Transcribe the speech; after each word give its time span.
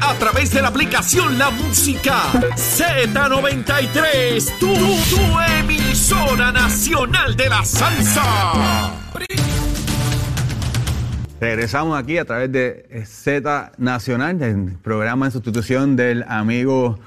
A 0.00 0.14
través 0.14 0.52
de 0.52 0.62
la 0.62 0.68
aplicación 0.68 1.38
La 1.38 1.50
Música 1.50 2.22
Z93. 2.56 4.58
Tu, 4.58 4.66
tu 4.66 5.40
emisora 5.58 6.52
nacional 6.52 7.36
de 7.36 7.48
la 7.48 7.64
salsa. 7.64 8.92
Regresamos 11.40 11.98
aquí 11.98 12.18
a 12.18 12.24
través 12.24 12.52
de 12.52 13.04
Z 13.06 13.72
Nacional, 13.78 14.38
del 14.38 14.76
programa 14.82 15.26
en 15.26 15.32
sustitución 15.32 15.96
del 15.96 16.24
amigo 16.28 16.98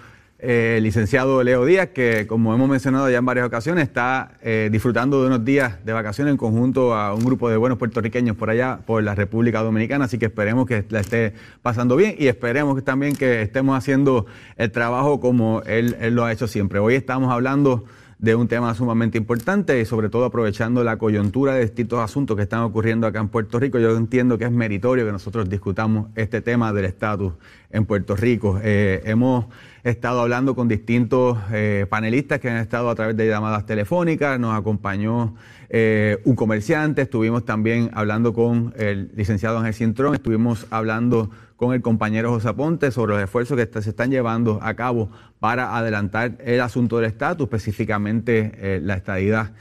eh, 0.45 0.79
licenciado 0.81 1.41
Leo 1.41 1.65
Díaz, 1.65 1.89
que 1.93 2.27
como 2.27 2.53
hemos 2.53 2.67
mencionado 2.70 3.09
ya 3.09 3.17
en 3.17 3.25
varias 3.25 3.47
ocasiones, 3.47 3.85
está 3.88 4.33
eh, 4.41 4.67
disfrutando 4.69 5.21
de 5.21 5.27
unos 5.27 5.45
días 5.45 5.83
de 5.85 5.93
vacaciones 5.93 6.31
en 6.31 6.38
conjunto 6.38 6.93
a 6.93 7.13
un 7.13 7.23
grupo 7.23 7.49
de 7.49 7.55
buenos 7.55 7.77
puertorriqueños 7.77 8.35
por 8.35 8.49
allá, 8.49 8.79
por 8.85 9.02
la 9.02 9.16
República 9.16 9.63
Dominicana, 9.63 10.05
así 10.05 10.17
que 10.17 10.25
esperemos 10.25 10.67
que 10.67 10.83
la 10.89 10.99
esté 10.99 11.33
pasando 11.61 11.95
bien 11.95 12.16
y 12.19 12.27
esperemos 12.27 12.83
también 12.83 13.16
que 13.16 13.41
estemos 13.41 13.77
haciendo 13.77 14.25
el 14.57 14.69
trabajo 14.69 15.21
como 15.21 15.61
él, 15.66 15.95
él 16.02 16.13
lo 16.13 16.25
ha 16.25 16.33
hecho 16.33 16.47
siempre. 16.47 16.80
Hoy 16.80 16.95
estamos 16.95 17.31
hablando 17.31 17.85
de 18.23 18.35
un 18.35 18.47
tema 18.47 18.73
sumamente 18.73 19.17
importante 19.17 19.81
y 19.81 19.85
sobre 19.85 20.07
todo 20.07 20.23
aprovechando 20.23 20.81
la 20.85 20.97
coyuntura 20.97 21.55
de 21.55 21.61
distintos 21.61 22.00
asuntos 22.00 22.38
que 22.38 22.44
están 22.44 22.61
ocurriendo 22.61 23.05
acá 23.05 23.19
en 23.19 23.28
Puerto 23.28 23.59
Rico. 23.59 23.80
Yo 23.80 23.97
entiendo 23.97 24.38
que 24.38 24.45
es 24.45 24.52
meritorio 24.52 25.05
que 25.05 25.11
nosotros 25.11 25.50
discutamos 25.50 26.07
este 26.16 26.39
tema 26.39 26.72
del 26.72 26.85
estatus 26.85 27.33
en 27.69 27.85
Puerto 27.85 28.16
Rico. 28.16 28.61
Eh, 28.63 29.02
hemos 29.03 29.47
estado 29.84 30.22
hablando 30.22 30.56
con 30.56 30.70
distintos 30.70 31.38
eh, 31.52 31.86
panelistas 31.89 32.39
que 32.39 32.50
han 32.50 32.58
estado 32.58 32.89
a 32.89 32.95
través 32.95 33.17
de 33.17 33.28
llamadas 33.28 33.66
telefónicas, 33.66 34.40
nos 34.40 34.58
acompañó 34.58 35.36
eh, 35.70 36.20
un 36.23 36.36
comerciante, 36.36 37.02
estuvimos 37.02 37.44
también 37.44 37.92
hablando 37.94 38.34
con 38.34 38.73
el 38.78 39.12
licenciado 39.16 39.58
Ángel 39.58 39.73
Cintrón, 39.73 40.16
estuvimos 40.16 40.67
hablando 40.70 41.30
con 41.58 41.73
el 41.73 41.81
compañero 41.81 42.30
José 42.30 42.48
Aponte 42.48 42.92
sobre 42.92 43.16
los 43.16 43.23
esfuerzos 43.23 43.58
que 43.58 43.81
se 43.81 43.90
están 43.90 44.09
llevando 44.09 44.59
a 44.62 44.73
cabo 44.73 45.09
para 45.40 45.78
adelantar 45.78 46.38
el 46.45 46.62
asunto 46.62 46.97
del 46.97 47.06
estatus, 47.06 47.45
específicamente 47.45 48.53
eh, 48.56 48.80
la 48.81 48.95
estadidad 48.95 49.52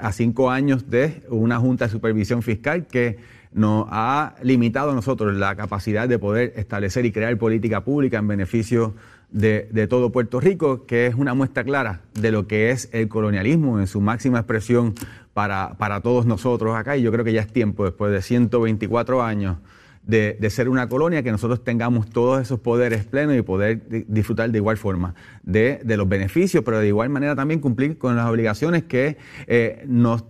a 0.00 0.12
cinco 0.12 0.48
años 0.48 0.88
de 0.90 1.24
una 1.28 1.58
Junta 1.58 1.86
de 1.86 1.90
Supervisión 1.90 2.42
Fiscal 2.42 2.86
que 2.86 3.18
nos 3.52 3.86
ha 3.90 4.36
limitado 4.42 4.92
a 4.92 4.94
nosotros 4.94 5.34
la 5.34 5.56
capacidad 5.56 6.08
de 6.08 6.18
poder 6.20 6.52
establecer 6.56 7.04
y 7.04 7.12
crear 7.12 7.36
política 7.36 7.82
pública 7.82 8.18
en 8.18 8.28
beneficio 8.28 8.94
de, 9.32 9.86
todo 9.88 10.12
Puerto 10.12 10.40
Rico, 10.40 10.86
que 10.86 11.06
es 11.06 11.14
una 11.14 11.34
muestra 11.34 11.64
clara 11.64 12.02
de 12.14 12.30
lo 12.30 12.46
que 12.46 12.70
es 12.70 12.88
el 12.92 13.08
colonialismo 13.08 13.80
en 13.80 13.86
su 13.86 14.00
máxima 14.00 14.38
expresión 14.38 14.94
para, 15.32 15.74
para 15.78 16.00
todos 16.00 16.26
nosotros 16.26 16.76
acá. 16.76 16.96
Y 16.96 17.02
yo 17.02 17.10
creo 17.12 17.24
que 17.24 17.32
ya 17.32 17.40
es 17.40 17.52
tiempo, 17.52 17.84
después 17.84 18.12
de 18.12 18.22
124 18.22 19.22
años, 19.22 19.56
de, 20.04 20.36
de, 20.40 20.50
ser 20.50 20.68
una 20.68 20.88
colonia, 20.88 21.22
que 21.22 21.30
nosotros 21.30 21.62
tengamos 21.62 22.10
todos 22.10 22.42
esos 22.42 22.58
poderes 22.58 23.04
plenos 23.04 23.36
y 23.36 23.42
poder 23.42 23.82
disfrutar 24.08 24.50
de 24.50 24.58
igual 24.58 24.76
forma 24.76 25.14
de, 25.44 25.80
de, 25.84 25.96
los 25.96 26.08
beneficios, 26.08 26.64
pero 26.64 26.80
de 26.80 26.88
igual 26.88 27.08
manera 27.08 27.36
también 27.36 27.60
cumplir 27.60 27.98
con 27.98 28.16
las 28.16 28.28
obligaciones 28.28 28.82
que, 28.82 29.16
eh, 29.46 29.84
nos, 29.86 30.24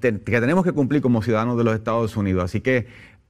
que 0.00 0.12
tenemos 0.12 0.64
que 0.64 0.72
cumplir 0.72 1.02
como 1.02 1.22
ciudadanos 1.22 1.58
de 1.58 1.64
los 1.64 1.74
Estados 1.74 2.16
Unidos. 2.16 2.42
Así 2.44 2.62
que, 2.62 2.86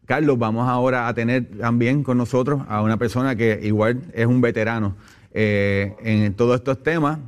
Carlos, 0.06 0.38
vamos 0.38 0.68
ahora 0.68 1.08
a 1.08 1.14
tener 1.14 1.46
también 1.58 2.04
con 2.04 2.16
nosotros 2.16 2.62
a 2.68 2.80
una 2.80 2.96
persona 2.96 3.34
que 3.34 3.60
igual 3.64 4.00
es 4.14 4.26
un 4.26 4.40
veterano 4.40 4.94
eh, 5.32 5.96
en 6.02 6.34
todos 6.34 6.56
estos 6.56 6.82
temas. 6.82 7.18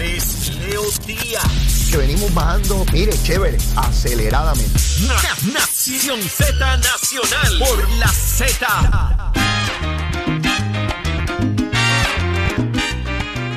Él 0.00 0.16
es 0.16 0.54
Leo 0.56 0.82
Díaz. 1.06 1.88
Que 1.90 1.96
venimos 1.96 2.32
bajando, 2.34 2.84
mire, 2.92 3.12
chévere, 3.22 3.58
aceleradamente. 3.76 4.80
Na 5.06 5.52
Nación 5.52 6.20
Z 6.22 6.76
Nacional 6.78 7.58
por 7.58 7.88
la 7.98 8.08
Z. 8.08 9.43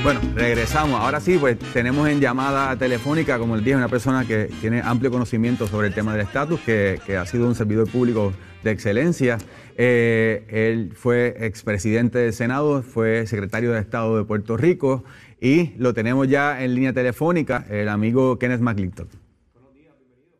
Bueno, 0.07 0.21
regresamos. 0.35 1.01
Ahora 1.01 1.19
sí, 1.19 1.37
pues 1.37 1.59
tenemos 1.73 2.07
en 2.07 2.21
llamada 2.21 2.77
telefónica, 2.77 3.37
como 3.37 3.57
les 3.57 3.65
dije, 3.65 3.75
una 3.75 3.89
persona 3.89 4.23
que 4.25 4.47
tiene 4.61 4.79
amplio 4.81 5.11
conocimiento 5.11 5.67
sobre 5.67 5.87
el 5.89 5.93
tema 5.93 6.13
del 6.13 6.21
estatus, 6.21 6.61
que, 6.61 6.99
que, 7.05 7.17
ha 7.17 7.25
sido 7.25 7.45
un 7.45 7.55
servidor 7.55 7.91
público 7.91 8.31
de 8.63 8.71
excelencia. 8.71 9.37
Eh, 9.75 10.45
él 10.47 10.91
fue 10.93 11.35
expresidente 11.45 12.19
del 12.19 12.31
Senado, 12.31 12.83
fue 12.83 13.27
secretario 13.27 13.73
de 13.73 13.81
Estado 13.81 14.17
de 14.17 14.23
Puerto 14.23 14.55
Rico 14.55 15.03
y 15.41 15.77
lo 15.77 15.93
tenemos 15.93 16.29
ya 16.29 16.63
en 16.63 16.73
línea 16.73 16.93
telefónica, 16.93 17.65
el 17.69 17.89
amigo 17.89 18.39
Kenneth 18.39 18.61
McClintock. 18.61 19.09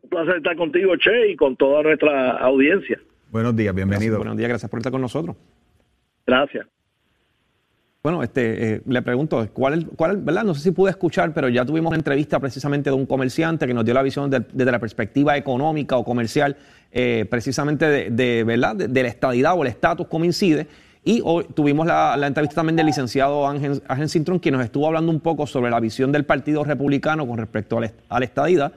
Un 0.04 0.10
placer 0.10 0.38
estar 0.38 0.56
contigo, 0.56 0.96
Che, 0.96 1.32
y 1.32 1.36
con 1.36 1.58
toda 1.58 1.84
nuestra 1.84 2.38
audiencia. 2.38 3.02
Buenos 3.32 3.54
días, 3.54 3.76
bienvenido. 3.76 4.12
Gracias, 4.12 4.18
buenos 4.18 4.38
días, 4.38 4.48
gracias 4.48 4.72
por 4.72 4.80
estar 4.80 4.94
con 4.94 5.02
nosotros. 5.02 5.36
Gracias. 6.26 6.68
Bueno, 8.08 8.24
este, 8.24 8.76
eh, 8.76 8.82
le 8.86 9.02
pregunto, 9.02 9.46
¿cuál, 9.52 9.86
cuál, 9.98 10.16
¿verdad? 10.16 10.46
No 10.46 10.56
sé 10.56 10.62
si 10.62 10.72
pude 10.72 10.92
escuchar, 10.92 11.34
pero 11.34 11.50
ya 11.50 11.66
tuvimos 11.66 11.90
una 11.90 11.98
entrevista 11.98 12.40
precisamente 12.40 12.90
de 12.90 12.96
un 12.96 13.06
comerciante 13.06 13.68
que 13.68 13.74
nos 13.74 13.84
dio 13.84 13.94
la 13.94 14.02
visión 14.02 14.30
de, 14.30 14.46
desde 14.54 14.72
la 14.72 14.80
perspectiva 14.80 15.36
económica 15.36 15.98
o 15.98 16.06
comercial, 16.06 16.56
eh, 16.94 17.26
precisamente 17.30 18.10
de, 18.10 18.44
¿verdad? 18.46 18.78
La 18.78 19.08
estadidad 19.10 19.58
o 19.58 19.64
el 19.64 19.68
estatus, 19.68 20.08
cómo 20.08 20.24
incide. 20.24 20.68
Y 21.04 21.20
hoy 21.22 21.48
tuvimos 21.54 21.86
la, 21.86 22.18
entrevista 22.26 22.56
también 22.56 22.78
del 22.78 22.86
licenciado 22.86 23.46
Ángel, 23.46 23.82
Cintrón, 24.08 24.40
quien 24.40 24.56
nos 24.56 24.64
estuvo 24.64 24.88
hablando 24.88 25.12
un 25.12 25.20
poco 25.20 25.46
sobre 25.46 25.70
la 25.70 25.82
visión 25.82 26.14
del 26.14 26.24
Partido 26.24 26.64
Republicano 26.64 27.28
con 27.28 27.38
respecto 27.38 27.78
a 27.78 28.20
la 28.20 28.24
estadidad. 28.26 28.72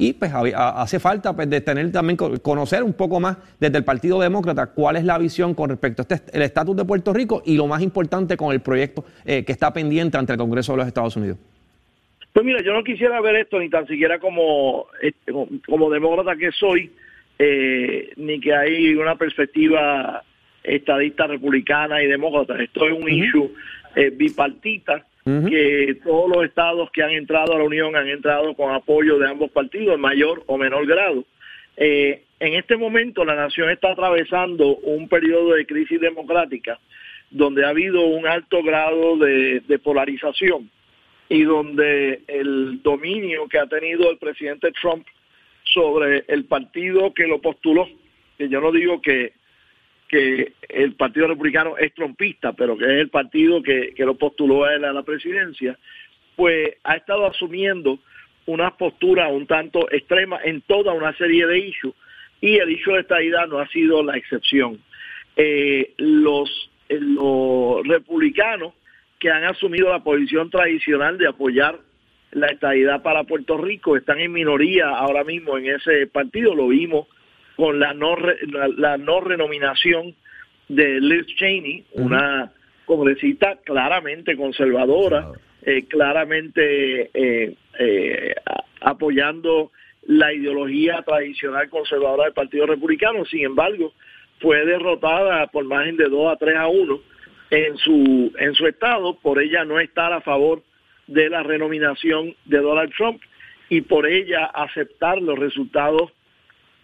Y 0.00 0.12
pues 0.12 0.30
hace 0.32 1.00
falta 1.00 1.34
pues, 1.34 1.50
de 1.50 1.60
tener 1.60 1.90
también 1.90 2.16
conocer 2.16 2.84
un 2.84 2.92
poco 2.92 3.18
más 3.18 3.36
desde 3.58 3.78
el 3.78 3.84
Partido 3.84 4.20
Demócrata 4.20 4.68
cuál 4.68 4.94
es 4.94 5.02
la 5.04 5.18
visión 5.18 5.54
con 5.54 5.70
respecto 5.70 6.02
a 6.02 6.14
este, 6.14 6.36
el 6.36 6.42
estatus 6.42 6.76
de 6.76 6.84
Puerto 6.84 7.12
Rico 7.12 7.42
y 7.44 7.56
lo 7.56 7.66
más 7.66 7.82
importante 7.82 8.36
con 8.36 8.52
el 8.52 8.60
proyecto 8.60 9.04
eh, 9.26 9.44
que 9.44 9.50
está 9.50 9.72
pendiente 9.72 10.16
ante 10.16 10.34
el 10.34 10.38
Congreso 10.38 10.72
de 10.72 10.78
los 10.78 10.86
Estados 10.86 11.16
Unidos. 11.16 11.38
Pues 12.32 12.46
mira, 12.46 12.62
yo 12.62 12.72
no 12.74 12.84
quisiera 12.84 13.20
ver 13.20 13.34
esto 13.34 13.58
ni 13.58 13.68
tan 13.68 13.88
siquiera 13.88 14.20
como, 14.20 14.86
como, 15.26 15.48
como 15.66 15.90
demócrata 15.90 16.36
que 16.36 16.52
soy, 16.52 16.92
eh, 17.36 18.12
ni 18.14 18.38
que 18.38 18.54
hay 18.54 18.94
una 18.94 19.16
perspectiva 19.16 20.22
estadista 20.62 21.26
republicana 21.26 22.00
y 22.00 22.06
demócrata. 22.06 22.62
Esto 22.62 22.86
es 22.86 22.92
un 22.92 23.02
uh 23.02 23.06
-huh. 23.06 23.26
issue 23.26 23.50
eh, 23.96 24.10
bipartita 24.10 25.04
Que 25.24 25.98
todos 26.02 26.30
los 26.30 26.44
estados 26.44 26.90
que 26.90 27.02
han 27.02 27.10
entrado 27.10 27.52
a 27.52 27.58
la 27.58 27.64
Unión 27.64 27.94
han 27.96 28.08
entrado 28.08 28.54
con 28.54 28.72
apoyo 28.72 29.18
de 29.18 29.28
ambos 29.28 29.50
partidos 29.50 29.94
en 29.94 30.00
mayor 30.00 30.42
o 30.46 30.56
menor 30.56 30.86
grado. 30.86 31.22
Eh, 31.76 32.22
en 32.40 32.54
este 32.54 32.76
momento 32.76 33.24
la 33.26 33.34
nación 33.34 33.68
está 33.68 33.92
atravesando 33.92 34.76
un 34.76 35.06
periodo 35.08 35.54
de 35.54 35.66
crisis 35.66 36.00
democrática 36.00 36.78
donde 37.30 37.64
ha 37.64 37.68
habido 37.68 38.06
un 38.06 38.26
alto 38.26 38.62
grado 38.62 39.18
de, 39.18 39.60
de 39.60 39.78
polarización 39.78 40.70
y 41.28 41.42
donde 41.42 42.22
el 42.26 42.82
dominio 42.82 43.48
que 43.48 43.58
ha 43.58 43.66
tenido 43.66 44.10
el 44.10 44.18
presidente 44.18 44.72
Trump 44.80 45.06
sobre 45.64 46.24
el 46.28 46.46
partido 46.46 47.12
que 47.12 47.26
lo 47.26 47.40
postuló, 47.40 47.86
que 48.38 48.48
yo 48.48 48.60
no 48.60 48.72
digo 48.72 49.02
que 49.02 49.32
que 50.08 50.54
el 50.68 50.94
Partido 50.94 51.28
Republicano 51.28 51.76
es 51.76 51.92
trompista, 51.94 52.52
pero 52.54 52.76
que 52.76 52.84
es 52.84 53.00
el 53.00 53.10
partido 53.10 53.62
que, 53.62 53.92
que 53.94 54.04
lo 54.04 54.16
postuló 54.16 54.64
a 54.64 54.74
él 54.74 54.84
a 54.84 54.92
la 54.92 55.02
presidencia, 55.02 55.78
pues 56.34 56.76
ha 56.84 56.94
estado 56.94 57.26
asumiendo 57.26 57.98
una 58.46 58.76
postura 58.76 59.28
un 59.28 59.46
tanto 59.46 59.90
extrema 59.92 60.40
en 60.42 60.62
toda 60.62 60.94
una 60.94 61.12
serie 61.16 61.46
de 61.46 61.58
issues 61.58 61.94
y 62.40 62.56
el 62.56 62.70
issue 62.70 62.94
de 62.94 63.00
estadidad 63.00 63.46
no 63.46 63.58
ha 63.58 63.68
sido 63.68 64.02
la 64.02 64.16
excepción. 64.16 64.80
Eh, 65.36 65.92
los, 65.98 66.70
los 66.88 67.86
republicanos 67.86 68.72
que 69.18 69.30
han 69.30 69.44
asumido 69.44 69.90
la 69.90 70.02
posición 70.02 70.48
tradicional 70.48 71.18
de 71.18 71.28
apoyar 71.28 71.78
la 72.30 72.46
estadidad 72.46 73.02
para 73.02 73.24
Puerto 73.24 73.58
Rico 73.58 73.96
están 73.96 74.20
en 74.20 74.32
minoría 74.32 74.88
ahora 74.88 75.24
mismo 75.24 75.58
en 75.58 75.66
ese 75.66 76.06
partido, 76.06 76.54
lo 76.54 76.68
vimos 76.68 77.06
con 77.58 77.80
la 77.80 77.92
no, 77.92 78.14
re, 78.14 78.36
la, 78.46 78.68
la, 78.68 78.96
no 78.96 79.20
renominación 79.20 80.14
de 80.68 81.00
Liz 81.00 81.26
Cheney, 81.36 81.84
uh 81.90 82.00
-huh. 82.00 82.06
una 82.06 82.52
congresista 82.84 83.58
claramente 83.64 84.36
conservadora, 84.36 85.22
claro. 85.22 85.40
eh, 85.62 85.84
claramente 85.88 87.10
eh, 87.12 87.56
eh, 87.80 88.34
apoyando 88.80 89.72
la 90.06 90.32
ideología 90.32 91.02
tradicional 91.02 91.68
conservadora 91.68 92.26
del 92.26 92.32
Partido 92.32 92.64
Republicano, 92.66 93.24
sin 93.24 93.44
embargo, 93.44 93.92
fue 94.38 94.64
derrotada 94.64 95.48
por 95.48 95.64
margen 95.64 95.96
de 95.96 96.08
2 96.08 96.32
a 96.32 96.36
3 96.36 96.56
a 96.58 96.68
1 96.68 97.00
en 97.50 97.76
su, 97.78 98.32
en 98.38 98.54
su 98.54 98.68
estado 98.68 99.18
por 99.18 99.42
ella 99.42 99.64
no 99.64 99.80
estar 99.80 100.12
a 100.12 100.20
favor 100.20 100.62
de 101.08 101.28
la 101.28 101.42
renominación 101.42 102.36
de 102.44 102.58
Donald 102.58 102.92
Trump 102.96 103.20
y 103.68 103.80
por 103.80 104.06
ella 104.06 104.44
aceptar 104.44 105.20
los 105.20 105.36
resultados 105.36 106.12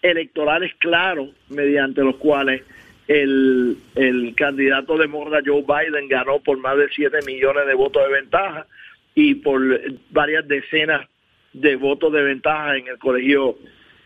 electorales 0.05 0.73
claros 0.79 1.31
mediante 1.49 2.03
los 2.03 2.17
cuales 2.17 2.62
el, 3.09 3.79
el 3.95 4.35
candidato 4.35 4.99
demócrata 4.99 5.43
Joe 5.45 5.62
Biden 5.62 6.09
ganó 6.09 6.41
por 6.41 6.59
más 6.59 6.77
de 6.77 6.89
7 6.95 7.19
millones 7.27 7.67
de 7.67 7.75
votos 7.75 8.06
de 8.06 8.12
ventaja 8.12 8.67
y 9.15 9.37
por 9.37 9.62
varias 10.11 10.47
decenas 10.47 11.09
de 11.55 11.77
votos 11.77 12.12
de 12.12 12.23
ventaja 12.23 12.77
en 12.77 12.89
el 12.89 12.99
colegio 12.99 13.56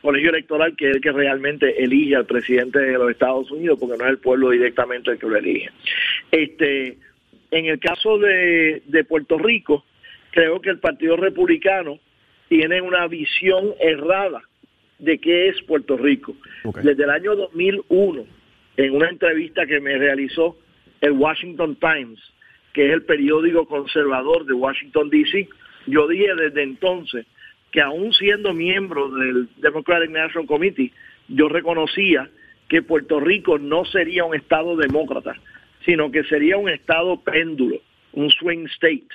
colegio 0.00 0.30
electoral 0.30 0.76
que 0.76 0.90
es 0.90 0.96
el 0.96 1.02
que 1.02 1.10
realmente 1.10 1.82
elige 1.82 2.14
al 2.14 2.26
presidente 2.26 2.78
de 2.78 2.92
los 2.92 3.10
Estados 3.10 3.50
Unidos 3.50 3.78
porque 3.80 3.98
no 3.98 4.04
es 4.04 4.10
el 4.10 4.18
pueblo 4.18 4.50
directamente 4.50 5.10
el 5.10 5.18
que 5.18 5.26
lo 5.26 5.36
elige. 5.36 5.70
Este, 6.30 6.96
en 7.50 7.66
el 7.66 7.80
caso 7.80 8.18
de, 8.18 8.82
de 8.86 9.04
Puerto 9.04 9.36
Rico, 9.36 9.84
creo 10.30 10.60
que 10.60 10.70
el 10.70 10.78
Partido 10.78 11.16
Republicano 11.16 11.98
tiene 12.48 12.80
una 12.80 13.08
visión 13.08 13.74
errada 13.80 14.42
de 14.98 15.18
qué 15.18 15.48
es 15.48 15.62
Puerto 15.62 15.96
Rico. 15.96 16.34
Desde 16.82 17.04
el 17.04 17.10
año 17.10 17.36
2001, 17.36 18.24
en 18.76 18.94
una 18.94 19.08
entrevista 19.08 19.66
que 19.66 19.80
me 19.80 19.96
realizó 19.96 20.56
el 21.00 21.12
Washington 21.12 21.76
Times, 21.76 22.18
que 22.72 22.86
es 22.86 22.92
el 22.92 23.02
periódico 23.02 23.66
conservador 23.66 24.44
de 24.46 24.54
Washington, 24.54 25.10
D.C., 25.10 25.48
yo 25.86 26.06
dije 26.06 26.34
desde 26.34 26.62
entonces 26.62 27.26
que 27.70 27.80
aún 27.80 28.12
siendo 28.12 28.52
miembro 28.52 29.10
del 29.10 29.48
Democratic 29.56 30.10
National 30.10 30.46
Committee, 30.46 30.92
yo 31.28 31.48
reconocía 31.48 32.28
que 32.68 32.82
Puerto 32.82 33.20
Rico 33.20 33.58
no 33.58 33.84
sería 33.84 34.24
un 34.24 34.34
estado 34.34 34.76
demócrata, 34.76 35.34
sino 35.84 36.10
que 36.10 36.24
sería 36.24 36.56
un 36.56 36.68
estado 36.68 37.20
péndulo, 37.20 37.76
un 38.12 38.30
swing 38.30 38.66
state, 38.66 39.06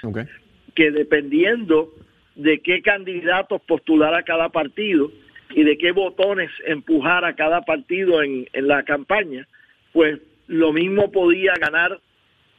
que 0.76 0.92
dependiendo 0.92 1.94
de 2.36 2.60
qué 2.60 2.82
candidatos 2.82 3.62
postulara 3.62 4.24
cada 4.24 4.50
partido 4.50 5.12
y 5.54 5.64
de 5.64 5.78
qué 5.78 5.92
botones 5.92 6.50
empujara 6.66 7.36
cada 7.36 7.62
partido 7.62 8.24
en, 8.24 8.48
la 8.54 8.84
campaña, 8.84 9.48
pues 9.92 10.20
lo 10.48 10.74
mismo 10.74 11.12
podía 11.12 11.54
ganar 11.60 12.00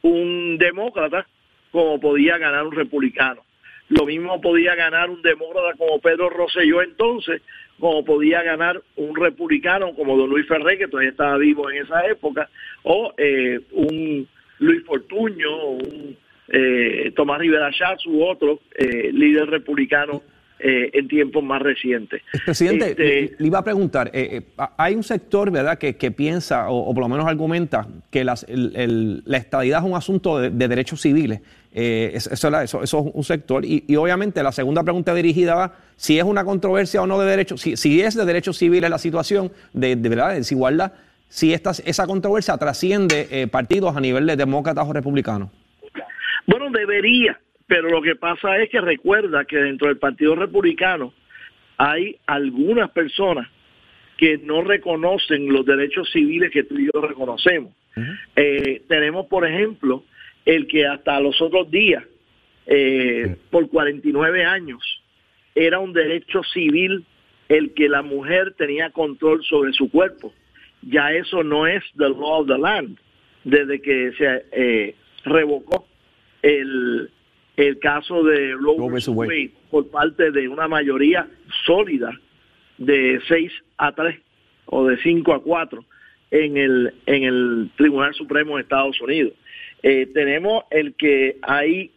un 0.01 0.57
demócrata 0.57 1.27
como 1.71 1.99
podía 1.99 2.37
ganar 2.37 2.65
un 2.65 2.71
republicano. 2.71 3.43
Lo 3.89 4.05
mismo 4.05 4.41
podía 4.41 4.73
ganar 4.75 5.09
un 5.09 5.21
demócrata 5.21 5.77
como 5.77 5.99
Pedro 5.99 6.29
Rosselló 6.29 6.81
entonces, 6.81 7.41
como 7.79 8.03
podía 8.03 8.41
ganar 8.41 8.81
un 8.95 9.15
republicano 9.15 9.93
como 9.93 10.17
don 10.17 10.29
Luis 10.29 10.47
Ferré, 10.47 10.77
que 10.77 10.87
todavía 10.87 11.11
estaba 11.11 11.37
vivo 11.37 11.69
en 11.69 11.83
esa 11.83 12.05
época, 12.07 12.49
o 12.83 13.13
eh, 13.17 13.59
un 13.71 14.27
Luis 14.59 14.83
Fortuño, 14.85 15.65
un 15.67 16.17
eh, 16.47 17.11
Tomás 17.15 17.39
Rivera 17.39 17.71
Schatz 17.71 18.05
u 18.05 18.23
otro 18.23 18.59
eh, 18.75 19.11
líder 19.11 19.49
republicano 19.49 20.21
eh, 20.57 20.89
en 20.93 21.09
tiempos 21.09 21.43
más 21.43 21.61
recientes. 21.61 22.21
Presidente, 22.45 22.91
este, 22.91 23.35
le, 23.37 23.47
iba 23.47 23.59
a 23.59 23.63
preguntar, 23.63 24.09
eh, 24.13 24.41
eh, 24.57 24.63
hay 24.77 24.95
un 24.95 25.03
sector, 25.03 25.51
¿verdad?, 25.51 25.77
que, 25.77 26.11
piensa, 26.11 26.69
o, 26.69 26.93
por 26.93 27.03
lo 27.03 27.09
menos 27.09 27.25
argumenta, 27.25 27.85
que 28.09 28.23
la 28.23 28.35
estadidad 29.37 29.79
es 29.79 29.85
un 29.85 29.97
asunto 29.97 30.39
de, 30.39 30.67
derechos 30.67 31.01
civiles. 31.01 31.41
eso, 31.73 32.61
eso, 32.61 32.83
es 32.83 32.93
un 32.93 33.23
sector. 33.25 33.65
Y, 33.65 33.83
obviamente 33.97 34.41
la 34.43 34.53
segunda 34.53 34.81
pregunta 34.81 35.13
dirigida 35.13 35.55
va 35.55 35.73
si 35.97 36.17
es 36.17 36.23
una 36.23 36.45
controversia 36.45 37.01
o 37.01 37.07
no 37.07 37.19
de 37.19 37.29
derechos, 37.29 37.59
si, 37.59 37.75
si 37.75 38.01
es 38.01 38.15
de 38.15 38.23
derechos 38.23 38.57
civiles 38.57 38.89
la 38.89 38.97
situación 38.97 39.51
de, 39.73 39.97
de 39.97 40.09
verdad 40.09 40.29
de 40.29 40.35
desigualdad, 40.35 40.93
si 41.27 41.53
esta, 41.53 41.71
esa 41.71 42.07
controversia 42.07 42.57
trasciende 42.57 43.49
partidos 43.51 43.95
a 43.97 43.99
nivel 43.99 44.25
de 44.25 44.37
demócratas 44.37 44.87
o 44.87 44.93
republicanos. 44.93 45.49
Bueno, 46.47 46.69
debería, 46.71 47.37
pero 47.67 47.89
lo 47.89 48.01
que 48.01 48.15
pasa 48.15 48.57
es 48.57 48.69
que 48.69 48.81
recuerda 48.81 49.45
que 49.45 49.57
dentro 49.57 49.87
del 49.87 49.97
Partido 49.97 50.35
Republicano 50.35 51.13
hay 51.77 52.17
algunas 52.25 52.91
personas 52.91 53.47
que 54.17 54.37
no 54.37 54.61
reconocen 54.61 55.51
los 55.51 55.65
derechos 55.65 56.09
civiles 56.11 56.51
que 56.51 56.63
tú 56.63 56.77
y 56.77 56.89
yo 56.93 57.01
reconocemos. 57.01 57.73
Eh, 58.35 58.83
tenemos, 58.87 59.25
por 59.27 59.45
ejemplo, 59.45 60.03
el 60.45 60.67
que 60.67 60.85
hasta 60.85 61.19
los 61.19 61.41
otros 61.41 61.69
días, 61.71 62.03
eh, 62.67 63.35
por 63.49 63.69
49 63.69 64.45
años, 64.45 65.01
era 65.53 65.79
un 65.79 65.93
derecho 65.93 66.43
civil 66.43 67.05
el 67.49 67.73
que 67.73 67.89
la 67.89 68.01
mujer 68.01 68.53
tenía 68.57 68.89
control 68.91 69.43
sobre 69.43 69.73
su 69.73 69.89
cuerpo. 69.89 70.33
Ya 70.81 71.11
eso 71.11 71.43
no 71.43 71.67
es 71.67 71.83
the 71.97 72.09
law 72.09 72.41
of 72.41 72.47
the 72.47 72.57
land, 72.57 72.97
desde 73.43 73.81
que 73.81 74.11
se 74.17 74.45
eh, 74.51 74.95
revocó 75.23 75.87
el, 76.41 77.09
el 77.57 77.79
caso 77.79 78.23
de 78.23 78.53
Roe 78.53 79.51
por 79.69 79.89
parte 79.89 80.31
de 80.31 80.47
una 80.47 80.67
mayoría 80.67 81.27
sólida 81.65 82.11
de 82.77 83.21
6 83.27 83.51
a 83.77 83.93
3 83.93 84.19
o 84.65 84.85
de 84.85 84.97
5 84.97 85.33
a 85.33 85.41
4 85.41 85.85
en 86.31 86.57
el, 86.57 86.93
en 87.05 87.23
el 87.23 87.71
Tribunal 87.77 88.13
Supremo 88.13 88.55
de 88.55 88.63
Estados 88.63 88.99
Unidos. 88.99 89.33
Eh, 89.83 90.07
tenemos 90.13 90.63
el 90.71 90.95
que 90.95 91.37
hay 91.41 91.91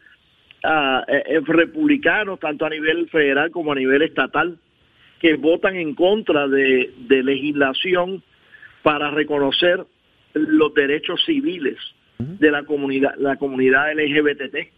uh, 0.65 1.45
republicanos, 1.47 2.39
tanto 2.39 2.67
a 2.67 2.71
nivel 2.71 3.09
federal 3.09 3.51
como 3.51 3.73
a 3.73 3.75
nivel 3.75 4.03
estatal, 4.03 4.59
que 5.21 5.35
votan 5.35 5.77
en 5.77 5.95
contra 5.95 6.47
de, 6.47 6.93
de 7.09 7.23
legislación 7.23 8.23
para 8.83 9.11
reconocer 9.11 9.85
los 10.35 10.75
derechos 10.75 11.25
civiles 11.25 11.77
de 12.19 12.51
la 12.51 12.65
comunidad, 12.65 13.15
la 13.17 13.37
comunidad 13.37 13.93
LGBT. 13.95 14.69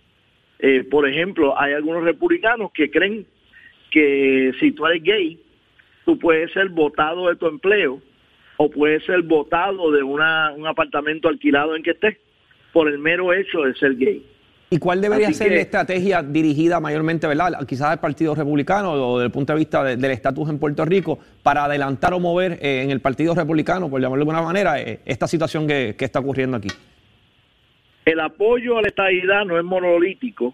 Eh, 0.63 0.85
por 0.85 1.09
ejemplo, 1.09 1.59
hay 1.59 1.73
algunos 1.73 2.05
republicanos 2.05 2.71
que 2.73 2.91
creen 2.91 3.27
que 3.91 4.53
si 4.61 4.73
tú 4.73 4.87
eres 4.87 5.03
gay, 5.03 5.41
tú 6.05 6.19
puedes 6.19 6.53
ser 6.53 6.69
votado 6.69 7.29
de 7.29 7.37
tu 7.37 7.47
empleo 7.47 8.01
o 8.59 8.71
puedes 8.71 9.05
ser 9.05 9.23
votado 9.23 9.91
de 9.91 10.03
una, 10.03 10.53
un 10.53 10.67
apartamento 10.67 11.29
alquilado 11.29 11.75
en 11.75 11.83
que 11.83 11.93
estés 11.93 12.19
por 12.75 12.89
el 12.89 12.99
mero 12.99 13.33
hecho 13.33 13.63
de 13.63 13.75
ser 13.75 13.97
gay. 13.97 14.25
¿Y 14.73 14.79
cuál 14.79 15.01
debería 15.01 15.33
ser 15.33 15.51
la 15.51 15.61
estrategia 15.61 16.23
dirigida 16.23 16.79
mayormente, 16.79 17.27
verdad, 17.27 17.67
quizás 17.67 17.89
al 17.89 17.99
Partido 17.99 18.37
Republicano 18.37 18.93
o 18.93 19.19
desde 19.19 19.27
el 19.27 19.33
punto 19.33 19.53
de 19.53 19.59
vista 19.59 19.83
del 19.83 20.11
estatus 20.13 20.49
en 20.49 20.59
Puerto 20.59 20.85
Rico, 20.85 21.19
para 21.43 21.65
adelantar 21.65 22.13
o 22.13 22.21
mover 22.21 22.59
eh, 22.63 22.83
en 22.85 22.91
el 22.91 23.01
Partido 23.01 23.35
Republicano, 23.35 23.91
por 23.91 24.01
llamarlo 24.01 24.25
de 24.25 24.31
alguna 24.31 24.47
manera, 24.47 24.81
eh, 24.81 25.01
esta 25.07 25.27
situación 25.27 25.67
que 25.67 25.97
está 25.99 26.21
ocurriendo 26.21 26.59
aquí? 26.59 26.69
El 28.11 28.19
apoyo 28.19 28.77
a 28.77 28.83
la 28.83 28.89
estadidad 28.89 29.45
no 29.45 29.57
es 29.57 29.65
monolítico 29.65 30.53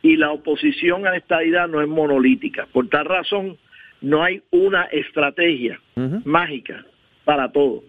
y 0.00 0.16
la 0.16 0.30
oposición 0.30 1.06
a 1.06 1.10
la 1.10 1.18
estadidad 1.18 1.68
no 1.68 1.82
es 1.82 1.88
monolítica. 1.88 2.66
Por 2.72 2.88
tal 2.88 3.04
razón, 3.04 3.58
no 4.00 4.24
hay 4.24 4.40
una 4.50 4.84
estrategia 4.84 5.78
mágica 6.24 6.86
para 7.26 7.52
todo. 7.52 7.84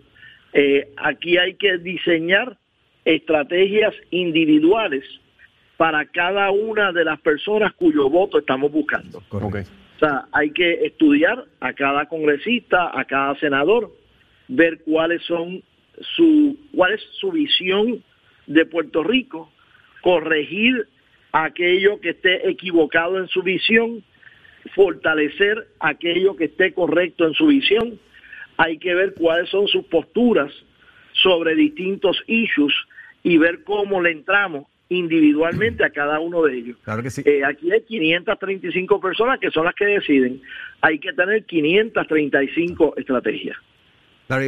Eh, 0.51 0.89
aquí 0.97 1.37
hay 1.37 1.53
que 1.53 1.77
diseñar 1.77 2.57
estrategias 3.05 3.93
individuales 4.11 5.05
para 5.77 6.03
cada 6.07 6.51
una 6.51 6.91
de 6.91 7.05
las 7.05 7.21
personas 7.21 7.71
cuyo 7.75 8.09
voto 8.09 8.39
estamos 8.39 8.69
buscando. 8.69 9.23
O 9.95 9.99
sea, 9.99 10.25
hay 10.33 10.51
que 10.51 10.73
estudiar 10.85 11.45
a 11.61 11.71
cada 11.71 12.05
congresista, 12.07 12.91
a 12.93 13.05
cada 13.05 13.33
senador, 13.39 13.93
ver 14.49 14.81
cuáles 14.83 15.23
son 15.23 15.63
su, 16.17 16.57
cuál 16.75 16.95
es 16.95 17.01
su 17.21 17.31
visión 17.31 18.03
de 18.49 18.65
Puerto 18.65 19.03
Rico, 19.03 19.51
corregir 20.01 20.87
aquello 21.31 22.01
que 22.01 22.09
esté 22.09 22.49
equivocado 22.49 23.19
en 23.19 23.27
su 23.27 23.43
visión, 23.43 24.03
fortalecer 24.75 25.67
aquello 25.79 26.35
que 26.35 26.45
esté 26.45 26.73
correcto 26.73 27.25
en 27.25 27.33
su 27.35 27.47
visión. 27.47 27.99
Hay 28.57 28.77
que 28.79 28.93
ver 28.93 29.13
cuáles 29.13 29.49
son 29.49 29.67
sus 29.67 29.85
posturas 29.85 30.51
sobre 31.13 31.55
distintos 31.55 32.21
issues 32.27 32.73
y 33.23 33.37
ver 33.37 33.63
cómo 33.63 34.01
le 34.01 34.11
entramos 34.11 34.65
individualmente 34.89 35.85
a 35.85 35.91
cada 35.91 36.19
uno 36.19 36.41
de 36.43 36.57
ellos. 36.57 36.77
Claro 36.83 37.03
que 37.03 37.11
sí. 37.11 37.21
Eh, 37.25 37.45
aquí 37.45 37.71
hay 37.71 37.81
535 37.81 38.99
personas 38.99 39.39
que 39.39 39.51
son 39.51 39.65
las 39.65 39.75
que 39.75 39.85
deciden. 39.85 40.41
Hay 40.81 40.97
que 40.97 41.13
tener 41.13 41.45
535 41.45 42.95
estrategias. 42.97 43.57
Claro, 44.29 44.43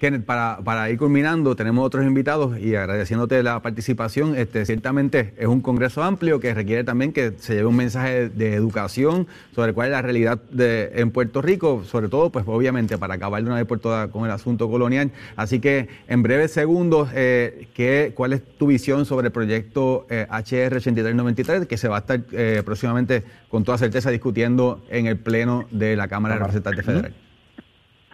Kenneth, 0.00 0.24
para, 0.24 0.58
para, 0.64 0.90
ir 0.90 0.98
culminando, 0.98 1.54
tenemos 1.54 1.86
otros 1.86 2.04
invitados 2.04 2.58
y 2.58 2.74
agradeciéndote 2.74 3.44
la 3.44 3.62
participación. 3.62 4.36
Este, 4.36 4.66
ciertamente 4.66 5.34
es 5.38 5.46
un 5.46 5.60
congreso 5.60 6.02
amplio 6.02 6.40
que 6.40 6.52
requiere 6.52 6.82
también 6.82 7.12
que 7.12 7.34
se 7.38 7.54
lleve 7.54 7.66
un 7.66 7.76
mensaje 7.76 8.28
de 8.28 8.54
educación 8.54 9.28
sobre 9.54 9.72
cuál 9.72 9.86
es 9.86 9.92
la 9.92 10.02
realidad 10.02 10.42
de, 10.50 10.90
en 10.96 11.12
Puerto 11.12 11.42
Rico, 11.42 11.84
sobre 11.84 12.08
todo, 12.08 12.30
pues 12.30 12.44
obviamente 12.48 12.98
para 12.98 13.14
acabar 13.14 13.40
de 13.40 13.46
una 13.46 13.54
vez 13.54 13.66
por 13.66 13.78
todas 13.78 14.08
con 14.08 14.24
el 14.24 14.32
asunto 14.32 14.68
colonial. 14.68 15.12
Así 15.36 15.60
que 15.60 15.86
en 16.08 16.24
breves 16.24 16.50
segundos, 16.50 17.10
eh, 17.14 17.68
¿qué, 17.72 18.12
¿cuál 18.16 18.32
es 18.32 18.42
tu 18.58 18.66
visión 18.66 19.06
sobre 19.06 19.28
el 19.28 19.32
proyecto 19.32 20.08
eh, 20.10 20.26
HR 20.28 20.78
8393 20.78 21.68
que 21.68 21.76
se 21.76 21.86
va 21.86 21.98
a 21.98 22.00
estar 22.00 22.20
eh, 22.32 22.62
próximamente 22.64 23.22
con 23.48 23.62
toda 23.62 23.78
certeza 23.78 24.10
discutiendo 24.10 24.84
en 24.90 25.06
el 25.06 25.18
Pleno 25.18 25.68
de 25.70 25.94
la 25.94 26.08
Cámara 26.08 26.34
de 26.34 26.40
Representantes 26.40 26.84
Federal? 26.84 27.29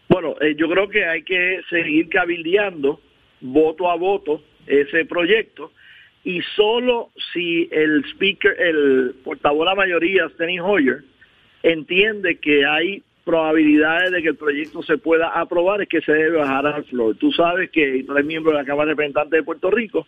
Bueno, 0.09 0.37
eh, 0.41 0.55
yo 0.57 0.69
creo 0.69 0.89
que 0.89 1.05
hay 1.05 1.23
que 1.23 1.61
seguir 1.69 2.09
cabildeando 2.09 3.01
voto 3.41 3.91
a 3.91 3.97
voto 3.97 4.43
ese 4.67 5.05
proyecto. 5.05 5.73
Y 6.25 6.41
solo 6.57 7.11
si 7.33 7.69
el 7.71 8.05
speaker, 8.11 8.61
el 8.61 9.15
portavoz 9.23 9.61
de 9.61 9.65
la 9.67 9.75
mayoría, 9.75 10.29
Steny 10.31 10.59
Hoyer, 10.59 11.05
entiende 11.63 12.39
que 12.39 12.65
hay 12.67 13.03
probabilidades 13.27 14.13
de 14.13 14.23
que 14.23 14.29
el 14.29 14.37
proyecto 14.37 14.83
se 14.85 14.99
pueda 14.99 15.29
aprobar 15.29 15.83
es 15.83 15.89
que 15.89 16.01
se 16.01 16.13
debe 16.13 16.39
bajar 16.39 16.65
al 16.65 16.85
floor. 16.85 17.17
Tú 17.17 17.33
sabes 17.33 17.71
que, 17.71 18.05
tú 18.07 18.13
eres 18.13 18.25
miembro 18.25 18.53
de 18.53 18.59
la 18.59 18.65
Cámara 18.65 18.87
de 18.87 18.93
Representantes 18.93 19.33
de 19.33 19.43
Puerto 19.43 19.69
Rico, 19.69 20.07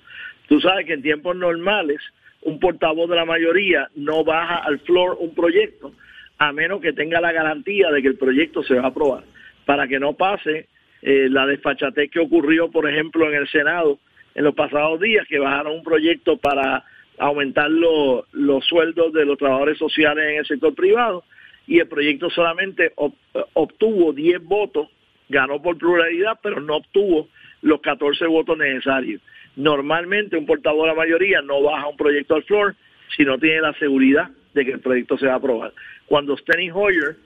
tú 0.49 0.61
sabes 0.61 0.87
que 0.87 0.93
en 0.93 1.03
tiempos 1.03 1.35
normales 1.35 1.99
un 2.43 2.61
portavoz 2.61 3.11
de 3.11 3.17
la 3.17 3.25
mayoría 3.25 3.89
no 3.97 4.23
baja 4.23 4.59
al 4.59 4.79
floor 4.81 5.17
un 5.19 5.35
proyecto 5.35 5.93
a 6.39 6.53
menos 6.53 6.81
que 6.81 6.93
tenga 6.93 7.21
la 7.21 7.33
garantía 7.33 7.91
de 7.91 8.01
que 8.03 8.09
el 8.09 8.17
proyecto 8.17 8.63
se 8.63 8.75
va 8.75 8.83
a 8.83 8.87
aprobar, 8.87 9.25
para 9.69 9.87
que 9.87 10.01
no 10.01 10.15
pase 10.15 10.67
eh, 11.03 11.29
la 11.29 11.45
desfachatez 11.45 12.11
que 12.11 12.21
ocurrió, 12.21 12.71
por 12.71 12.89
ejemplo, 12.89 13.29
en 13.29 13.35
el 13.35 13.49
Senado 13.49 13.99
en 14.35 14.45
los 14.45 14.55
pasados 14.55 14.99
días, 14.99 15.27
que 15.29 15.39
bajaron 15.39 15.75
un 15.75 15.83
proyecto 15.83 16.39
para 16.39 16.85
aumentar 17.19 17.71
los 17.71 18.65
sueldos 18.65 19.13
de 19.13 19.27
los 19.27 19.37
trabajadores 19.37 19.77
sociales 19.77 20.25
en 20.27 20.39
el 20.39 20.47
sector 20.47 20.75
privado 20.75 21.23
y 21.67 21.81
el 21.81 21.87
proyecto 21.87 22.31
solamente 22.31 22.95
obtuvo 23.53 24.15
10 24.15 24.43
votos, 24.43 24.89
ganó 25.29 25.61
por 25.61 25.77
pluralidad, 25.77 26.39
pero 26.43 26.63
no 26.63 26.77
obtuvo 26.77 27.29
los 27.61 27.83
14 27.83 28.25
votos 28.27 28.57
necesarios. 28.57 29.21
Normalmente 29.55 30.39
un 30.39 30.47
portavoz 30.47 30.85
de 30.85 30.89
la 30.89 30.95
mayoría 30.95 31.43
no 31.43 31.61
baja 31.61 31.89
un 31.89 31.97
proyecto 31.99 32.37
al 32.37 32.45
floor 32.45 32.75
si 33.15 33.23
no 33.23 33.39
tiene 33.39 33.61
la 33.61 33.75
seguridad 33.75 34.31
de 34.55 34.65
que 34.65 34.73
el 34.73 34.81
proyecto 34.81 35.19
se 35.19 35.27
va 35.27 35.35
a 35.35 35.37
aprobar. 35.37 35.75
Cuando 36.07 36.39
Steny 36.39 36.71
Hoyer 36.71 37.17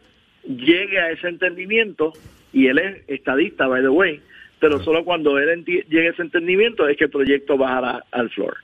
llegue 0.45 0.99
a 0.99 1.11
ese 1.11 1.29
entendimiento, 1.29 2.13
y 2.53 2.67
él 2.67 2.79
es 2.79 3.03
estadista, 3.09 3.67
by 3.67 3.83
the 3.83 3.89
way, 3.89 4.21
pero 4.61 4.83
solo 4.83 5.05
cuando 5.05 5.39
él 5.39 5.65
llegue 5.65 6.09
a 6.09 6.11
ese 6.11 6.23
entendimiento 6.23 6.87
es 6.87 6.97
que 6.97 7.05
el 7.05 7.11
proyecto 7.11 7.57
bajará 7.57 8.05
al 8.11 8.31
floor. 8.31 8.57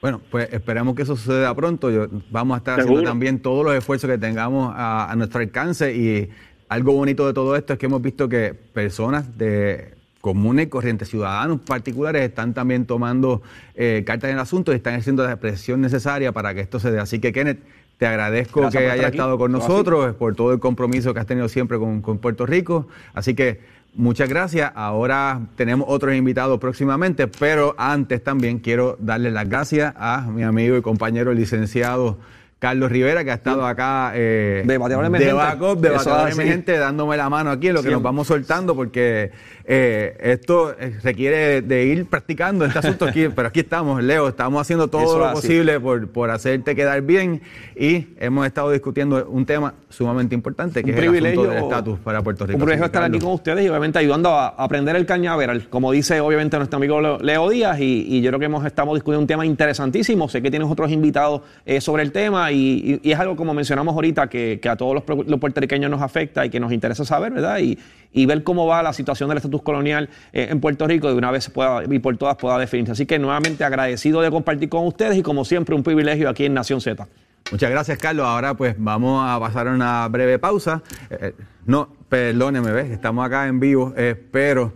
Bueno, 0.00 0.20
pues 0.30 0.52
esperamos 0.52 0.94
que 0.94 1.02
eso 1.02 1.16
suceda 1.16 1.54
pronto. 1.54 1.90
Yo, 1.90 2.06
vamos 2.30 2.54
a 2.54 2.58
estar 2.58 2.80
haciendo 2.80 3.02
también 3.02 3.40
todos 3.40 3.64
los 3.64 3.74
esfuerzos 3.74 4.08
que 4.08 4.18
tengamos 4.18 4.72
a, 4.74 5.12
nuestro 5.16 5.40
alcance 5.40 5.94
y 5.94 6.28
algo 6.68 6.92
bonito 6.92 7.26
de 7.26 7.32
todo 7.32 7.56
esto 7.56 7.72
es 7.72 7.78
que 7.78 7.86
hemos 7.86 8.00
visto 8.00 8.28
que 8.28 8.54
personas 8.54 9.36
de 9.36 9.94
comunes 10.20 10.66
y 10.66 10.68
corrientes, 10.68 11.08
ciudadanos 11.08 11.60
particulares, 11.60 12.22
están 12.22 12.54
también 12.54 12.86
tomando 12.86 13.42
eh, 13.74 14.02
cartas 14.06 14.30
en 14.30 14.36
el 14.36 14.40
asunto 14.40 14.72
y 14.72 14.76
están 14.76 14.94
haciendo 14.94 15.24
la 15.24 15.36
presión 15.36 15.80
necesaria 15.80 16.32
para 16.32 16.54
que 16.54 16.60
esto 16.60 16.78
se 16.78 16.90
dé. 16.90 17.00
Así 17.00 17.20
que, 17.20 17.32
Kenneth, 17.32 17.60
te 17.98 18.06
agradezco 18.06 18.70
que 18.70 18.78
hayas 18.78 19.10
estado 19.10 19.36
con 19.36 19.50
nosotros, 19.50 20.14
por 20.14 20.34
todo 20.36 20.52
el 20.52 20.60
compromiso 20.60 21.12
que 21.12 21.20
has 21.20 21.26
tenido 21.26 21.48
siempre 21.48 21.78
con, 21.78 22.00
con 22.00 22.18
Puerto 22.18 22.46
Rico. 22.46 22.86
Así 23.12 23.34
que 23.34 23.60
muchas 23.94 24.28
gracias. 24.28 24.70
Ahora 24.76 25.40
tenemos 25.56 25.88
otros 25.90 26.14
invitados 26.14 26.60
próximamente, 26.60 27.26
pero 27.26 27.74
antes 27.76 28.22
también 28.22 28.60
quiero 28.60 28.96
darle 29.00 29.32
las 29.32 29.48
gracias 29.48 29.94
a 29.96 30.22
mi 30.22 30.44
amigo 30.44 30.76
y 30.76 30.82
compañero 30.82 31.34
licenciado. 31.34 32.18
Carlos 32.58 32.90
Rivera, 32.90 33.22
que 33.22 33.30
ha 33.30 33.34
estado 33.34 33.64
acá 33.64 34.12
eh, 34.14 34.64
de 34.66 34.78
backup, 34.78 35.80
de 35.80 35.90
emergente, 36.32 36.76
dándome 36.76 37.16
la 37.16 37.28
mano 37.28 37.50
aquí 37.50 37.68
en 37.68 37.74
lo 37.74 37.82
que 37.84 37.90
nos 37.90 38.02
vamos 38.02 38.26
soltando, 38.26 38.74
porque 38.74 39.30
eh, 39.64 40.16
esto 40.20 40.74
eh, 40.76 40.98
requiere 41.02 41.62
de 41.62 41.84
ir 41.84 42.06
practicando 42.06 42.64
este 42.64 42.80
asunto 42.80 43.04
aquí, 43.04 43.28
pero 43.36 43.48
aquí 43.48 43.60
estamos, 43.60 44.02
Leo, 44.02 44.26
estamos 44.26 44.60
haciendo 44.60 44.88
todo 44.88 45.18
lo 45.18 45.32
posible 45.32 45.78
por, 45.78 46.08
por, 46.08 46.30
hacerte 46.30 46.74
quedar 46.74 47.02
bien 47.02 47.42
y 47.76 48.08
hemos 48.18 48.44
estado 48.46 48.72
discutiendo 48.72 49.26
un 49.28 49.46
tema 49.46 49.74
sumamente 49.88 50.34
importante 50.34 50.82
que 50.82 50.90
es 50.90 50.96
el 50.96 51.26
asunto 51.26 51.50
del 51.50 51.62
estatus 51.62 51.98
para 52.00 52.22
Puerto 52.22 52.44
Rico. 52.44 52.56
Un 52.56 52.60
privilegio 52.60 52.86
estar 52.86 53.04
aquí 53.04 53.20
con 53.20 53.32
ustedes 53.32 53.64
y 53.64 53.68
obviamente 53.68 54.00
ayudando 54.00 54.30
a 54.30 54.48
aprender 54.48 54.96
el 54.96 55.06
cañaveral, 55.06 55.68
como 55.68 55.92
dice 55.92 56.20
obviamente 56.20 56.56
nuestro 56.56 56.78
amigo 56.78 57.18
Leo 57.18 57.50
Díaz 57.50 57.78
y, 57.80 58.20
yo 58.20 58.30
creo 58.30 58.40
que 58.40 58.46
hemos 58.46 58.66
estado 58.66 58.92
discutiendo 58.94 59.20
un 59.20 59.26
tema 59.28 59.46
interesantísimo, 59.46 60.28
sé 60.28 60.42
que 60.42 60.50
tienes 60.50 60.68
otros 60.68 60.90
invitados 60.90 61.42
eh, 61.64 61.80
sobre 61.80 62.02
el 62.02 62.10
tema 62.10 62.47
y, 62.50 63.00
es 63.02 63.18
algo 63.18 63.36
como 63.36 63.54
mencionamos 63.54 63.94
ahorita 63.94 64.28
que, 64.28 64.60
a 64.68 64.76
todos 64.76 64.94
los, 64.94 65.40
puertorriqueños 65.40 65.90
nos 65.90 66.02
afecta 66.02 66.44
y 66.44 66.50
que 66.50 66.60
nos 66.60 66.72
interesa 66.72 67.04
saber, 67.04 67.32
¿verdad? 67.32 67.58
Y, 67.58 67.78
y 68.12 68.26
ver 68.26 68.42
cómo 68.42 68.66
va 68.66 68.82
la 68.82 68.92
situación 68.92 69.28
del 69.28 69.38
estatus 69.38 69.62
colonial 69.62 70.08
eh, 70.32 70.48
en 70.50 70.60
Puerto 70.60 70.86
Rico 70.86 71.08
de 71.08 71.14
una 71.14 71.30
vez 71.30 71.50
y 71.90 71.98
por 71.98 72.16
todas 72.16 72.36
pueda 72.36 72.58
definirse. 72.58 72.92
Así 72.92 73.06
que 73.06 73.18
nuevamente 73.18 73.64
agradecido 73.64 74.20
de 74.20 74.30
compartir 74.30 74.68
con 74.68 74.86
ustedes 74.86 75.16
y 75.16 75.22
como 75.22 75.44
siempre 75.44 75.74
un 75.74 75.82
privilegio 75.82 76.28
aquí 76.28 76.44
en 76.44 76.54
Nación 76.54 76.80
Z. 76.80 77.06
Muchas 77.50 77.70
gracias, 77.70 77.98
Carlos. 77.98 78.26
Ahora 78.26 78.54
pues 78.54 78.74
vamos 78.78 79.24
a 79.26 79.38
pasar 79.40 79.68
a 79.68 79.72
una 79.72 80.06
breve 80.08 80.38
pausa. 80.38 80.82
Eh, 81.10 81.18
eh, 81.20 81.34
no, 81.64 81.88
perdóneme, 82.08 82.72
¿ves? 82.72 82.90
estamos 82.90 83.26
acá 83.26 83.46
en 83.46 83.60
vivo, 83.60 83.94
pero 84.30 84.72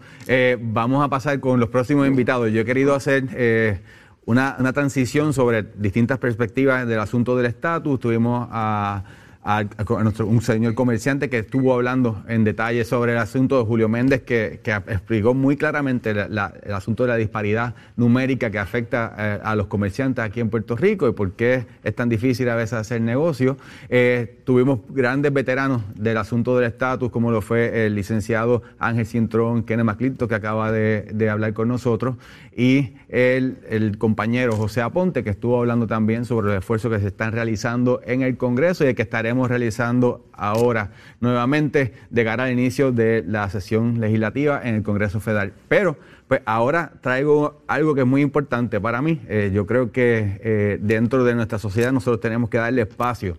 vamos 0.61 1.03
a 1.03 1.09
pasar 1.09 1.41
con 1.41 1.59
los 1.59 1.71
próximos 1.71 2.07
invitados. 2.07 2.53
Yo 2.53 2.61
he 2.61 2.65
querido 2.67 2.95
hacer 2.95 3.81
una, 4.25 4.57
una, 4.59 4.73
transición 4.73 5.33
sobre 5.33 5.63
distintas 5.63 6.19
perspectivas 6.19 6.87
del 6.87 7.01
asunto 7.01 7.37
del 7.37 7.47
estatus. 7.47 8.01
Tuvimos 8.01 8.49
a 8.51 9.05
un 9.45 10.41
señor 10.41 10.75
comerciante 10.75 11.29
que 11.29 11.39
estuvo 11.39 11.75
hablando 11.75 12.23
en 12.29 12.45
detalle 12.45 12.85
sobre 12.85 13.13
el 13.13 13.19
asunto 13.19 13.59
de 13.59 13.65
Julio 13.65 13.89
Méndez, 13.89 14.23
que, 14.23 14.61
explicó 14.87 15.35
muy 15.35 15.57
claramente 15.57 16.11
el 16.11 16.73
asunto 16.73 17.03
de 17.03 17.09
la 17.09 17.17
disparidad 17.17 17.75
numérica 17.97 18.51
que 18.51 18.59
afecta 18.61 19.15
eh, 19.19 19.41
a 19.43 19.57
los 19.57 19.67
comerciantes 19.67 20.25
aquí 20.25 20.41
en 20.41 20.49
Puerto 20.49 20.77
Rico 20.77 21.09
y 21.09 21.13
por 21.13 21.33
qué 21.33 21.67
es 21.83 21.95
tan 21.95 22.09
difícil 22.09 22.49
a 22.51 22.55
veces 22.55 22.75
hacer 22.75 23.01
negocio. 23.01 23.57
Eh, 23.89 24.39
tuvimos 24.45 24.81
grandes 24.91 25.33
veteranos 25.33 25.83
del 25.97 26.19
asunto 26.19 26.57
del 26.57 26.69
estatus, 26.69 27.11
como 27.11 27.33
lo 27.33 27.41
fue 27.41 27.87
el 27.87 27.97
licenciado 27.97 28.63
Ángel 28.79 29.07
Cintrón, 29.07 29.65
Kenneth 29.65 29.87
Maclito, 29.87 30.29
que 30.29 30.37
acaba 30.37 30.71
de, 30.71 31.09
de 31.13 31.31
hablar 31.31 31.53
con 31.53 31.67
nosotros, 31.67 32.17
y 32.55 32.95
el, 33.09 33.59
el, 33.69 33.99
compañero 33.99 34.55
José 34.57 34.83
Aponte, 34.83 35.25
que 35.25 35.31
estuvo 35.31 35.59
hablando 35.59 35.87
también 35.87 36.27
sobre 36.27 36.49
los 36.49 36.57
esfuerzos 36.57 36.93
que 36.93 37.01
se 37.01 37.09
están 37.09 37.33
realizando 37.33 38.01
en 38.05 38.23
el 38.23 38.37
Congreso 38.37 38.85
y 38.85 38.89
de 38.89 38.95
que 38.95 39.03
estaremos 39.03 39.32
realizando 39.49 40.25
ahora 40.33 40.91
nuevamente 41.21 41.93
de 42.11 42.25
cara 42.25 42.45
al 42.45 42.53
inicio 42.53 42.93
de 42.93 43.25
la 43.27 43.49
sesión 43.51 44.01
legislativa 44.01 44.61
en 44.63 44.77
el 44.77 44.83
Congreso 44.83 45.21
Federal. 45.21 45.53
Pero 45.69 45.97
pues 46.29 46.41
ahora 46.47 46.93
traigo 47.03 47.63
algo 47.67 47.95
que 47.95 48.01
es 48.01 48.07
muy 48.07 48.23
importante 48.23 48.81
para 48.81 49.03
mí. 49.03 49.21
Eh, 49.29 49.51
yo 49.53 49.67
creo 49.67 49.93
que 49.93 50.41
eh, 50.43 50.79
dentro 50.81 51.25
de 51.25 51.35
nuestra 51.35 51.59
sociedad 51.59 51.93
nosotros 51.93 52.21
tenemos 52.21 52.49
que 52.49 52.59
darle 52.59 52.83
espacio 52.83 53.37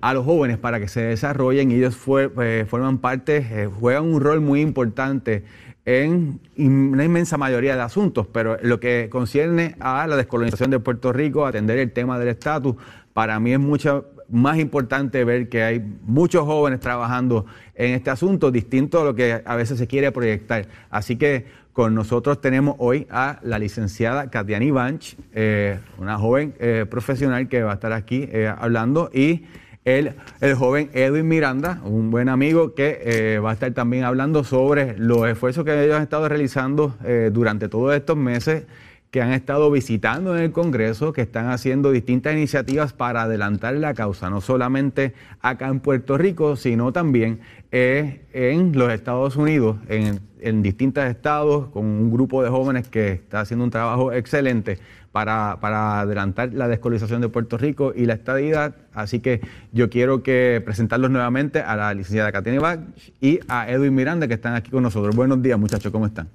a 0.00 0.14
los 0.14 0.24
jóvenes 0.24 0.58
para 0.58 0.78
que 0.78 0.88
se 0.88 1.00
desarrollen 1.00 1.70
y 1.70 1.76
ellos 1.76 1.96
fue, 1.96 2.30
eh, 2.40 2.66
forman 2.68 2.98
parte, 2.98 3.68
juegan 3.80 4.04
un 4.04 4.20
rol 4.20 4.40
muy 4.40 4.60
importante 4.60 5.44
en 5.86 6.38
una 6.58 7.02
inmensa 7.02 7.38
mayoría 7.38 7.74
de 7.74 7.80
asuntos, 7.80 8.26
pero 8.30 8.58
lo 8.60 8.78
que 8.78 9.08
concierne 9.10 9.74
a 9.80 10.06
la 10.06 10.16
descolonización 10.16 10.70
de 10.70 10.80
Puerto 10.80 11.14
Rico, 11.14 11.46
atender 11.46 11.78
el 11.78 11.92
tema 11.92 12.18
del 12.18 12.28
estatus, 12.28 12.76
para 13.14 13.40
mí 13.40 13.54
es 13.54 13.58
mucho 13.58 14.04
más 14.28 14.58
importante 14.58 15.24
ver 15.24 15.48
que 15.48 15.62
hay 15.62 15.80
muchos 16.02 16.44
jóvenes 16.44 16.80
trabajando 16.80 17.46
en 17.74 17.94
este 17.94 18.10
asunto, 18.10 18.50
distinto 18.50 19.00
a 19.00 19.04
lo 19.04 19.14
que 19.14 19.42
a 19.44 19.56
veces 19.56 19.78
se 19.78 19.86
quiere 19.86 20.12
proyectar. 20.12 20.66
Así 20.90 21.16
que 21.16 21.46
con 21.72 21.94
nosotros 21.94 22.40
tenemos 22.40 22.74
hoy 22.78 23.06
a 23.08 23.38
la 23.42 23.58
licenciada 23.58 24.30
Katiani 24.30 24.70
Banch, 24.70 25.16
eh, 25.32 25.78
una 25.96 26.18
joven 26.18 26.54
eh, 26.58 26.86
profesional 26.90 27.48
que 27.48 27.62
va 27.62 27.70
a 27.70 27.74
estar 27.74 27.92
aquí 27.92 28.28
eh, 28.32 28.52
hablando 28.58 29.10
y 29.14 29.44
el, 29.84 30.14
el 30.40 30.54
joven 30.54 30.90
Edwin 30.92 31.28
Miranda, 31.28 31.80
un 31.84 32.10
buen 32.10 32.28
amigo 32.28 32.74
que 32.74 33.38
va 33.42 33.50
a 33.50 33.52
estar 33.54 33.72
también 33.72 34.04
hablando 34.04 34.44
sobre 34.44 34.98
los 34.98 35.26
esfuerzos 35.28 35.64
que 35.64 35.84
ellos 35.84 35.96
han 35.96 36.02
estado 36.02 36.28
realizando 36.28 36.94
durante 37.32 37.68
todos 37.68 37.94
estos 37.94 38.16
meses 38.16 38.64
que 39.10 39.22
han 39.22 39.32
estado 39.32 39.70
visitando 39.70 40.36
en 40.36 40.42
el 40.42 40.52
Congreso, 40.52 41.12
que 41.12 41.22
están 41.22 41.48
haciendo 41.50 41.90
distintas 41.90 42.34
iniciativas 42.34 42.92
para 42.92 43.22
adelantar 43.22 43.74
la 43.74 43.94
causa, 43.94 44.28
no 44.28 44.40
solamente 44.40 45.14
acá 45.40 45.68
en 45.68 45.80
Puerto 45.80 46.18
Rico, 46.18 46.56
sino 46.56 46.92
también 46.92 47.40
eh, 47.72 48.26
en 48.32 48.76
los 48.76 48.92
Estados 48.92 49.36
Unidos, 49.36 49.78
en, 49.88 50.20
en 50.40 50.62
distintos 50.62 51.04
estados, 51.04 51.68
con 51.68 51.86
un 51.86 52.12
grupo 52.12 52.42
de 52.42 52.50
jóvenes 52.50 52.88
que 52.88 53.12
está 53.12 53.40
haciendo 53.40 53.64
un 53.64 53.70
trabajo 53.70 54.12
excelente 54.12 54.78
para, 55.12 55.58
para, 55.60 56.00
adelantar 56.00 56.52
la 56.52 56.68
descolonización 56.68 57.20
de 57.22 57.28
Puerto 57.28 57.56
Rico 57.56 57.92
y 57.96 58.04
la 58.04 58.14
estadidad. 58.14 58.76
Así 58.92 59.20
que 59.20 59.40
yo 59.72 59.88
quiero 59.88 60.22
que 60.22 60.62
presentarlos 60.64 61.10
nuevamente 61.10 61.60
a 61.60 61.76
la 61.76 61.94
licenciada 61.94 62.30
Katina 62.30 62.60
Bach 62.60 62.80
y 63.20 63.40
a 63.48 63.70
Edwin 63.70 63.94
Miranda 63.94 64.28
que 64.28 64.34
están 64.34 64.54
aquí 64.54 64.70
con 64.70 64.82
nosotros. 64.82 65.16
Buenos 65.16 65.42
días, 65.42 65.58
muchachos, 65.58 65.90
¿cómo 65.90 66.06
están? 66.06 66.28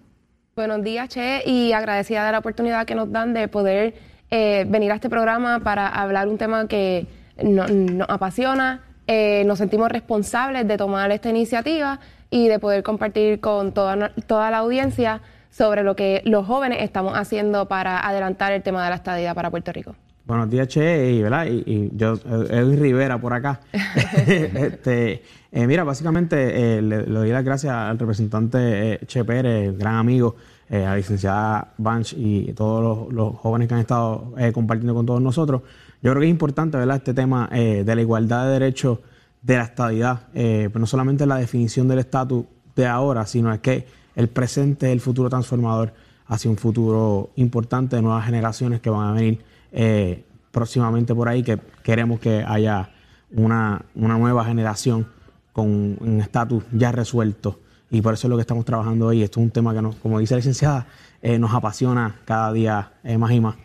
Buenos 0.56 0.84
días, 0.84 1.10
Che, 1.10 1.42
y 1.48 1.74
agradecida 1.74 2.24
de 2.28 2.32
la 2.32 2.38
oportunidad 2.38 2.86
que 2.86 2.94
nos 2.94 3.12
dan 3.12 3.34
de 3.34 3.48
poder 3.48 3.96
eh, 4.30 4.66
venir 4.68 4.92
a 4.92 4.96
este 4.96 5.10
programa 5.10 5.62
para 5.62 5.88
hablar 5.88 6.28
un 6.28 6.38
tema 6.38 6.68
que 6.68 7.08
nos, 7.42 7.72
apasiona. 8.08 8.84
Eh, 9.08 9.44
nos 9.48 9.58
sentimos 9.58 9.90
responsables 9.90 10.68
de 10.68 10.78
tomar 10.78 11.10
esta 11.12 11.32
iniciativa 11.32 12.00
y 12.30 12.50
de 12.50 12.60
poder 12.60 12.84
compartir 12.84 13.40
con 13.40 13.74
toda, 13.74 14.12
toda 14.28 14.52
la 14.52 14.60
audiencia 14.60 15.22
sobre 15.50 15.82
lo 15.82 15.96
que 15.96 16.22
los 16.24 16.46
jóvenes 16.46 16.84
estamos 16.84 17.18
haciendo 17.18 17.68
para 17.68 18.08
adelantar 18.08 18.52
el 18.52 18.62
tema 18.62 18.84
de 18.84 18.92
la 18.92 18.98
estadía 18.98 19.34
para 19.34 19.50
Puerto 19.50 19.72
Rico. 19.72 19.96
Buenos 20.26 20.50
días, 20.50 20.70
Che, 20.70 21.12
y, 21.12 21.22
¿verdad? 21.22 21.48
y, 21.48 21.90
yo, 21.98 22.14
Edwin 22.50 22.80
Rivera 22.80 23.20
por 23.20 23.34
acá. 23.34 23.60
este, 23.74 25.22
eh, 25.52 25.68
mira, 25.68 25.84
básicamente 25.84 26.78
eh, 26.78 26.82
le, 26.82 27.04
doy 27.04 27.30
las 27.30 27.44
gracias 27.44 27.74
al 27.74 28.00
representante 28.00 28.94
eh, 28.94 29.00
Che 29.06 29.26
Pérez, 29.26 29.78
gran 29.78 29.96
amigo, 29.96 30.38
eh, 30.70 30.86
a 30.86 30.92
la 30.92 30.96
licenciada 30.96 31.74
Banch 31.78 32.14
y 32.14 32.54
todos 32.54 32.82
los, 32.82 33.14
los 33.14 33.36
jóvenes 33.36 33.68
que 33.68 33.74
han 33.74 33.82
estado 33.82 34.34
eh, 34.38 34.54
compartiendo 34.54 34.94
con 34.94 35.06
todos 35.06 35.22
nosotros. 35.22 35.62
Yo 36.02 36.12
creo 36.12 36.22
que 36.22 36.28
es 36.28 36.32
importante, 36.32 36.78
¿verdad?, 36.78 36.98
este 36.98 37.14
tema 37.14 37.50
eh, 37.52 37.84
de 37.86 37.96
la 37.96 38.02
igualdad 38.02 38.46
de 38.46 38.52
derechos 38.54 39.00
de 39.42 39.58
la 39.58 39.64
estadidad, 39.64 40.28
eh, 40.34 40.70
pero 40.72 40.80
no 40.80 40.88
solamente 40.88 41.26
la 41.26 41.36
definición 41.36 41.90
del 41.90 42.00
estatus 42.00 42.46
de 42.78 42.88
ahora, 42.88 43.26
sino 43.26 43.54
es 43.54 43.60
que 43.60 43.88
el 44.16 44.30
presente 44.30 44.88
es 44.88 44.94
el 44.94 45.02
futuro 45.02 45.30
transformador 45.30 45.94
hacia 46.28 46.50
un 46.50 46.56
futuro 46.56 47.32
importante 47.36 47.98
de 47.98 48.02
nuevas 48.02 48.26
generaciones 48.26 48.80
que 48.80 48.90
van 48.90 49.10
a 49.10 49.12
venir 49.12 49.53
eh, 49.74 50.24
próximamente 50.52 51.14
por 51.14 51.28
ahí, 51.28 51.44
que 51.44 51.60
queremos 51.84 52.20
que 52.20 52.44
haya 52.48 52.92
una, 53.32 53.84
una 53.96 54.18
nueva 54.18 54.46
generación 54.46 55.08
con 55.52 55.98
un 56.00 56.20
estatus 56.22 56.64
ya 56.72 56.92
resuelto. 56.92 57.60
Y 57.92 58.02
por 58.02 58.14
eso 58.14 58.28
es 58.28 58.30
lo 58.30 58.38
que 58.38 58.42
estamos 58.42 58.66
trabajando 58.66 59.08
hoy. 59.08 59.22
Esto 59.22 59.40
es 59.40 59.46
un 59.46 59.52
tema 59.52 59.74
que, 59.74 59.82
nos, 59.82 59.96
como 59.98 60.20
dice 60.20 60.34
la 60.34 60.38
licenciada, 60.38 60.88
eh, 61.22 61.38
nos 61.38 61.54
apasiona 61.54 62.22
cada 62.26 62.52
día 62.52 62.94
eh, 63.04 63.18
más 63.18 63.32
y 63.32 63.40
más. 63.40 63.56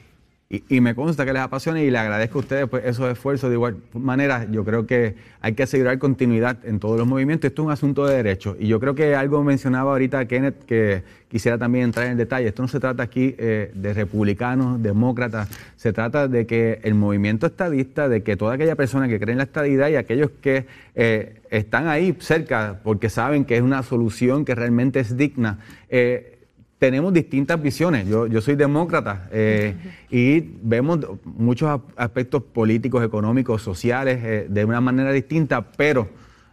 Y, 0.50 0.80
me 0.80 0.94
consta 0.94 1.26
que 1.26 1.34
les 1.34 1.42
apasiona 1.42 1.82
y 1.82 1.90
le 1.90 1.98
agradezco 1.98 2.38
a 2.38 2.40
ustedes 2.40 2.68
pues, 2.70 2.82
esos 2.86 3.12
esfuerzos. 3.12 3.50
De 3.50 3.56
igual 3.56 3.76
manera, 3.92 4.46
yo 4.50 4.64
creo 4.64 4.86
que 4.86 5.14
hay 5.42 5.52
que 5.52 5.64
asegurar 5.64 5.98
continuidad 5.98 6.64
en 6.64 6.80
todos 6.80 6.96
los 6.96 7.06
movimientos. 7.06 7.50
Esto 7.50 7.60
es 7.60 7.66
un 7.66 7.72
asunto 7.72 8.06
de 8.06 8.16
derechos. 8.16 8.56
Y 8.58 8.66
yo 8.66 8.80
creo 8.80 8.94
que 8.94 9.14
algo 9.14 9.44
mencionaba 9.44 9.90
ahorita 9.90 10.24
Kenneth 10.26 10.64
que 10.64 11.02
quisiera 11.28 11.58
también 11.58 11.84
entrar 11.84 12.06
en 12.06 12.16
detalle. 12.16 12.48
Esto 12.48 12.62
no 12.62 12.68
se 12.68 12.80
trata 12.80 13.02
aquí 13.02 13.34
eh, 13.36 13.70
de 13.74 13.92
republicanos, 13.92 14.82
demócratas. 14.82 15.50
Se 15.76 15.92
trata 15.92 16.28
de 16.28 16.46
que 16.46 16.80
el 16.82 16.94
movimiento 16.94 17.46
estadista, 17.46 18.08
de 18.08 18.22
que 18.22 18.38
toda 18.38 18.54
aquella 18.54 18.74
persona 18.74 19.06
que 19.06 19.20
cree 19.20 19.32
en 19.32 19.38
la 19.38 19.44
estadidad 19.44 19.90
y 19.90 19.96
aquellos 19.96 20.30
que 20.40 20.64
eh, 20.94 21.42
están 21.50 21.88
ahí 21.88 22.16
cerca 22.20 22.80
porque 22.82 23.10
saben 23.10 23.44
que 23.44 23.58
es 23.58 23.62
una 23.62 23.82
solución 23.82 24.46
que 24.46 24.54
realmente 24.54 25.00
es 25.00 25.14
digna. 25.14 25.58
eh, 25.90 26.37
tenemos 26.78 27.12
distintas 27.12 27.60
visiones. 27.60 28.06
Yo, 28.06 28.26
yo 28.26 28.40
soy 28.40 28.54
demócrata 28.54 29.28
eh, 29.32 29.74
y 30.10 30.40
vemos 30.62 31.00
muchos 31.24 31.80
aspectos 31.96 32.42
políticos, 32.42 33.04
económicos, 33.04 33.62
sociales 33.62 34.20
eh, 34.22 34.46
de 34.48 34.64
una 34.64 34.80
manera 34.80 35.12
distinta, 35.12 35.72
pero 35.76 36.08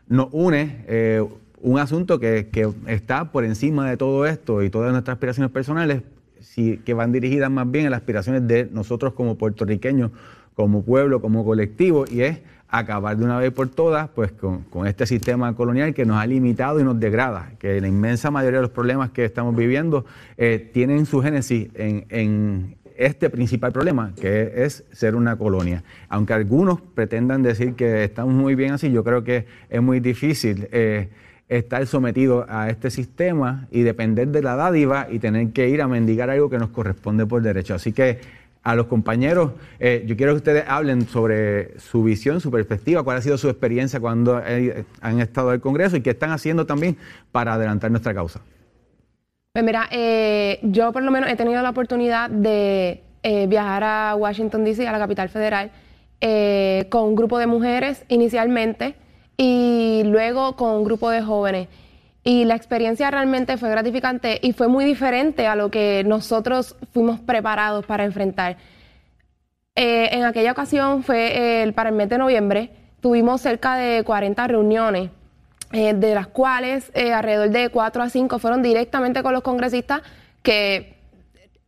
nos 0.08 0.30
une 0.32 0.84
eh, 0.88 1.24
un 1.62 1.80
asunto 1.80 2.20
que, 2.20 2.50
que 2.52 2.70
está 2.88 3.32
por 3.32 3.44
encima 3.44 3.90
de 3.90 3.98
todo 3.98 4.26
esto 4.26 4.62
y 4.64 4.70
todas 4.70 4.92
nuestras 4.92 5.16
aspiraciones 5.16 5.52
personales, 5.52 6.02
que 6.56 6.94
van 6.94 7.12
dirigidas 7.12 7.52
más 7.52 7.70
bien 7.70 7.88
a 7.88 7.90
las 7.90 7.98
aspiraciones 8.00 8.48
de 8.48 8.70
nosotros 8.72 9.14
como 9.14 9.36
puertorriqueños, 9.36 10.12
como 10.56 10.84
pueblo, 10.84 11.22
como 11.22 11.46
colectivo, 11.46 12.06
y 12.10 12.22
es 12.22 12.40
acabar 12.68 13.16
de 13.18 13.24
una 13.24 13.38
vez 13.38 13.52
por 13.52 13.70
todas 13.70 14.10
pues 14.10 14.32
con, 14.32 14.64
con 14.64 14.88
este 14.88 15.06
sistema 15.06 15.54
colonial 15.56 15.94
que 15.94 16.06
nos 16.06 16.18
ha 16.18 16.26
limitado 16.26 16.80
y 16.80 16.84
nos 16.84 17.00
degrada, 17.00 17.52
que 17.60 17.80
la 17.80 17.88
inmensa 17.88 18.32
mayoría 18.32 18.58
de 18.58 18.64
los 18.64 18.72
problemas 18.72 19.12
que 19.12 19.24
estamos 19.24 19.56
viviendo 19.56 20.06
eh, 20.38 20.70
tienen 20.74 21.06
su 21.06 21.22
génesis 21.22 21.70
en, 21.76 22.06
en 22.10 22.76
este 22.98 23.30
principal 23.30 23.72
problema, 23.72 24.14
que 24.20 24.64
es 24.64 24.84
ser 24.92 25.16
una 25.16 25.38
colonia. 25.38 25.84
Aunque 26.10 26.34
algunos 26.34 26.82
pretendan 26.82 27.44
decir 27.44 27.74
que 27.74 28.04
estamos 28.04 28.34
muy 28.34 28.56
bien 28.56 28.74
así, 28.74 28.92
yo 28.92 29.04
creo 29.04 29.24
que 29.24 29.46
es 29.70 29.82
muy 29.82 30.00
difícil 30.00 30.68
eh, 30.72 31.10
estar 31.50 31.86
sometido 31.86 32.46
a 32.50 32.70
este 32.70 32.90
sistema 32.90 33.68
y 33.70 33.82
depender 33.82 34.30
de 34.30 34.42
la 34.42 34.56
dádiva 34.56 35.08
y 35.12 35.20
tener 35.20 35.50
que 35.52 35.70
ir 35.70 35.82
a 35.82 35.88
mendigar 35.88 36.30
algo 36.30 36.50
que 36.50 36.58
nos 36.58 36.70
corresponde 36.70 37.26
por 37.26 37.42
derecho. 37.42 37.76
Así 37.76 37.92
que 37.92 38.20
a 38.66 38.76
los 38.76 38.88
compañeros, 38.88 39.52
eh, 39.80 40.04
yo 40.08 40.18
quiero 40.18 40.34
que 40.34 40.38
ustedes 40.38 40.66
hablen 40.68 41.08
sobre 41.08 41.80
su 41.80 42.04
visión, 42.04 42.42
su 42.42 42.50
perspectiva, 42.50 43.04
cuál 43.04 43.18
ha 43.18 43.22
sido 43.22 43.38
su 43.38 43.48
experiencia 43.48 44.00
cuando 44.00 44.42
han 45.02 45.20
estado 45.20 45.50
en 45.50 45.56
el 45.56 45.62
Congreso 45.62 45.98
y 45.98 46.02
qué 46.02 46.10
están 46.10 46.32
haciendo 46.32 46.66
también 46.66 46.98
para 47.32 47.54
adelantar 47.54 47.92
nuestra 47.92 48.16
causa. 48.16 48.42
Pues 49.54 49.64
mira, 49.64 49.88
eh, 49.92 50.60
yo 50.64 50.92
por 50.92 51.04
lo 51.04 51.12
menos 51.12 51.30
he 51.30 51.36
tenido 51.36 51.62
la 51.62 51.70
oportunidad 51.70 52.28
de 52.28 53.04
eh, 53.22 53.46
viajar 53.46 53.84
a 53.84 54.16
Washington, 54.16 54.64
D.C., 54.66 54.88
a 54.88 54.92
la 54.92 55.00
capital 55.00 55.30
federal, 55.30 55.72
con 56.90 57.04
un 57.04 57.16
grupo 57.16 57.38
de 57.38 57.46
mujeres 57.46 58.04
inicialmente 58.08 58.96
y 59.38 60.02
luego 60.06 60.56
con 60.56 60.72
un 60.72 60.84
grupo 60.84 61.12
de 61.12 61.22
jóvenes. 61.22 61.68
Y 62.28 62.44
la 62.44 62.56
experiencia 62.56 63.12
realmente 63.12 63.56
fue 63.56 63.70
gratificante 63.70 64.40
y 64.42 64.52
fue 64.52 64.68
muy 64.68 64.84
diferente 64.84 65.46
a 65.46 65.56
lo 65.56 65.70
que 65.70 66.04
nosotros 66.08 66.76
fuimos 66.92 67.20
preparados 67.20 67.86
para 67.86 68.04
enfrentar. 68.04 68.58
Eh, 69.76 70.10
en 70.12 70.24
aquella 70.24 70.52
ocasión 70.52 71.04
fue 71.04 71.62
el, 71.62 71.74
para 71.74 71.90
el 71.90 71.96
mes 71.96 72.10
de 72.10 72.18
noviembre, 72.18 72.72
tuvimos 73.00 73.42
cerca 73.42 73.76
de 73.76 74.04
40 74.04 74.48
reuniones, 74.48 75.12
eh, 75.72 75.94
de 75.94 76.16
las 76.16 76.26
cuales 76.26 76.92
eh, 76.96 77.14
alrededor 77.14 77.52
de 77.52 77.70
4 77.70 78.02
a 78.02 78.10
5 78.10 78.40
fueron 78.40 78.64
directamente 78.64 79.22
con 79.22 79.32
los 79.32 79.44
congresistas, 79.44 80.02
que 80.42 80.96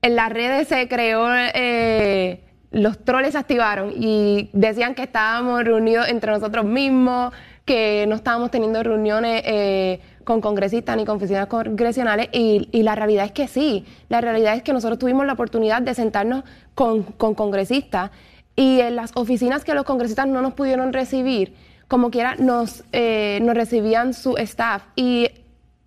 en 0.02 0.15
las 0.15 0.32
redes 0.32 0.67
se 0.70 0.88
creó, 0.88 1.28
eh, 1.36 2.41
los 2.72 3.04
troles 3.04 3.34
se 3.34 3.38
activaron 3.38 3.93
y 3.96 4.50
decían 4.54 4.96
que 4.96 5.04
estábamos 5.04 5.63
reunidos 5.63 6.08
entre 6.08 6.32
nosotros 6.32 6.65
mismos, 6.65 7.34
que 7.65 8.06
no 8.08 8.15
estábamos 8.15 8.50
teniendo 8.50 8.82
reuniones 8.82 9.41
eh, 9.46 10.00
con 10.27 10.41
congresistas 10.41 10.97
ni 10.97 11.05
con 11.05 11.15
oficinas 11.15 11.47
congresionales 11.47 12.27
y, 12.33 12.67
y 12.73 12.83
la 12.83 12.95
realidad 12.95 13.23
es 13.23 13.31
que 13.31 13.47
sí, 13.47 13.85
la 14.09 14.19
realidad 14.19 14.55
es 14.55 14.61
que 14.61 14.73
nosotros 14.73 14.99
tuvimos 14.99 15.25
la 15.25 15.31
oportunidad 15.31 15.81
de 15.81 15.93
sentarnos 15.93 16.43
con, 16.75 17.03
con 17.03 17.33
congresistas 17.33 18.11
y 18.53 18.81
en 18.81 18.97
las 18.97 19.11
oficinas 19.15 19.63
que 19.63 19.73
los 19.73 19.85
congresistas 19.85 20.27
no 20.27 20.41
nos 20.41 20.53
pudieron 20.53 20.91
recibir, 20.91 21.55
como 21.87 22.11
quiera, 22.11 22.35
nos, 22.35 22.83
eh, 22.91 23.39
nos 23.41 23.55
recibían 23.55 24.13
su 24.13 24.35
staff. 24.35 24.83
Y 24.97 25.29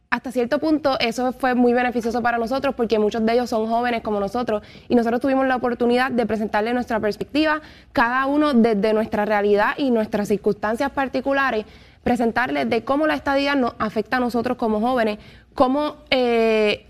hasta 0.09 0.33
cierto 0.33 0.59
punto 0.59 0.99
eso 1.01 1.33
fue 1.33 1.55
muy 1.55 1.75
beneficioso 1.75 2.23
para 2.23 2.39
nosotros 2.39 2.75
porque 2.75 2.99
muchos 2.99 3.27
de 3.27 3.35
ellos 3.35 3.51
son 3.51 3.67
jóvenes 3.69 4.01
como 4.01 4.21
nosotros 4.21 4.63
y 4.89 4.95
nosotros 4.95 5.21
tuvimos 5.21 5.47
la 5.47 5.57
oportunidad 5.57 6.11
de 6.11 6.25
presentarle 6.25 6.73
nuestra 6.73 6.99
perspectiva, 6.99 7.61
cada 7.93 8.25
uno 8.25 8.55
desde 8.55 8.95
nuestra 8.95 9.27
realidad 9.27 9.75
y 9.77 9.91
nuestras 9.91 10.29
circunstancias 10.29 10.91
particulares, 10.93 11.67
presentarles 12.03 12.69
de 12.71 12.83
cómo 12.85 13.07
la 13.07 13.15
estadía 13.15 13.55
nos 13.55 13.75
afecta 13.79 14.17
a 14.17 14.21
nosotros 14.21 14.57
como 14.57 14.81
jóvenes, 14.81 15.19
cómo 15.55 15.97
eh, 16.11 16.87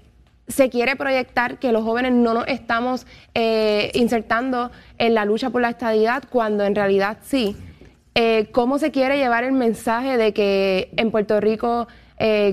se 0.48 0.68
quiere 0.70 0.96
proyectar 0.96 1.58
que 1.58 1.72
los 1.72 1.82
jóvenes 1.84 2.12
no 2.12 2.34
nos 2.34 2.46
estamos 2.48 3.06
eh, 3.34 3.90
insertando 3.94 4.70
en 4.98 5.14
la 5.14 5.24
lucha 5.24 5.50
por 5.50 5.62
la 5.62 5.70
estadidad 5.70 6.24
cuando 6.28 6.64
en 6.64 6.74
realidad 6.74 7.18
sí. 7.22 7.56
Eh, 8.14 8.48
¿Cómo 8.52 8.78
se 8.78 8.90
quiere 8.90 9.16
llevar 9.18 9.44
el 9.44 9.52
mensaje 9.52 10.16
de 10.16 10.32
que 10.32 10.90
en 10.96 11.10
Puerto 11.10 11.40
Rico 11.40 11.86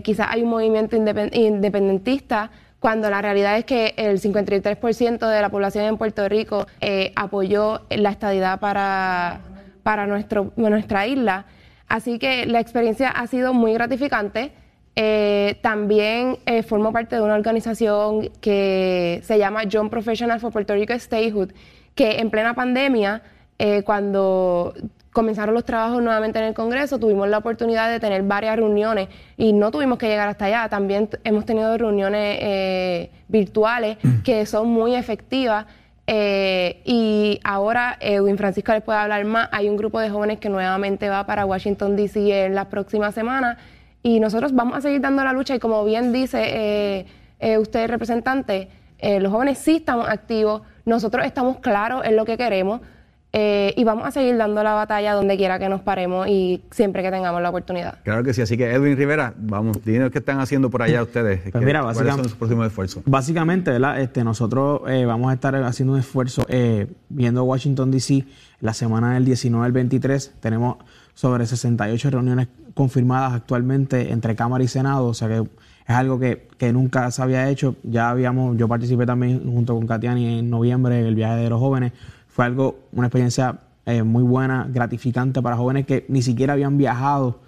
quizás 0.04 0.28
hay 0.30 0.44
un 0.44 0.50
movimiento 0.50 0.96
independ- 0.96 1.36
independentista 1.36 2.52
cuando 2.80 3.10
la 3.10 3.22
realidad 3.22 3.58
es 3.58 3.66
que 3.66 3.94
el 3.98 4.22
53% 4.22 5.28
de 5.28 5.42
la 5.42 5.50
población 5.50 5.84
en 5.84 5.98
Puerto 5.98 6.30
Rico 6.30 6.68
apoyó 7.16 7.82
la 7.90 8.12
estadidad 8.12 8.62
para, 8.62 9.42
para 9.84 10.08
nuestro, 10.08 10.54
nuestra 10.56 11.06
isla? 11.06 11.48
Así 11.88 12.20
que 12.20 12.46
la 12.46 12.60
experiencia 12.60 13.10
ha 13.10 13.28
sido 13.28 13.54
muy 13.54 13.74
gratificante. 13.74 14.52
Eh, 14.96 15.60
también 15.62 16.38
eh, 16.46 16.64
formo 16.64 16.92
parte 16.92 17.16
de 17.16 17.22
una 17.22 17.36
organización 17.36 18.30
que 18.42 19.22
se 19.24 19.38
llama 19.38 19.64
Young 19.64 19.90
Professional 19.90 20.40
for 20.40 20.52
Puerto 20.52 20.74
Rico 20.74 20.94
Statehood, 20.94 21.52
que 21.94 22.20
en 22.20 22.30
plena 22.32 22.56
pandemia, 22.56 23.22
eh, 23.60 23.84
cuando 23.84 24.74
comenzaron 25.18 25.56
los 25.56 25.66
trabajos 25.66 26.00
nuevamente 26.00 26.38
en 26.38 26.46
el 26.46 26.54
Congreso, 26.54 27.00
tuvimos 27.00 27.28
la 27.28 27.40
oportunidad 27.40 27.90
de 27.90 28.00
tener 28.00 28.22
varias 28.22 28.56
reuniones 28.56 29.08
y 29.36 29.52
no 29.52 29.72
tuvimos 29.72 29.98
que 29.98 30.08
llegar 30.08 30.30
hasta 30.30 30.46
allá. 30.46 30.70
También 30.70 31.10
hemos 31.24 31.44
tenido 31.44 31.76
reuniones 31.76 32.38
eh, 32.40 33.10
virtuales 33.28 33.98
que 34.24 34.46
son 34.46 34.68
muy 34.68 34.94
efectivas. 34.94 35.66
Eh, 36.08 36.82
y 36.86 37.40
ahora 37.44 37.98
Edwin 38.00 38.38
Francisco 38.38 38.72
les 38.72 38.82
puede 38.82 38.98
hablar 38.98 39.24
más. 39.26 39.50
Hay 39.52 39.70
un 39.70 39.76
grupo 39.76 40.00
de 40.00 40.10
jóvenes 40.10 40.40
que 40.40 40.50
nuevamente 40.50 41.10
va 41.10 41.26
para 41.26 41.46
Washington, 41.46 41.96
D.C. 41.98 42.46
en 42.46 42.56
las 42.56 42.68
próximas 42.68 43.14
semanas 43.14 43.58
y 44.04 44.22
nosotros 44.22 44.54
vamos 44.54 44.78
a 44.78 44.82
seguir 44.82 45.02
dando 45.02 45.24
la 45.24 45.34
lucha 45.34 45.56
y 45.56 45.60
como 45.60 45.84
bien 45.84 46.14
dice 46.14 46.40
eh, 46.42 47.06
eh, 47.40 47.58
usted, 47.58 47.90
representante, 47.90 48.70
eh, 49.00 49.20
los 49.20 49.34
jóvenes 49.34 49.58
sí 49.58 49.78
estamos 49.78 50.08
activos, 50.08 50.62
nosotros 50.86 51.26
estamos 51.26 51.60
claros 51.60 52.06
en 52.06 52.16
lo 52.16 52.24
que 52.24 52.38
queremos 52.38 52.80
eh, 53.34 53.74
y 53.76 53.84
vamos 53.84 54.06
a 54.08 54.12
seguir 54.12 54.38
dando 54.38 54.64
la 54.64 54.74
batalla 54.74 55.14
donde 55.14 55.36
quiera 55.38 55.60
que 55.60 55.68
nos 55.70 55.82
paremos 55.82 56.28
y 56.28 56.64
siempre 56.72 57.04
que 57.04 57.12
tengamos 57.12 57.42
la 57.42 57.50
oportunidad. 57.50 58.00
Claro 58.04 58.24
que 58.24 58.34
sí, 58.34 58.42
así 58.42 58.58
que 58.58 58.72
Edwin 58.72 58.96
Rivera, 58.98 59.34
vamos, 59.38 59.84
dinos 59.84 60.10
qué 60.12 60.20
están 60.20 60.40
haciendo 60.40 60.70
por 60.70 60.82
allá 60.82 61.04
ustedes. 61.04 61.42
Pues 61.52 61.54
¿Qué- 61.54 61.66
mira, 61.66 61.82
¿Cuáles 61.82 61.98
básicamente- 61.98 62.24
son 62.24 62.30
sus 62.30 62.38
próximos 62.38 62.68
esfuerzos? 62.68 63.04
Básicamente, 63.06 63.72
¿verdad? 63.72 64.00
Este, 64.02 64.24
nosotros 64.24 64.82
eh, 64.88 65.06
vamos 65.06 65.30
a 65.30 65.34
estar 65.34 65.56
haciendo 65.56 65.94
un 65.94 66.00
esfuerzo 66.00 66.46
eh, 66.48 66.88
viendo 67.10 67.44
Washington, 67.44 67.92
D.C. 67.92 68.26
la 68.62 68.74
semana 68.74 69.14
del 69.16 69.26
19 69.26 69.66
al 69.66 69.72
23. 69.74 70.34
Tenemos 70.40 70.78
sobre 71.14 71.46
68 71.46 72.10
reuniones 72.10 72.48
confirmadas 72.74 73.34
actualmente 73.34 74.12
entre 74.12 74.36
Cámara 74.36 74.64
y 74.64 74.68
Senado, 74.68 75.06
o 75.08 75.14
sea 75.14 75.28
que 75.28 75.38
es 75.40 75.96
algo 75.96 76.20
que, 76.20 76.48
que 76.58 76.72
nunca 76.74 77.10
se 77.12 77.22
había 77.22 77.50
hecho. 77.50 77.76
Ya 77.84 78.10
habíamos, 78.10 78.58
yo 78.58 78.68
participé 78.68 79.06
también 79.06 79.42
junto 79.52 79.74
con 79.76 79.86
Katiani 79.88 80.40
en 80.40 80.50
noviembre 80.50 81.00
en 81.00 81.06
el 81.08 81.16
viaje 81.16 81.36
de 81.38 81.50
los 81.50 81.60
jóvenes. 81.60 81.94
Fue 82.38 82.46
algo, 82.46 82.78
una 82.92 83.08
experiencia 83.08 83.62
eh, 83.88 84.04
muy 84.04 84.22
buena, 84.22 84.68
gratificante 84.72 85.42
para 85.42 85.58
jóvenes 85.58 85.88
que 85.88 86.06
ni 86.08 86.22
siquiera 86.22 86.54
habían 86.54 86.78
viajado 86.78 87.40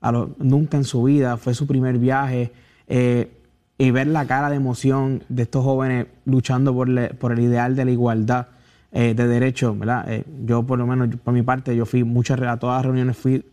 a 0.00 0.10
lo- 0.10 0.34
nunca 0.38 0.78
en 0.78 0.84
su 0.84 1.02
vida, 1.02 1.36
fue 1.36 1.52
su 1.52 1.66
primer 1.66 1.98
viaje. 1.98 2.50
Eh, 2.86 3.30
y 3.76 3.90
ver 3.90 4.06
la 4.06 4.24
cara 4.26 4.48
de 4.48 4.56
emoción 4.56 5.22
de 5.28 5.42
estos 5.42 5.62
jóvenes 5.62 6.06
luchando 6.24 6.72
por, 6.72 6.88
le- 6.88 7.10
por 7.12 7.32
el 7.32 7.40
ideal 7.40 7.76
de 7.76 7.84
la 7.84 7.90
igualdad 7.90 8.46
eh, 8.90 9.12
de 9.12 9.28
derechos, 9.28 9.78
¿verdad? 9.78 10.10
Eh, 10.10 10.24
yo 10.46 10.62
por 10.62 10.78
lo 10.78 10.86
menos, 10.86 11.10
yo, 11.10 11.18
por 11.18 11.34
mi 11.34 11.42
parte, 11.42 11.76
yo 11.76 11.84
fui 11.84 12.02
muchas, 12.02 12.40
a 12.40 12.56
todas 12.56 12.76
las 12.78 12.86
reuniones 12.86 13.18
fui 13.18 13.44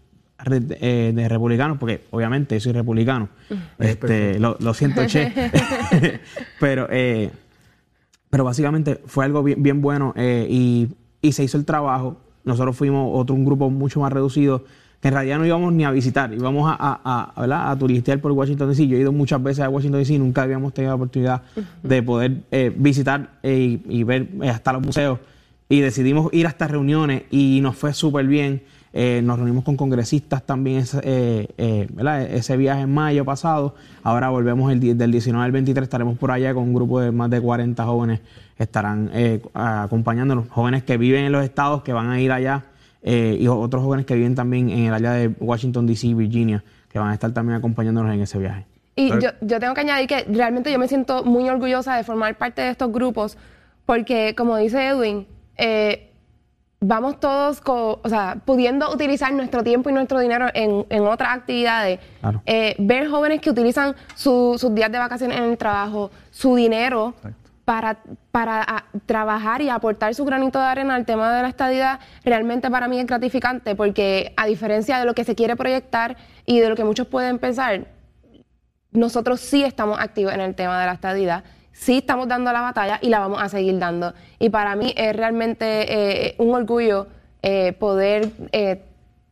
eh, 0.49 1.11
de 1.13 1.27
republicanos, 1.27 1.77
porque 1.77 2.05
obviamente 2.11 2.57
soy 2.61 2.71
republicano. 2.71 3.27
Este, 3.79 4.39
lo, 4.39 4.55
lo 4.61 4.73
siento, 4.73 5.05
Che. 5.05 5.29
Pero, 6.61 6.87
pero 8.35 8.43
básicamente 8.43 8.99
fue 9.05 9.23
algo 9.23 9.41
bien, 9.43 9.63
bien 9.63 9.81
bueno 9.81 10.11
eh, 10.17 10.45
y, 10.49 10.89
y 11.21 11.31
se 11.31 11.45
hizo 11.45 11.57
el 11.57 11.63
trabajo. 11.63 12.17
Nosotros 12.43 12.75
fuimos 12.75 13.09
otro, 13.13 13.33
un 13.33 13.45
grupo 13.45 13.69
mucho 13.69 14.01
más 14.01 14.11
reducido, 14.11 14.65
que 14.99 15.07
en 15.07 15.13
realidad 15.13 15.39
no 15.39 15.45
íbamos 15.45 15.71
ni 15.71 15.85
a 15.85 15.91
visitar, 15.91 16.33
íbamos 16.33 16.69
a, 16.69 16.75
a, 16.77 17.31
a, 17.33 17.39
¿verdad? 17.39 17.71
a 17.71 17.79
turistear 17.79 18.19
por 18.19 18.33
Washington 18.33 18.67
DC. 18.67 18.87
Yo 18.87 18.97
he 18.97 18.99
ido 18.99 19.13
muchas 19.13 19.41
veces 19.41 19.63
a 19.63 19.69
Washington 19.69 20.01
DC, 20.01 20.19
nunca 20.19 20.41
habíamos 20.41 20.73
tenido 20.73 20.91
la 20.91 20.95
oportunidad 20.95 21.43
de 21.81 22.03
poder 22.03 22.41
eh, 22.51 22.73
visitar 22.75 23.39
eh, 23.41 23.79
y, 23.87 23.99
y 23.99 24.03
ver 24.03 24.27
hasta 24.51 24.73
los 24.73 24.81
museos. 24.81 25.19
Y 25.69 25.79
decidimos 25.79 26.27
ir 26.33 26.45
a 26.45 26.49
estas 26.49 26.69
reuniones 26.69 27.23
y 27.31 27.61
nos 27.61 27.77
fue 27.77 27.93
súper 27.93 28.27
bien. 28.27 28.63
Eh, 28.97 29.19
nos 29.21 29.37
reunimos 29.37 29.65
con 29.65 29.75
congresistas 29.75 30.41
también 30.43 30.77
ese, 30.77 31.01
eh, 31.03 31.47
eh, 31.57 32.29
ese 32.31 32.55
viaje 32.55 32.83
en 32.83 32.93
mayo 32.93 33.25
pasado. 33.25 33.75
Ahora 34.03 34.29
volvemos 34.29 34.71
el, 34.71 34.97
del 34.97 35.11
19 35.11 35.43
al 35.43 35.51
23, 35.51 35.83
estaremos 35.83 36.17
por 36.17 36.31
allá 36.31 36.53
con 36.53 36.63
un 36.63 36.73
grupo 36.73 37.01
de 37.01 37.11
más 37.11 37.29
de 37.29 37.41
40 37.41 37.83
jóvenes. 37.83 38.21
Estarán 38.57 39.11
eh, 39.13 39.41
acompañándonos, 39.53 40.47
jóvenes 40.47 40.83
que 40.83 40.95
viven 40.95 41.25
en 41.25 41.33
los 41.33 41.43
estados, 41.43 41.83
que 41.83 41.91
van 41.91 42.09
a 42.09 42.21
ir 42.21 42.31
allá, 42.31 42.63
eh, 43.03 43.37
y 43.37 43.47
otros 43.49 43.83
jóvenes 43.83 44.05
que 44.05 44.15
viven 44.15 44.33
también 44.33 44.69
en 44.69 44.85
el 44.85 44.93
área 44.93 45.11
de 45.11 45.27
Washington, 45.41 45.85
D.C., 45.85 46.13
Virginia, 46.13 46.63
que 46.89 46.97
van 46.97 47.09
a 47.09 47.13
estar 47.15 47.33
también 47.33 47.57
acompañándonos 47.57 48.13
en 48.13 48.21
ese 48.21 48.39
viaje. 48.39 48.65
Y 48.95 49.09
yo, 49.09 49.31
yo 49.41 49.59
tengo 49.59 49.73
que 49.73 49.81
añadir 49.81 50.07
que 50.07 50.23
realmente 50.23 50.71
yo 50.71 50.79
me 50.79 50.87
siento 50.87 51.25
muy 51.25 51.49
orgullosa 51.49 51.97
de 51.97 52.05
formar 52.05 52.37
parte 52.37 52.61
de 52.61 52.69
estos 52.69 52.93
grupos 52.93 53.37
porque, 53.85 54.35
como 54.35 54.55
dice 54.55 54.87
Edwin, 54.87 55.27
eh, 55.57 56.11
vamos 56.79 57.19
todos, 57.19 57.61
co- 57.61 57.99
o 58.03 58.09
sea, 58.09 58.37
pudiendo 58.45 58.91
utilizar 58.93 59.31
nuestro 59.33 59.63
tiempo 59.63 59.89
y 59.89 59.93
nuestro 59.93 60.19
dinero 60.19 60.47
en, 60.53 60.85
en 60.89 61.03
otras 61.07 61.29
actividades. 61.35 61.99
Claro. 62.21 62.41
Eh, 62.45 62.75
ver 62.79 63.07
jóvenes 63.09 63.41
que 63.41 63.49
utilizan 63.49 63.95
su- 64.15 64.55
sus 64.59 64.73
días 64.75 64.91
de 64.91 64.99
vacaciones 64.99 65.37
en 65.37 65.45
el 65.45 65.57
trabajo, 65.57 66.11
su 66.31 66.55
dinero 66.55 67.13
para, 67.63 67.97
para 68.31 68.85
trabajar 69.07 69.61
y 69.63 69.69
aportar 69.69 70.13
su 70.13 70.23
granito 70.25 70.59
de 70.59 70.65
arena 70.65 70.93
al 70.93 71.05
tema 71.05 71.33
de 71.33 71.41
la 71.41 71.47
estadidad, 71.49 71.99
realmente 72.23 72.69
para 72.69 72.87
mí 72.87 72.99
es 72.99 73.07
gratificante 73.07 73.73
porque 73.75 74.33
a 74.37 74.45
diferencia 74.45 74.99
de 74.99 75.05
lo 75.05 75.15
que 75.15 75.23
se 75.23 75.33
quiere 75.33 75.55
proyectar 75.55 76.15
y 76.45 76.59
de 76.59 76.69
lo 76.69 76.75
que 76.75 76.83
muchos 76.83 77.07
pueden 77.07 77.39
pensar, 77.39 77.85
nosotros 78.91 79.39
sí 79.41 79.63
estamos 79.63 79.99
activos 79.99 80.33
en 80.33 80.41
el 80.41 80.53
tema 80.55 80.79
de 80.79 80.85
la 80.85 80.93
estadidad, 80.93 81.43
sí 81.75 81.97
estamos 81.97 82.27
dando 82.27 82.51
la 82.53 82.61
batalla 82.61 82.99
y 83.01 83.09
la 83.09 83.19
vamos 83.19 83.41
a 83.41 83.49
seguir 83.49 83.77
dando. 83.77 84.13
Y 84.39 84.49
para 84.49 84.75
mí 84.75 84.93
es 84.95 85.15
realmente 85.15 85.65
eh, 86.29 86.35
un 86.37 86.55
orgullo 86.55 87.07
eh, 87.43 87.73
poder 87.73 88.31
eh, 88.53 88.81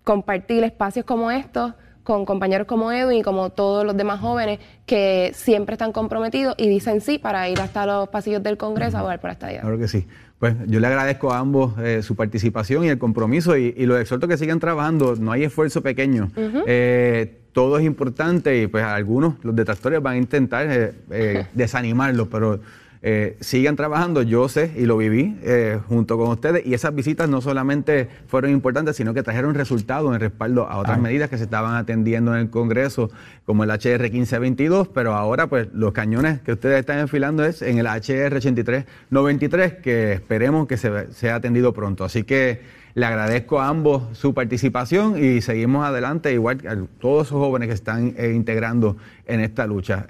compartir 0.03 0.63
espacios 0.63 1.05
como 1.05 1.31
estos 1.31 1.73
con 2.03 2.25
compañeros 2.25 2.67
como 2.67 2.91
Edwin 2.91 3.19
y 3.19 3.21
como 3.23 3.49
todos 3.49 3.85
los 3.85 3.95
demás 3.95 4.19
jóvenes 4.19 4.59
que 4.85 5.31
siempre 5.33 5.73
están 5.73 5.91
comprometidos 5.91 6.55
y 6.57 6.67
dicen 6.67 7.01
sí 7.01 7.17
para 7.17 7.49
ir 7.49 7.59
hasta 7.61 7.85
los 7.85 8.09
pasillos 8.09 8.43
del 8.43 8.57
Congreso 8.57 8.97
a 8.97 9.01
votar 9.01 9.19
por 9.19 9.29
la 9.29 9.33
estadidad. 9.33 9.61
Claro 9.61 9.77
que 9.77 9.87
sí. 9.87 10.05
Pues 10.39 10.55
yo 10.67 10.81
le 10.81 10.87
agradezco 10.87 11.31
a 11.31 11.37
ambos 11.37 11.73
eh, 11.79 12.01
su 12.03 12.15
participación 12.15 12.83
y 12.83 12.89
el 12.89 12.97
compromiso 12.97 13.55
y, 13.57 13.73
y 13.77 13.85
los 13.85 13.99
exhorto 13.99 14.27
que 14.27 14.37
sigan 14.37 14.59
trabajando. 14.59 15.15
No 15.15 15.31
hay 15.31 15.45
esfuerzo 15.45 15.81
pequeño. 15.81 16.31
Eh, 16.67 17.39
todo 17.53 17.77
es 17.77 17.85
importante 17.85 18.61
y 18.61 18.67
pues 18.67 18.83
algunos, 18.83 19.35
los 19.43 19.55
detractores, 19.55 20.01
van 20.01 20.15
a 20.15 20.17
intentar 20.17 20.67
eh, 20.69 20.93
eh, 21.11 21.45
desanimarlo, 21.53 22.27
pero 22.27 22.59
eh, 23.05 23.35
sigan 23.41 23.75
trabajando. 23.75 24.21
Yo 24.21 24.47
sé 24.47 24.71
y 24.77 24.85
lo 24.85 24.95
viví 24.95 25.37
eh, 25.43 25.77
junto 25.89 26.17
con 26.17 26.29
ustedes 26.29 26.65
y 26.65 26.73
esas 26.73 26.95
visitas 26.95 27.27
no 27.27 27.41
solamente 27.41 28.07
fueron 28.27 28.51
importantes, 28.51 28.95
sino 28.95 29.13
que 29.13 29.23
trajeron 29.23 29.53
resultados 29.55 30.13
en 30.13 30.21
respaldo 30.21 30.67
a 30.69 30.77
otras 30.77 30.99
medidas 30.99 31.29
que 31.29 31.37
se 31.37 31.43
estaban 31.43 31.75
atendiendo 31.75 32.33
en 32.33 32.39
el 32.39 32.49
Congreso, 32.49 33.11
como 33.45 33.65
el 33.65 33.71
HR 33.71 34.09
1522, 34.09 34.87
pero 34.87 35.13
ahora 35.15 35.47
pues 35.47 35.67
los 35.73 35.91
cañones 35.91 36.39
que 36.41 36.53
ustedes 36.53 36.79
están 36.79 36.99
enfilando 36.99 37.43
es 37.43 37.61
en 37.61 37.77
el 37.77 37.87
HR 37.87 38.37
8393, 38.37 39.73
que 39.73 40.13
esperemos 40.13 40.65
que 40.67 40.77
se, 40.77 41.11
sea 41.11 41.35
atendido 41.35 41.73
pronto. 41.73 42.05
Así 42.05 42.23
que 42.23 42.61
le 42.95 43.05
agradezco 43.05 43.59
a 43.59 43.67
ambos 43.67 44.17
su 44.17 44.33
participación 44.33 45.21
y 45.21 45.41
seguimos 45.41 45.85
adelante, 45.85 46.31
igual 46.31 46.57
que 46.57 46.69
a 46.69 46.77
todos 47.01 47.27
esos 47.27 47.39
jóvenes 47.39 47.67
que 47.67 47.73
están 47.73 48.13
eh, 48.17 48.31
integrando 48.33 48.95
en 49.25 49.41
esta 49.41 49.67
lucha. 49.67 50.05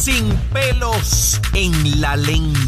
Sin 0.00 0.34
pelos 0.50 1.38
en 1.52 2.00
la 2.00 2.16
lengua. 2.16 2.58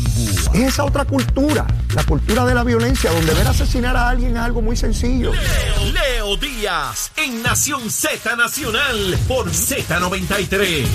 Es 0.52 0.74
esa 0.74 0.84
otra 0.84 1.06
cultura, 1.06 1.66
la 1.94 2.04
cultura 2.04 2.44
de 2.44 2.54
la 2.54 2.62
violencia, 2.62 3.10
donde 3.10 3.32
ver 3.32 3.48
asesinar 3.48 3.96
a 3.96 4.10
alguien 4.10 4.32
es 4.32 4.36
algo 4.36 4.60
muy 4.60 4.76
sencillo. 4.76 5.32
Leo 5.94 6.36
Díaz 6.36 7.10
en 7.16 7.42
Nación 7.42 7.88
Z 7.88 8.36
Nacional 8.36 9.16
por 9.26 9.46
Z93. 9.46 10.86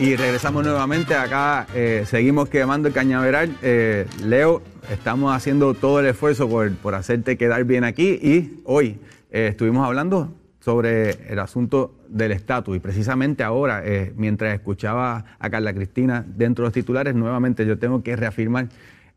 Y 0.00 0.16
regresamos 0.16 0.64
nuevamente 0.64 1.14
acá, 1.14 1.66
eh, 1.74 2.06
seguimos 2.08 2.48
quemando 2.48 2.88
el 2.88 2.94
cañaveral. 2.94 3.54
Eh, 3.60 4.06
Leo, 4.24 4.62
estamos 4.90 5.36
haciendo 5.36 5.74
todo 5.74 6.00
el 6.00 6.06
esfuerzo 6.06 6.48
por, 6.48 6.74
por 6.76 6.94
hacerte 6.94 7.36
quedar 7.36 7.64
bien 7.64 7.84
aquí 7.84 8.08
y 8.08 8.62
hoy 8.64 8.98
eh, 9.30 9.48
estuvimos 9.50 9.86
hablando 9.86 10.32
sobre 10.66 11.10
el 11.32 11.38
asunto 11.38 11.94
del 12.08 12.32
estatus 12.32 12.76
y 12.76 12.80
precisamente 12.80 13.44
ahora, 13.44 13.82
eh, 13.84 14.12
mientras 14.16 14.52
escuchaba 14.52 15.24
a 15.38 15.48
Carla 15.48 15.72
Cristina 15.72 16.26
dentro 16.26 16.64
de 16.64 16.66
los 16.66 16.72
titulares, 16.72 17.14
nuevamente 17.14 17.64
yo 17.64 17.78
tengo 17.78 18.02
que 18.02 18.16
reafirmar 18.16 18.70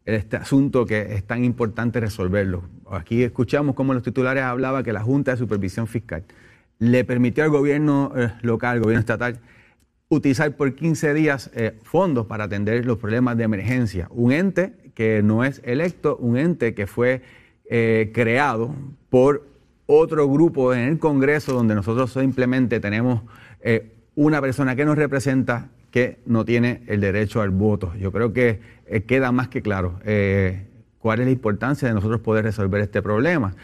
este 0.05 0.37
asunto 0.37 0.85
que 0.85 1.15
es 1.15 1.23
tan 1.23 1.43
importante 1.43 1.99
resolverlo. 1.99 2.65
Aquí 2.91 3.23
escuchamos 3.23 3.73
cómo 3.73 3.95
los 3.95 4.03
titulares 4.03 4.43
hablaba 4.43 4.83
que 4.83 4.93
la 4.93 5.01
Junta 5.01 5.31
de 5.31 5.37
Supervisión 5.37 5.87
Fiscal 5.87 6.23
le 6.77 7.03
permitió 7.03 7.43
al 7.43 7.49
gobierno 7.49 8.11
eh, 8.15 8.31
local, 8.43 8.75
al 8.75 8.81
gobierno 8.81 8.99
estatal, 8.99 9.39
utilizar 10.07 10.55
por 10.55 10.75
15 10.75 11.15
días 11.15 11.49
eh, 11.55 11.79
fondos 11.81 12.27
para 12.27 12.43
atender 12.43 12.85
los 12.85 12.99
problemas 12.99 13.37
de 13.37 13.45
emergencia. 13.45 14.07
Un 14.11 14.33
ente 14.33 14.91
que 14.93 15.23
no 15.23 15.43
es 15.43 15.63
electo, 15.65 16.15
un 16.17 16.37
ente 16.37 16.75
que 16.75 16.85
fue 16.85 17.23
creado 18.13 18.73
por 19.11 19.48
otro 19.91 20.29
grupo 20.29 20.71
en 20.75 20.81
el 20.81 20.99
Congreso 20.99 21.51
donde 21.53 21.73
nosotros 21.73 22.13
simplemente 22.13 22.79
tenemos 22.79 23.23
eh, 23.59 23.91
una 24.13 24.39
persona 24.39 24.75
que 24.75 24.85
nos 24.85 24.95
representa 24.95 25.69
que 25.89 26.19
no 26.27 26.45
tiene 26.45 26.83
el 26.85 27.01
derecho 27.01 27.41
al 27.41 27.49
voto. 27.49 27.95
Yo 27.95 28.11
creo 28.11 28.31
que 28.31 28.59
eh, 28.85 29.01
queda 29.01 29.31
más 29.31 29.47
que 29.47 29.63
claro 29.63 29.99
eh, 30.05 30.67
cuál 30.99 31.21
es 31.21 31.25
la 31.25 31.31
importancia 31.31 31.87
de 31.87 31.95
nosotros 31.95 32.21
poder 32.21 32.45
resolver 32.45 32.81
este 32.81 33.01
problema. 33.01 33.55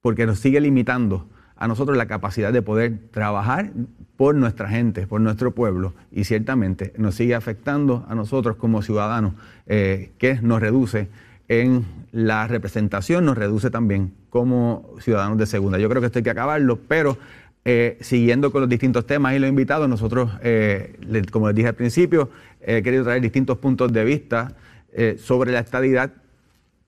Porque 0.00 0.24
nos 0.24 0.38
sigue 0.38 0.62
limitando 0.62 1.28
a 1.54 1.68
nosotros 1.68 1.98
la 1.98 2.06
capacidad 2.06 2.50
de 2.50 2.62
poder 2.62 3.10
trabajar 3.10 3.72
por 4.16 4.34
nuestra 4.34 4.70
gente, 4.70 5.06
por 5.06 5.20
nuestro 5.20 5.54
pueblo, 5.54 5.92
y 6.10 6.24
ciertamente 6.24 6.94
nos 6.96 7.16
sigue 7.16 7.34
afectando 7.34 8.06
a 8.08 8.14
nosotros 8.14 8.56
como 8.56 8.80
ciudadanos, 8.80 9.34
que 9.66 10.38
nos 10.40 10.62
reduce 10.62 11.08
en 11.48 11.84
la 12.12 12.46
representación, 12.46 13.26
nos 13.26 13.36
reduce 13.36 13.70
también 13.70 14.12
como 14.30 14.94
ciudadanos 15.00 15.38
de 15.38 15.46
segunda. 15.46 15.78
Yo 15.78 15.88
creo 15.88 16.00
que 16.00 16.06
esto 16.06 16.18
hay 16.18 16.22
que 16.22 16.30
acabarlo, 16.30 16.78
pero 16.88 17.18
eh, 17.64 17.98
siguiendo 18.00 18.50
con 18.52 18.62
los 18.62 18.70
distintos 18.70 19.06
temas 19.06 19.34
y 19.34 19.38
los 19.38 19.48
invitados, 19.48 19.88
nosotros, 19.88 20.30
eh, 20.42 20.96
como 21.30 21.48
les 21.48 21.56
dije 21.56 21.68
al 21.68 21.74
principio, 21.74 22.30
he 22.60 22.82
querido 22.82 23.04
traer 23.04 23.20
distintos 23.22 23.58
puntos 23.58 23.92
de 23.92 24.04
vista 24.04 24.52
eh, 24.92 25.16
sobre 25.18 25.52
la 25.52 25.60
estadidad 25.60 26.12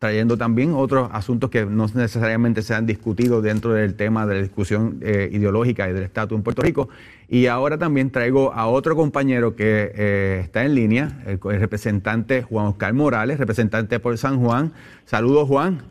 trayendo 0.01 0.39
también 0.39 0.73
otros 0.73 1.11
asuntos 1.13 1.51
que 1.51 1.67
no 1.67 1.87
necesariamente 1.95 2.63
se 2.63 2.75
han 2.75 2.87
discutido 2.87 3.43
dentro 3.43 3.75
del 3.75 3.95
tema 3.97 4.27
de 4.27 4.35
la 4.35 4.41
discusión 4.41 4.99
eh, 5.03 5.29
ideológica 5.31 5.91
y 5.91 5.93
del 5.93 6.05
estatus 6.05 6.39
en 6.39 6.43
Puerto 6.43 6.63
Rico. 6.63 6.89
Y 7.29 7.47
ahora 7.47 7.77
también 7.77 8.11
traigo 8.11 8.51
a 8.55 8.67
otro 8.67 8.97
compañero 8.97 9.55
que 9.55 9.93
eh, 9.95 10.41
está 10.43 10.65
en 10.65 10.75
línea, 10.75 11.23
el 11.27 11.39
representante 11.61 12.43
Juan 12.43 12.69
Oscar 12.69 12.95
Morales, 12.95 13.39
representante 13.39 14.01
por 14.01 14.17
San 14.17 14.41
Juan. 14.41 14.73
Saludos, 15.05 15.47
Juan. 15.47 15.83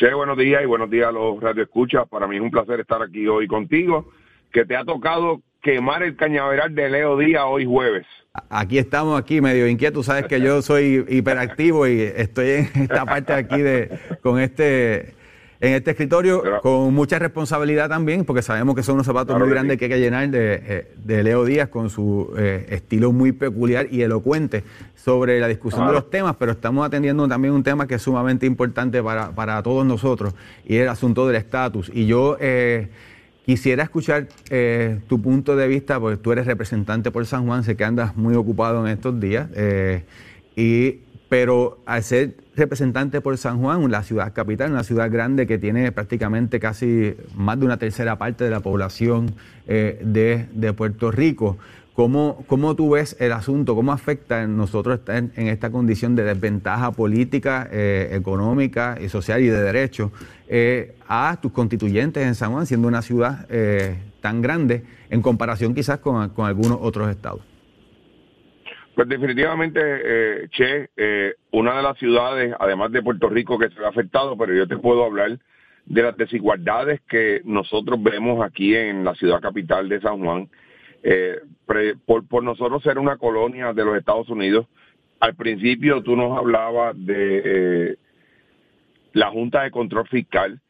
Che, 0.00 0.14
buenos 0.14 0.38
días 0.38 0.62
y 0.62 0.64
buenos 0.64 0.88
días 0.88 1.08
a 1.08 1.12
los 1.12 1.38
radioescuchas. 1.42 2.08
Para 2.08 2.26
mí 2.26 2.36
es 2.36 2.40
un 2.40 2.50
placer 2.50 2.80
estar 2.80 3.02
aquí 3.02 3.28
hoy 3.28 3.46
contigo, 3.46 4.08
que 4.50 4.64
te 4.64 4.74
ha 4.74 4.82
tocado 4.82 5.42
quemar 5.60 6.02
el 6.02 6.16
cañaveral 6.16 6.74
de 6.74 6.88
Leo 6.88 7.18
Díaz 7.18 7.44
hoy 7.46 7.66
jueves. 7.66 8.06
Aquí 8.48 8.78
estamos, 8.78 9.20
aquí 9.20 9.42
medio 9.42 9.68
inquieto. 9.68 10.02
Sabes 10.02 10.24
que 10.26 10.40
yo 10.40 10.62
soy 10.62 11.04
hiperactivo 11.06 11.86
y 11.86 12.00
estoy 12.00 12.48
en 12.48 12.70
esta 12.76 13.04
parte 13.04 13.34
aquí 13.34 13.60
de 13.60 13.90
con 14.22 14.40
este 14.40 15.12
en 15.60 15.74
este 15.74 15.90
escritorio 15.90 16.40
Pero- 16.42 16.60
con 16.62 16.94
mucha 16.94 17.18
responsabilidad 17.18 17.88
también, 17.88 18.24
porque 18.24 18.40
sabemos 18.42 18.74
que 18.74 18.82
son 18.82 18.94
unos 18.94 19.06
zapatos 19.06 19.28
Claro 19.34 19.40
muy 19.40 19.48
que 19.48 19.54
grandes 19.54 19.74
sí. 19.74 19.78
que 19.78 19.84
hay 19.84 19.90
que 19.90 19.98
llenar 20.00 20.28
de, 20.30 20.54
eh, 20.64 20.92
de 21.04 21.22
Leo 21.22 21.44
Díaz 21.44 21.68
con 21.68 21.90
su 21.90 22.32
eh, 22.38 22.66
estilo 22.70 23.12
muy 23.12 23.32
peculiar 23.32 23.86
y 23.90 24.00
elocuente 24.02 24.64
sobre 24.96 25.38
la 25.38 25.48
discusión 25.48 25.86
de 25.86 25.92
los 25.92 26.08
temas, 26.10 26.36
pero 26.38 26.52
estamos 26.52 26.86
atendiendo 26.86 27.28
también 27.28 27.52
un 27.52 27.62
tema 27.62 27.86
que 27.86 27.96
es 27.96 28.02
sumamente 28.02 28.46
importante 28.46 29.02
para, 29.02 29.32
para 29.32 29.62
todos 29.62 29.84
nosotros 29.84 30.34
y 30.64 30.76
es 30.76 30.82
el 30.82 30.88
asunto 30.88 31.26
del 31.26 31.36
estatus. 31.36 31.90
Y 31.92 32.06
yo 32.06 32.38
eh, 32.40 32.88
quisiera 33.44 33.82
escuchar 33.82 34.28
eh, 34.48 35.00
tu 35.08 35.20
punto 35.20 35.56
de 35.56 35.68
vista, 35.68 36.00
porque 36.00 36.16
tú 36.16 36.32
eres 36.32 36.46
representante 36.46 37.10
por 37.10 37.26
San 37.26 37.46
Juan, 37.46 37.64
sé 37.64 37.76
que 37.76 37.84
andas 37.84 38.16
muy 38.16 38.34
ocupado 38.34 38.86
en 38.86 38.92
estos 38.92 39.18
días, 39.20 39.48
y, 40.56 41.00
pero 41.30 41.78
al 41.86 42.02
ser 42.02 42.34
representante 42.56 43.20
por 43.20 43.38
San 43.38 43.60
Juan, 43.60 43.88
la 43.88 44.02
ciudad 44.02 44.32
capital, 44.32 44.72
una 44.72 44.82
ciudad 44.82 45.08
grande 45.12 45.46
que 45.46 45.58
tiene 45.58 45.92
prácticamente 45.92 46.58
casi 46.58 47.14
más 47.36 47.58
de 47.60 47.66
una 47.66 47.76
tercera 47.76 48.18
parte 48.18 48.42
de 48.42 48.50
la 48.50 48.58
población 48.58 49.32
eh, 49.68 50.00
de, 50.02 50.72
Puerto 50.74 51.10
Rico, 51.12 51.56
¿Cómo, 51.94 52.44
¿Cómo, 52.48 52.74
tú 52.74 52.90
ves 52.90 53.16
el 53.20 53.30
asunto? 53.30 53.76
¿Cómo 53.76 53.92
afecta 53.92 54.42
en 54.42 54.56
nosotros 54.56 54.98
estar 54.98 55.16
en, 55.16 55.46
esta 55.48 55.70
condición 55.70 56.16
de 56.16 56.24
desventaja 56.24 56.90
política, 56.92 57.68
eh, 57.70 58.08
económica 58.12 58.98
y 59.00 59.08
social 59.08 59.40
y 59.40 59.48
de 59.48 59.62
derecho 59.62 60.10
eh, 60.48 60.96
a 61.06 61.38
tus 61.40 61.52
constituyentes 61.52 62.26
en 62.26 62.34
San 62.34 62.52
Juan, 62.52 62.66
siendo 62.66 62.88
una 62.88 63.02
ciudad 63.02 63.46
tan 64.20 64.42
grande 64.42 64.82
en 65.10 65.22
comparación 65.22 65.74
quizás 65.74 65.98
con, 65.98 66.32
algunos 66.38 66.78
otros 66.80 67.08
estados? 67.08 67.49
Pues 68.94 69.08
definitivamente, 69.08 70.48
Che, 70.50 70.90
una 71.52 71.76
de 71.76 71.82
las 71.82 71.96
ciudades, 71.98 72.54
además 72.58 72.92
de 72.92 73.02
Puerto 73.02 73.28
Rico, 73.28 73.58
que 73.58 73.70
se 73.70 73.84
ha 73.84 73.88
afectado, 73.88 74.36
pero 74.36 74.52
yo 74.52 74.66
te 74.66 74.76
puedo 74.76 75.04
hablar 75.04 75.38
de 75.86 76.02
las 76.02 76.16
desigualdades 76.16 77.00
que 77.08 77.40
nosotros 77.44 78.02
vemos 78.02 78.44
aquí 78.44 78.74
en 78.74 79.04
la 79.04 79.14
ciudad 79.14 79.40
capital 79.40 79.88
de 79.88 80.00
San 80.00 80.18
Juan 80.18 80.48
eh, 81.02 81.40
por, 82.04 82.26
por 82.26 82.42
nosotros 82.42 82.82
ser 82.82 82.98
una 82.98 83.16
colonia 83.16 83.72
de 83.72 83.84
los 83.84 83.96
Estados 83.96 84.28
Unidos, 84.28 84.66
al 85.18 85.34
principio 85.34 86.02
tú 86.02 86.14
nos 86.14 86.36
hablabas 86.36 86.94
de 86.96 87.42
eh, 87.44 87.96
la 89.12 89.30
Junta 89.30 89.62
de 89.62 89.70
Control 89.70 90.06
Fiscal 90.08 90.60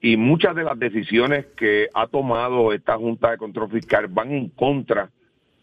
y 0.00 0.16
muchas 0.16 0.54
de 0.54 0.64
las 0.64 0.78
decisiones 0.78 1.46
que 1.56 1.88
ha 1.92 2.06
tomado 2.06 2.72
esta 2.72 2.96
Junta 2.96 3.30
de 3.30 3.38
Control 3.38 3.70
Fiscal 3.70 4.06
van 4.08 4.32
en 4.32 4.48
contra 4.50 5.04
de 5.04 5.10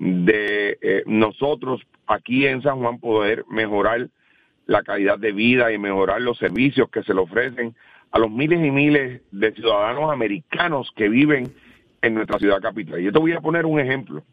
eh, 0.03 1.03
nosotros 1.05 1.81
aquí 2.07 2.47
en 2.47 2.61
San 2.61 2.79
Juan 2.79 2.99
poder 2.99 3.45
mejorar 3.49 4.09
la 4.65 4.83
calidad 4.83 5.19
de 5.19 5.31
vida 5.31 5.71
y 5.71 5.77
mejorar 5.77 6.21
los 6.21 6.37
servicios 6.37 6.89
que 6.89 7.03
se 7.03 7.13
le 7.13 7.21
ofrecen 7.21 7.75
a 8.11 8.19
los 8.19 8.31
miles 8.31 8.65
y 8.65 8.71
miles 8.71 9.21
de 9.31 9.53
ciudadanos 9.53 10.11
americanos 10.11 10.91
que 10.95 11.09
viven 11.09 11.53
en 12.01 12.13
nuestra 12.15 12.39
ciudad 12.39 12.61
capital. 12.61 12.99
Yo 12.99 13.11
te 13.11 13.19
voy 13.19 13.33
a 13.33 13.41
poner 13.41 13.65
un 13.65 13.79
ejemplo. 13.79 14.23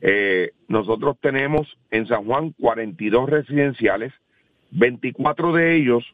Eh, 0.00 0.50
nosotros 0.68 1.16
tenemos 1.20 1.78
en 1.90 2.06
San 2.06 2.24
Juan 2.24 2.52
42 2.58 3.30
residenciales, 3.30 4.12
24 4.72 5.52
de 5.52 5.76
ellos 5.76 6.04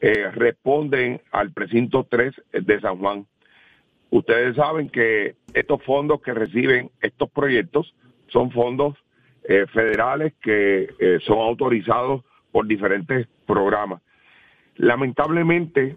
eh, 0.00 0.30
responden 0.32 1.20
al 1.30 1.52
precinto 1.52 2.06
3 2.10 2.34
de 2.52 2.80
San 2.80 2.98
Juan. 2.98 3.26
Ustedes 4.10 4.56
saben 4.56 4.88
que 4.88 5.36
estos 5.54 5.82
fondos 5.84 6.20
que 6.20 6.34
reciben 6.34 6.90
estos 7.00 7.30
proyectos 7.30 7.94
son 8.30 8.50
fondos 8.50 8.96
eh, 9.44 9.66
federales 9.72 10.34
que 10.42 10.88
son 11.26 11.38
autorizados 11.38 12.24
por 12.52 12.66
diferentes 12.66 13.26
programas. 13.46 14.02
Lamentablemente, 14.76 15.96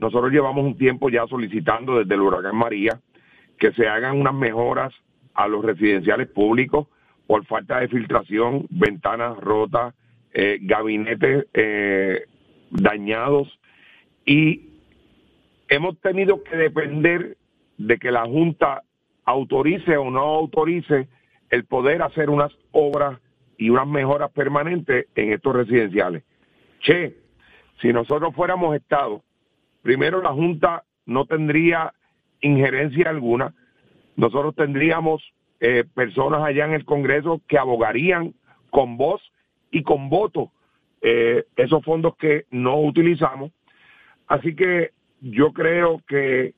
nosotros 0.00 0.32
llevamos 0.32 0.64
un 0.64 0.76
tiempo 0.76 1.10
ya 1.10 1.26
solicitando 1.26 1.98
desde 1.98 2.14
el 2.14 2.22
huracán 2.22 2.56
María 2.56 2.98
que 3.58 3.72
se 3.72 3.86
hagan 3.86 4.18
unas 4.18 4.34
mejoras 4.34 4.92
a 5.34 5.46
los 5.46 5.64
residenciales 5.64 6.28
públicos 6.28 6.88
por 7.26 7.44
falta 7.46 7.78
de 7.78 7.88
filtración, 7.88 8.66
ventanas 8.70 9.38
rotas, 9.38 9.94
eh, 10.32 10.58
gabinetes 10.62 11.46
eh, 11.54 12.24
dañados 12.70 13.58
y 14.24 14.70
hemos 15.68 16.00
tenido 16.00 16.42
que 16.42 16.56
depender 16.56 17.36
de 17.78 17.98
que 17.98 18.10
la 18.10 18.24
Junta 18.26 18.82
autorice 19.24 19.96
o 19.96 20.10
no 20.10 20.20
autorice 20.20 21.08
el 21.50 21.64
poder 21.64 22.02
hacer 22.02 22.30
unas 22.30 22.52
obras 22.72 23.18
y 23.58 23.70
unas 23.70 23.86
mejoras 23.86 24.30
permanentes 24.30 25.06
en 25.14 25.32
estos 25.32 25.54
residenciales. 25.54 26.22
Che, 26.80 27.16
si 27.80 27.92
nosotros 27.92 28.34
fuéramos 28.34 28.74
Estado, 28.76 29.22
primero 29.82 30.22
la 30.22 30.32
Junta 30.32 30.84
no 31.06 31.26
tendría 31.26 31.92
injerencia 32.40 33.10
alguna. 33.10 33.54
Nosotros 34.16 34.54
tendríamos 34.54 35.22
eh, 35.60 35.84
personas 35.94 36.42
allá 36.42 36.64
en 36.64 36.72
el 36.72 36.84
Congreso 36.84 37.42
que 37.46 37.58
abogarían 37.58 38.34
con 38.70 38.96
voz 38.96 39.20
y 39.70 39.82
con 39.82 40.08
voto 40.08 40.52
eh, 41.02 41.44
esos 41.56 41.84
fondos 41.84 42.16
que 42.16 42.46
no 42.50 42.80
utilizamos. 42.80 43.52
Así 44.26 44.54
que 44.54 44.92
yo 45.20 45.52
creo 45.52 46.00
que 46.06 46.54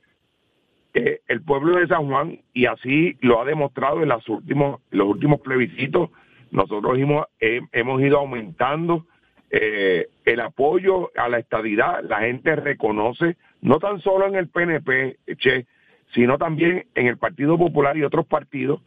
eh, 0.94 1.20
el 1.28 1.42
pueblo 1.42 1.78
de 1.78 1.86
San 1.86 2.06
Juan, 2.08 2.40
y 2.52 2.66
así 2.66 3.16
lo 3.20 3.40
ha 3.40 3.44
demostrado 3.44 4.02
en 4.02 4.08
los 4.08 4.28
últimos, 4.28 4.80
los 4.90 5.08
últimos 5.08 5.40
plebiscitos, 5.40 6.10
nosotros 6.50 6.98
hemos, 6.98 7.26
hemos 7.40 8.02
ido 8.02 8.18
aumentando 8.18 9.06
el 9.50 10.40
apoyo 10.40 11.10
a 11.16 11.28
la 11.28 11.38
estadidad. 11.38 12.02
La 12.04 12.20
gente 12.20 12.56
reconoce 12.56 13.36
no 13.62 13.78
tan 13.78 14.00
solo 14.00 14.26
en 14.26 14.34
el 14.34 14.48
PNP, 14.48 15.18
che, 15.38 15.66
sino 16.14 16.38
también 16.38 16.86
en 16.94 17.06
el 17.06 17.16
Partido 17.16 17.56
Popular 17.56 17.96
y 17.96 18.04
otros 18.04 18.26
partidos, 18.26 18.80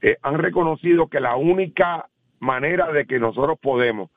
eh, 0.00 0.16
han 0.22 0.38
reconocido 0.38 1.06
que 1.06 1.20
la 1.20 1.36
única 1.36 2.08
manera 2.40 2.90
de 2.90 3.06
que 3.06 3.18
nosotros 3.18 3.58
podemos 3.60 4.10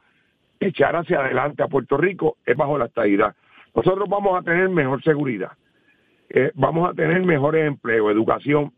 echar 0.60 0.96
hacia 0.96 1.20
adelante 1.20 1.62
a 1.62 1.68
Puerto 1.68 1.98
Rico 1.98 2.38
es 2.46 2.58
bajo 2.58 2.78
la 2.78 2.86
estabilidad. 2.86 3.36
Nosotros 3.76 4.10
vamos 4.10 4.40
a 4.40 4.42
tener 4.42 4.70
mejor 4.70 5.04
seguridad, 5.04 5.52
eh, 6.30 6.52
vamos 6.56 6.90
a 6.90 6.94
tener 6.94 7.24
mejores 7.24 7.68
empleos, 7.68 8.12
educación, 8.12 8.74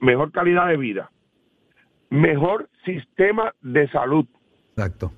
mejor 0.00 0.32
calidad 0.32 0.68
de 0.68 0.76
vida, 0.76 1.10
mejor 2.10 2.68
sistema 2.84 3.54
de 3.60 3.88
salud. 3.88 4.26
Exacto. 4.70 5.12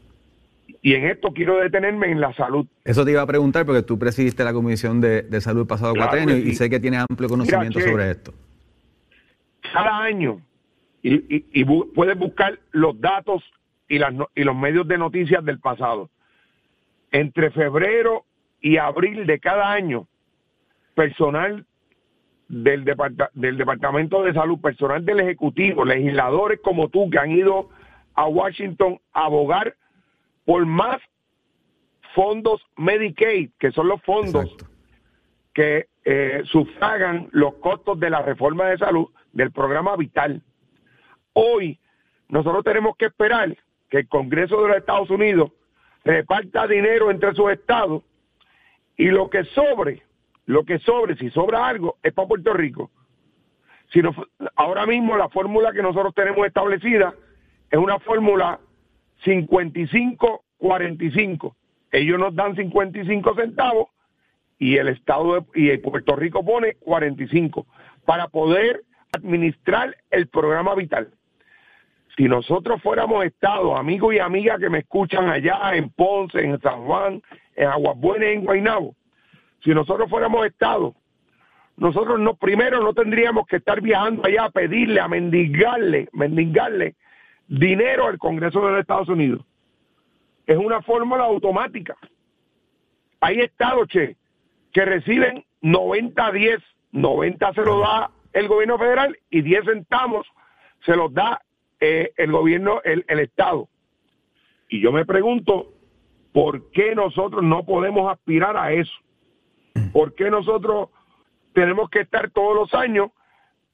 Y 0.83 0.95
en 0.95 1.05
esto 1.07 1.33
quiero 1.35 1.59
detenerme 1.59 2.11
en 2.11 2.21
la 2.21 2.33
salud. 2.35 2.67
Eso 2.85 3.05
te 3.05 3.11
iba 3.11 3.23
a 3.23 3.27
preguntar 3.27 3.67
porque 3.67 3.83
tú 3.83 3.99
presidiste 3.99 4.45
la 4.45 4.53
Comisión 4.53 5.01
de, 5.01 5.41
Salud 5.41 5.67
pasado 5.67 5.95
cuatro 5.95 6.21
años 6.21 6.39
y 6.39 6.55
sé 6.55 6.71
que 6.71 6.81
tienes 6.81 7.05
amplio 7.09 7.29
conocimiento 7.29 7.81
sobre 7.81 8.11
esto. 8.11 8.33
Cada 9.73 10.03
año, 10.03 10.41
y, 11.03 11.65
puedes 11.95 12.19
buscar 12.19 12.59
los 12.73 12.99
datos 13.01 13.43
y, 13.89 13.99
las, 13.99 14.15
y 14.35 14.43
los 14.43 14.57
medios 14.57 14.89
de 14.89 14.99
noticias 14.99 15.45
del 15.45 15.59
pasado. 15.61 16.11
Entre 17.13 17.51
febrero 17.51 18.25
y 18.61 18.77
abril 18.79 19.27
de 19.27 19.39
cada 19.39 19.71
año, 19.71 20.07
personal 21.01 21.65
del, 22.49 22.85
del 23.33 23.57
Departamento 23.57 24.23
de 24.23 24.35
Salud, 24.35 24.61
personal 24.61 25.03
del 25.03 25.21
Ejecutivo, 25.21 25.83
legisladores 25.83 26.61
como 26.63 26.91
tú 26.91 27.09
que 27.09 27.19
han 27.19 27.31
ido 27.31 27.71
a 28.15 28.27
Washington 28.27 29.01
a 29.15 29.25
abogar 29.25 29.75
por 30.45 30.67
más 30.67 30.99
fondos 32.15 32.61
Medicaid, 32.77 33.49
que 33.59 33.73
son 33.73 33.89
los 33.89 34.03
fondos 34.03 34.55
que 35.55 35.87
eh, 36.05 36.43
sufragan 36.45 37.31
los 37.33 37.55
costos 37.55 37.99
de 37.99 38.11
la 38.11 38.21
reforma 38.21 38.67
de 38.67 38.77
salud 38.77 39.09
del 39.33 39.53
programa 39.53 39.97
Vital. 39.97 40.43
Hoy 41.33 41.81
nosotros 42.29 42.63
tenemos 42.63 42.95
que 42.99 43.07
esperar 43.07 43.57
que 43.89 44.01
el 44.01 44.09
Congreso 44.09 44.61
de 44.61 44.69
los 44.69 44.77
Estados 44.77 45.09
Unidos 45.09 45.51
reparta 46.05 46.67
dinero 46.67 47.11
entre 47.11 47.33
sus 47.33 47.51
estados 47.53 48.03
y 48.99 49.07
lo 49.07 49.31
que 49.31 49.45
sobre, 49.45 50.03
lo 50.51 50.65
que 50.65 50.81
sobre, 50.81 51.17
si 51.17 51.31
sobra 51.31 51.69
algo, 51.69 51.99
es 52.03 52.13
para 52.13 52.27
Puerto 52.27 52.53
Rico. 52.53 52.91
Si 53.93 54.03
ahora 54.57 54.85
mismo 54.85 55.17
la 55.17 55.29
fórmula 55.29 55.73
que 55.73 55.81
nosotros 55.81 56.13
tenemos 56.13 56.45
establecida 56.45 57.15
es 57.71 57.79
una 57.79 58.01
fórmula 58.01 58.59
55-45. 59.25 61.55
Ellos 61.93 62.19
nos 62.19 62.35
dan 62.35 62.57
55 62.57 63.37
centavos 63.37 63.91
y 64.59 64.77
el 64.77 64.89
Estado 64.89 65.41
de, 65.41 65.47
y 65.55 65.79
Puerto 65.79 66.17
Rico 66.17 66.45
pone 66.45 66.75
45 66.81 67.65
para 68.05 68.27
poder 68.27 68.83
administrar 69.13 69.97
el 70.11 70.27
programa 70.27 70.75
vital. 70.75 71.11
Si 72.17 72.25
nosotros 72.25 72.83
fuéramos 72.83 73.25
Estado, 73.25 73.77
amigos 73.77 74.15
y 74.15 74.19
amigas 74.19 74.59
que 74.59 74.69
me 74.69 74.81
escuchan 74.81 75.29
allá 75.29 75.75
en 75.75 75.91
Ponce, 75.91 76.45
en 76.45 76.61
San 76.61 76.87
Juan, 76.87 77.23
en 77.55 77.69
Aguas 77.69 77.97
Buenas, 77.97 78.31
en 78.31 78.45
Guaynabo, 78.45 78.97
si 79.63 79.71
nosotros 79.71 80.09
fuéramos 80.09 80.47
Estado, 80.47 80.95
nosotros 81.77 82.21
no, 82.21 82.35
primero 82.35 82.83
no 82.83 82.93
tendríamos 82.93 83.47
que 83.47 83.57
estar 83.57 83.81
viajando 83.81 84.27
allá 84.27 84.45
a 84.45 84.51
pedirle, 84.51 85.01
a 85.01 85.09
mendigarle, 85.09 86.09
mendigarle 86.13 86.95
dinero 87.49 88.07
al 88.07 88.19
Congreso 88.19 88.61
de 88.61 88.73
los 88.73 88.81
Estados 88.81 89.09
Unidos. 89.09 89.45
Es 90.47 90.57
una 90.57 90.83
fórmula 90.83 91.25
automática. 91.25 91.97
Hay 93.21 93.41
estados, 93.41 93.89
che, 93.89 94.17
que 94.73 94.85
reciben 94.85 95.45
90-10, 95.63 96.63
90 96.93 97.55
se 97.55 97.63
lo 97.63 97.81
da 97.81 98.11
el 98.33 98.49
gobierno 98.49 98.79
federal 98.79 99.19
y 99.31 99.43
10 99.43 99.65
centavos 99.65 100.27
se 100.85 100.97
los 100.97 101.13
da 101.13 101.41
eh, 101.81 102.13
el 102.17 102.31
gobierno, 102.31 102.81
el 102.85 103.21
Estado. 103.21 103.69
Y 104.69 104.81
yo 104.81 104.93
me 104.93 105.05
pregunto, 105.05 105.73
¿por 106.33 106.71
qué 106.71 106.95
nosotros 106.95 107.43
no 107.43 107.65
podemos 107.65 108.11
aspirar 108.11 108.57
a 108.57 108.73
eso? 108.73 108.93
¿Por 109.93 110.15
qué 110.15 110.31
nosotros 110.31 110.91
tenemos 111.53 111.91
que 111.91 112.01
estar 112.01 112.31
todos 112.31 112.55
los 112.55 112.75
años 112.75 113.11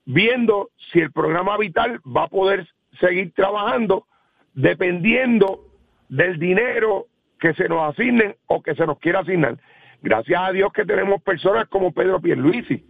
viendo 0.04 0.70
si 0.92 1.00
el 1.00 1.12
programa 1.12 1.58
vital 1.58 2.00
va 2.04 2.24
a 2.24 2.28
poder 2.28 2.66
seguir 3.00 3.32
trabajando 3.34 4.06
dependiendo 4.54 5.64
del 6.08 6.38
dinero 6.38 7.06
que 7.38 7.52
se 7.54 7.68
nos 7.68 7.92
asignen 7.92 8.36
o 8.46 8.62
que 8.62 8.74
se 8.74 8.86
nos 8.86 8.98
quiera 8.98 9.20
asignar. 9.20 9.58
Gracias 10.02 10.40
a 10.40 10.52
Dios 10.52 10.72
que 10.72 10.84
tenemos 10.84 11.22
personas 11.22 11.68
como 11.68 11.92
Pedro 11.92 12.20
Pierluisi, 12.20 12.84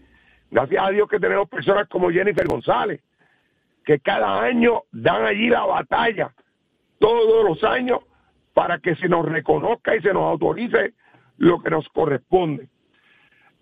gracias 0.50 0.84
a 0.84 0.90
Dios 0.90 1.08
que 1.08 1.18
tenemos 1.18 1.48
personas 1.48 1.88
como 1.88 2.10
Jennifer 2.10 2.46
González, 2.46 3.00
que 3.84 4.00
cada 4.00 4.42
año 4.42 4.82
dan 4.92 5.24
allí 5.24 5.48
la 5.48 5.64
batalla, 5.64 6.34
todos 6.98 7.44
los 7.44 7.64
años, 7.64 8.00
para 8.52 8.78
que 8.78 8.94
se 8.96 9.08
nos 9.08 9.26
reconozca 9.26 9.96
y 9.96 10.00
se 10.00 10.12
nos 10.12 10.24
autorice 10.24 10.94
lo 11.38 11.62
que 11.62 11.70
nos 11.70 11.88
corresponde. 11.90 12.68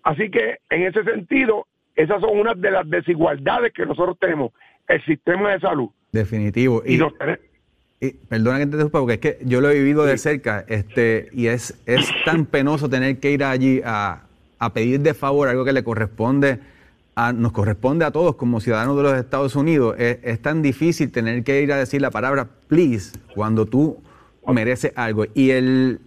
Así 0.05 0.31
que 0.31 0.59
en 0.69 0.83
ese 0.83 1.03
sentido, 1.03 1.67
esas 1.95 2.21
son 2.21 2.39
unas 2.39 2.59
de 2.61 2.71
las 2.71 2.89
desigualdades 2.89 3.73
que 3.73 3.85
nosotros 3.85 4.17
tenemos, 4.19 4.53
el 4.87 5.03
sistema 5.03 5.51
de 5.51 5.59
salud. 5.59 5.89
Definitivo. 6.13 6.81
Y, 6.85 6.97
perdona 8.29 8.59
que 8.59 8.65
te 8.65 8.71
interrumpa, 8.71 8.99
porque 8.99 9.13
es 9.15 9.19
que 9.19 9.37
yo 9.43 9.59
lo 9.59 9.69
he 9.69 9.73
vivido 9.73 10.05
de 10.05 10.17
cerca 10.17 10.63
este, 10.67 11.27
y 11.33 11.47
es, 11.47 11.81
es 11.85 12.09
tan 12.23 12.45
penoso 12.51 12.89
tener 12.89 13.19
que 13.19 13.31
ir 13.31 13.43
allí 13.43 13.81
a, 13.83 14.23
a 14.59 14.73
pedir 14.73 15.01
de 15.01 15.13
favor 15.13 15.49
algo 15.49 15.65
que 15.65 15.73
le 15.73 15.83
corresponde 15.83 16.59
nos 17.33 17.51
corresponde 17.53 18.05
a 18.05 18.11
todos 18.11 18.35
como 18.35 18.59
ciudadanos 18.59 18.97
de 18.97 19.03
los 19.03 19.13
Estados 19.17 19.55
Unidos, 19.55 19.95
es, 19.97 20.41
tan 20.41 20.61
difícil 20.61 21.11
tener 21.11 21.43
que 21.43 21.61
ir 21.61 21.71
a 21.71 21.77
decir 21.77 22.01
la 22.01 22.11
palabra 22.11 22.49
please 22.67 23.17
cuando 23.33 23.65
tú 23.65 23.97
mereces 24.47 24.91
algo. 24.95 25.25
Y 25.33 25.51
el, 25.51 26.01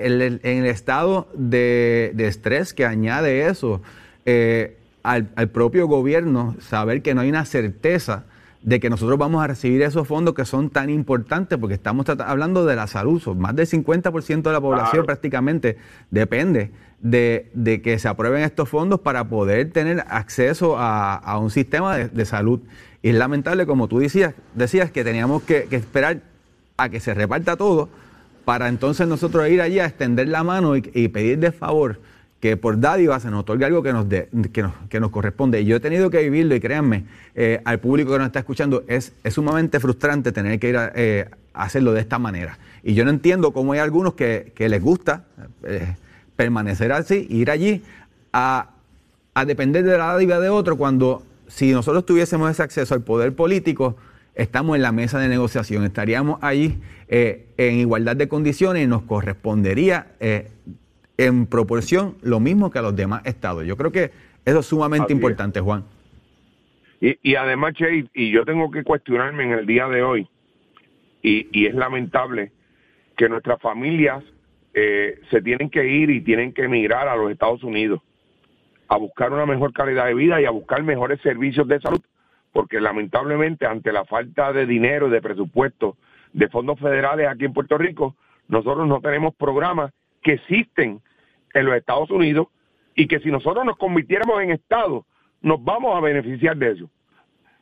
el, 0.00 0.40
en 0.42 0.58
el 0.58 0.66
estado 0.66 1.28
de, 1.34 2.12
estrés 2.18 2.74
que 2.74 2.84
añade 2.84 3.46
eso 3.46 3.80
eh, 4.24 4.76
al, 5.02 5.28
al, 5.36 5.48
propio 5.48 5.86
gobierno, 5.86 6.56
saber 6.60 7.02
que 7.02 7.14
no 7.14 7.20
hay 7.20 7.28
una 7.28 7.44
certeza 7.44 8.24
de 8.62 8.78
que 8.78 8.90
nosotros 8.90 9.18
vamos 9.18 9.42
a 9.42 9.46
recibir 9.46 9.80
esos 9.82 10.06
fondos 10.06 10.34
que 10.34 10.44
son 10.44 10.68
tan 10.68 10.90
importantes, 10.90 11.58
porque 11.58 11.74
estamos 11.74 12.06
hablando 12.08 12.66
de 12.66 12.76
la 12.76 12.86
salud, 12.86 13.22
más 13.36 13.56
del 13.56 13.66
50% 13.66 14.42
de 14.42 14.52
la 14.52 14.60
población 14.60 15.06
prácticamente 15.06 15.78
depende 16.10 16.70
de, 17.00 17.80
que 17.82 17.98
se 17.98 18.08
aprueben 18.08 18.42
estos 18.42 18.68
fondos 18.68 19.00
para 19.00 19.24
poder 19.24 19.70
tener 19.70 20.04
acceso 20.08 20.76
a, 20.78 21.38
un 21.40 21.50
sistema 21.50 21.96
de, 21.96 22.24
salud. 22.24 22.60
Y 23.02 23.10
es 23.10 23.14
lamentable, 23.14 23.66
como 23.66 23.88
tú 23.88 23.98
decías, 23.98 24.34
decías 24.54 24.90
que 24.90 25.04
teníamos 25.04 25.42
que, 25.42 25.66
esperar 25.70 26.20
a 26.76 26.88
que 26.88 27.00
se 27.00 27.14
reparta 27.14 27.56
todo 27.56 27.88
para 28.44 28.68
entonces 28.68 29.06
nosotros 29.06 29.48
ir 29.48 29.60
allí 29.60 29.78
a 29.78 29.86
extender 29.86 30.28
la 30.28 30.42
mano 30.42 30.76
y, 30.76 30.90
y 30.94 31.08
pedir 31.08 31.38
de 31.38 31.52
favor 31.52 31.98
que 32.40 32.56
por 32.56 32.80
dádiva 32.80 33.20
se 33.20 33.30
nos 33.30 33.40
otorgue 33.40 33.66
algo 33.66 33.82
que 33.82 33.92
nos, 33.92 34.06
que 34.06 34.62
nos, 34.62 34.72
que 34.88 34.98
nos 34.98 35.10
corresponde. 35.10 35.60
Y 35.60 35.66
yo 35.66 35.76
he 35.76 35.80
tenido 35.80 36.10
que 36.10 36.22
vivirlo 36.22 36.54
y 36.54 36.60
créanme, 36.60 37.04
eh, 37.34 37.60
al 37.64 37.78
público 37.80 38.12
que 38.12 38.18
nos 38.18 38.26
está 38.28 38.38
escuchando, 38.38 38.82
es, 38.88 39.12
es 39.22 39.34
sumamente 39.34 39.78
frustrante 39.78 40.32
tener 40.32 40.58
que 40.58 40.70
ir 40.70 40.76
a, 40.78 40.90
eh, 40.94 41.28
hacerlo 41.52 41.92
de 41.92 42.00
esta 42.00 42.18
manera. 42.18 42.58
Y 42.82 42.94
yo 42.94 43.04
no 43.04 43.10
entiendo 43.10 43.52
cómo 43.52 43.74
hay 43.74 43.80
algunos 43.80 44.14
que, 44.14 44.52
les 44.56 44.82
gusta 44.82 45.24
eh, 45.64 45.94
permanecer 46.34 46.92
así, 46.92 47.26
ir 47.28 47.50
allí 47.50 47.82
a, 48.32 48.70
a 49.34 49.44
depender 49.44 49.84
de 49.84 49.98
la 49.98 50.06
dádiva 50.06 50.40
de 50.40 50.48
otro 50.48 50.78
cuando 50.78 51.22
si 51.46 51.72
nosotros 51.72 52.06
tuviésemos 52.06 52.50
ese 52.50 52.62
acceso 52.62 52.94
al 52.94 53.02
poder 53.02 53.34
político, 53.34 53.96
estamos 54.34 54.76
en 54.76 54.82
la 54.82 54.92
mesa 54.92 55.18
de 55.18 55.28
negociación, 55.28 55.84
estaríamos 55.84 56.38
allí 56.42 56.78
en 57.08 57.78
igualdad 57.78 58.16
de 58.16 58.28
condiciones 58.28 58.84
y 58.84 58.86
nos 58.86 59.02
correspondería 59.02 60.06
en 61.18 61.46
proporción 61.46 62.16
lo 62.22 62.40
mismo 62.40 62.70
que 62.70 62.78
a 62.78 62.82
los 62.82 62.96
demás 62.96 63.22
estados. 63.26 63.66
Yo 63.66 63.76
creo 63.76 63.92
que 63.92 64.10
eso 64.44 64.60
es 64.60 64.66
sumamente 64.66 65.12
importante, 65.12 65.60
Juan. 65.60 65.84
Y, 67.00 67.34
además, 67.34 67.74
Che, 67.74 68.04
y 68.12 68.30
yo 68.30 68.44
tengo 68.44 68.70
que 68.70 68.84
cuestionarme 68.84 69.44
en 69.44 69.52
el 69.52 69.66
día 69.66 69.88
de 69.88 70.02
hoy, 70.02 70.28
y, 71.22 71.66
es 71.66 71.74
lamentable 71.74 72.52
que 73.16 73.28
nuestras 73.28 73.60
familias 73.60 74.22
eh, 74.74 75.20
se 75.30 75.42
tienen 75.42 75.70
que 75.70 75.86
ir 75.86 76.10
y 76.10 76.20
tienen 76.20 76.52
que 76.52 76.64
emigrar 76.64 77.08
a 77.08 77.16
los 77.16 77.30
Estados 77.30 77.62
Unidos 77.62 78.00
a 78.88 78.96
buscar 78.96 79.32
una 79.32 79.46
mejor 79.46 79.72
calidad 79.72 80.06
de 80.06 80.14
vida 80.14 80.40
y 80.40 80.44
a 80.44 80.50
buscar 80.50 80.82
mejores 80.82 81.20
servicios 81.20 81.66
de 81.68 81.80
salud, 81.80 82.00
porque 82.52 82.80
lamentablemente 82.80 83.66
ante 83.66 83.92
la 83.92 84.04
falta 84.04 84.52
de 84.52 84.66
dinero 84.66 85.08
y 85.08 85.10
de 85.10 85.22
presupuesto 85.22 85.96
de 86.32 86.48
fondos 86.48 86.78
federales 86.78 87.28
aquí 87.28 87.44
en 87.44 87.52
Puerto 87.52 87.78
Rico, 87.78 88.16
nosotros 88.48 88.86
no 88.86 89.00
tenemos 89.00 89.34
programas 89.34 89.92
que 90.22 90.34
existen 90.34 91.00
en 91.54 91.66
los 91.66 91.74
Estados 91.76 92.10
Unidos 92.10 92.48
y 92.94 93.06
que 93.06 93.20
si 93.20 93.30
nosotros 93.30 93.64
nos 93.64 93.76
convirtiéramos 93.76 94.42
en 94.42 94.50
Estado, 94.50 95.06
nos 95.40 95.62
vamos 95.62 95.96
a 95.96 96.00
beneficiar 96.00 96.56
de 96.56 96.72
eso. 96.72 96.90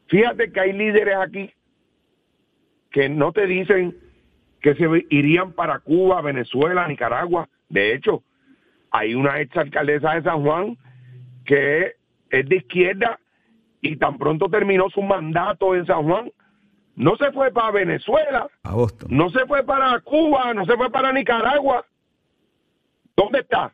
Fíjate 0.08 0.50
que 0.50 0.60
hay 0.60 0.72
líderes 0.72 1.16
aquí 1.16 1.52
que 2.90 3.08
no 3.08 3.32
te 3.32 3.46
dicen 3.46 3.96
que 4.60 4.74
se 4.74 4.86
irían 5.10 5.52
para 5.52 5.78
Cuba, 5.80 6.20
Venezuela, 6.22 6.88
Nicaragua. 6.88 7.48
De 7.68 7.94
hecho, 7.94 8.22
hay 8.90 9.14
una 9.14 9.40
ex 9.40 9.56
alcaldesa 9.56 10.14
de 10.14 10.22
San 10.22 10.42
Juan 10.42 10.76
que 11.44 11.94
es 12.30 12.48
de 12.48 12.56
izquierda 12.56 13.18
y 13.80 13.96
tan 13.96 14.18
pronto 14.18 14.48
terminó 14.48 14.88
su 14.90 15.02
mandato 15.02 15.74
en 15.74 15.86
San 15.86 16.04
Juan, 16.04 16.32
no 16.96 17.16
se 17.16 17.30
fue 17.32 17.52
para 17.52 17.70
Venezuela, 17.70 18.48
no 19.08 19.30
se 19.30 19.46
fue 19.46 19.62
para 19.64 20.00
Cuba, 20.00 20.52
no 20.54 20.64
se 20.64 20.76
fue 20.76 20.90
para 20.90 21.12
Nicaragua. 21.12 21.84
¿Dónde 23.16 23.40
está? 23.40 23.72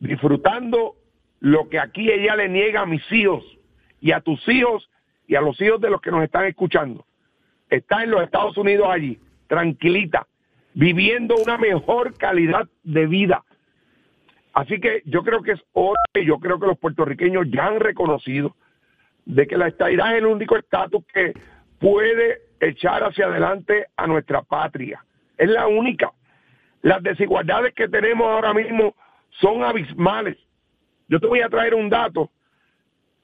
disfrutando 0.00 0.96
lo 1.38 1.68
que 1.68 1.78
aquí 1.78 2.10
ella 2.10 2.34
le 2.34 2.48
niega 2.48 2.80
a 2.80 2.86
mis 2.86 3.02
hijos 3.12 3.44
y 4.00 4.12
a 4.12 4.20
tus 4.20 4.46
hijos 4.48 4.90
y 5.28 5.36
a 5.36 5.40
los 5.40 5.60
hijos 5.60 5.80
de 5.80 5.90
los 5.90 6.00
que 6.00 6.10
nos 6.10 6.24
están 6.24 6.46
escuchando. 6.46 7.06
Está 7.68 8.02
en 8.02 8.10
los 8.10 8.22
Estados 8.22 8.56
Unidos 8.56 8.88
allí, 8.90 9.20
tranquilita, 9.46 10.26
viviendo 10.74 11.36
una 11.36 11.56
mejor 11.56 12.16
calidad 12.16 12.68
de 12.82 13.06
vida. 13.06 13.44
Así 14.52 14.80
que 14.80 15.02
yo 15.04 15.22
creo 15.22 15.42
que 15.42 15.52
es 15.52 15.60
hora 15.72 16.00
y 16.14 16.24
yo 16.24 16.40
creo 16.40 16.58
que 16.58 16.66
los 16.66 16.78
puertorriqueños 16.78 17.46
ya 17.50 17.66
han 17.66 17.78
reconocido 17.78 18.56
de 19.30 19.46
que 19.46 19.56
la 19.56 19.68
estadidad 19.68 20.12
es 20.12 20.18
el 20.18 20.26
único 20.26 20.56
estatus 20.56 21.04
que 21.06 21.32
puede 21.78 22.42
echar 22.58 23.02
hacia 23.04 23.26
adelante 23.26 23.86
a 23.96 24.06
nuestra 24.06 24.42
patria. 24.42 25.04
Es 25.38 25.48
la 25.48 25.68
única. 25.68 26.12
Las 26.82 27.02
desigualdades 27.02 27.72
que 27.74 27.88
tenemos 27.88 28.26
ahora 28.26 28.52
mismo 28.52 28.94
son 29.40 29.62
abismales. 29.62 30.36
Yo 31.08 31.20
te 31.20 31.26
voy 31.26 31.40
a 31.40 31.48
traer 31.48 31.74
un 31.74 31.88
dato 31.88 32.30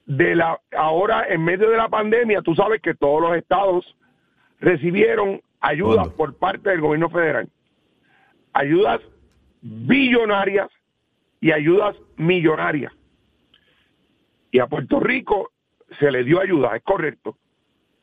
de 0.05 0.35
la 0.35 0.59
ahora 0.75 1.25
en 1.27 1.43
medio 1.43 1.69
de 1.69 1.77
la 1.77 1.89
pandemia, 1.89 2.41
tú 2.41 2.55
sabes 2.55 2.81
que 2.81 2.93
todos 2.93 3.21
los 3.21 3.35
estados 3.35 3.97
recibieron 4.61 5.41
ayudas 5.59 6.07
por 6.09 6.37
parte 6.37 6.69
del 6.69 6.79
gobierno 6.79 7.09
federal. 7.09 7.49
Ayudas 8.53 9.01
billonarias 9.61 10.69
y 11.41 11.51
ayudas 11.51 11.97
millonarias. 12.15 12.93
Y 14.51 14.59
a 14.59 14.67
Puerto 14.67 15.01
Rico 15.01 15.51
se 15.99 16.11
le 16.11 16.23
dio 16.23 16.39
ayuda, 16.39 16.75
es 16.75 16.83
correcto. 16.83 17.37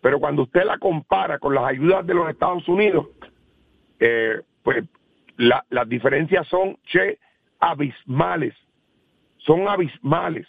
Pero 0.00 0.20
cuando 0.20 0.42
usted 0.42 0.64
la 0.64 0.78
compara 0.78 1.38
con 1.38 1.54
las 1.54 1.64
ayudas 1.64 2.06
de 2.06 2.14
los 2.14 2.28
Estados 2.28 2.68
Unidos, 2.68 3.08
eh, 4.00 4.40
pues 4.62 4.84
las 5.36 5.88
diferencias 5.88 6.46
son, 6.48 6.76
che, 6.84 7.18
abismales, 7.58 8.54
son 9.38 9.68
abismales. 9.68 10.46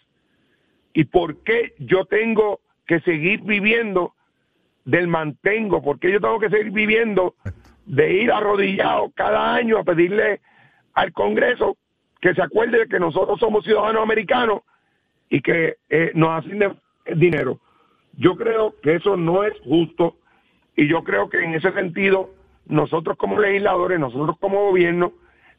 ¿Y 0.94 1.06
por 1.06 1.44
qué 1.44 1.74
yo 1.80 2.06
tengo 2.06 2.60
que 2.86 3.00
seguir 3.02 3.42
viviendo 3.42 4.14
del 4.86 5.08
mantengo? 5.08 5.82
¿Por 5.82 6.00
qué 6.00 6.12
yo 6.12 6.22
tengo 6.22 6.40
que 6.40 6.50
seguir 6.50 6.72
viviendo 6.72 7.36
de 7.86 8.14
ir 8.14 8.32
arrodillado 8.32 9.12
cada 9.16 9.54
año 9.56 9.78
a 9.78 9.84
pedirle 9.84 10.42
al 10.94 11.12
Congreso 11.14 11.78
que 12.22 12.34
se 12.34 12.42
acuerde 12.42 12.80
de 12.80 12.88
que 12.88 13.00
nosotros 13.00 13.40
somos 13.40 13.64
ciudadanos 13.64 14.02
americanos 14.02 14.62
y 15.30 15.42
que 15.42 15.78
eh, 15.90 16.12
nos 16.16 16.30
asignen 16.44 16.80
dinero? 17.16 17.60
Yo 18.14 18.36
creo 18.36 18.76
que 18.82 18.96
eso 18.96 19.18
no 19.18 19.44
es 19.44 19.54
justo 19.62 20.16
y 20.76 20.88
yo 20.88 21.04
creo 21.04 21.30
que 21.30 21.44
en 21.44 21.56
ese 21.56 21.72
sentido 21.74 22.30
nosotros 22.66 23.18
como 23.18 23.40
legisladores, 23.40 24.00
nosotros 24.00 24.38
como 24.40 24.66
gobierno, 24.70 25.14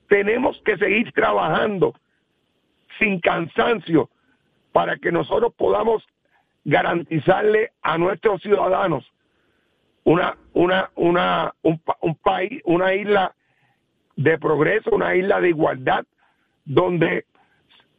tenemos 0.08 0.60
que 0.64 0.76
seguir 0.76 1.12
trabajando 1.12 1.94
sin 2.98 3.20
cansancio 3.20 4.10
para 4.72 4.96
que 4.96 5.12
nosotros 5.12 5.52
podamos 5.56 6.06
garantizarle 6.64 7.72
a 7.82 7.98
nuestros 7.98 8.42
ciudadanos 8.42 9.10
una, 10.04 10.36
una, 10.52 10.90
una, 10.94 11.54
un, 11.62 11.80
un 12.00 12.14
país, 12.16 12.62
una 12.64 12.94
isla 12.94 13.34
de 14.16 14.38
progreso, 14.38 14.90
una 14.90 15.14
isla 15.14 15.40
de 15.40 15.48
igualdad, 15.48 16.04
donde 16.64 17.26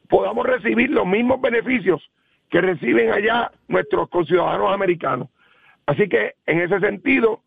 podamos 0.09 0.45
recibir 0.45 0.89
los 0.89 1.05
mismos 1.05 1.41
beneficios 1.41 2.09
que 2.49 2.61
reciben 2.61 3.11
allá 3.11 3.51
nuestros 3.67 4.09
conciudadanos 4.09 4.73
americanos. 4.73 5.29
Así 5.85 6.07
que 6.07 6.35
en 6.45 6.61
ese 6.61 6.79
sentido, 6.79 7.41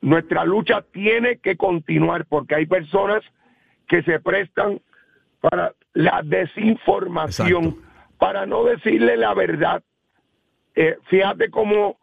nuestra 0.00 0.44
lucha 0.44 0.82
tiene 0.92 1.38
que 1.38 1.56
continuar 1.56 2.26
porque 2.26 2.54
hay 2.54 2.66
personas 2.66 3.22
que 3.86 4.02
se 4.02 4.20
prestan 4.20 4.80
para 5.40 5.72
la 5.94 6.22
desinformación, 6.24 7.76
para 8.18 8.46
no 8.46 8.64
decirle 8.64 9.16
la 9.16 9.34
verdad. 9.34 9.82
eh, 10.74 10.96
fíjate 11.08 11.50
cómo 11.50 11.98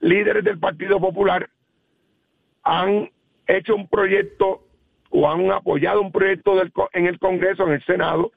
líderes 0.00 0.44
del 0.44 0.58
Partido 0.58 1.00
Popular 1.00 1.48
han 2.62 3.10
hecho 3.46 3.74
un 3.74 3.88
proyecto 3.88 4.62
o 5.10 5.30
han 5.30 5.50
apoyado 5.50 6.00
un 6.00 6.12
proyecto 6.12 6.56
del, 6.56 6.72
en 6.92 7.06
el 7.06 7.18
Congreso, 7.18 7.66
en 7.66 7.74
el 7.74 7.84
Senado, 7.84 8.32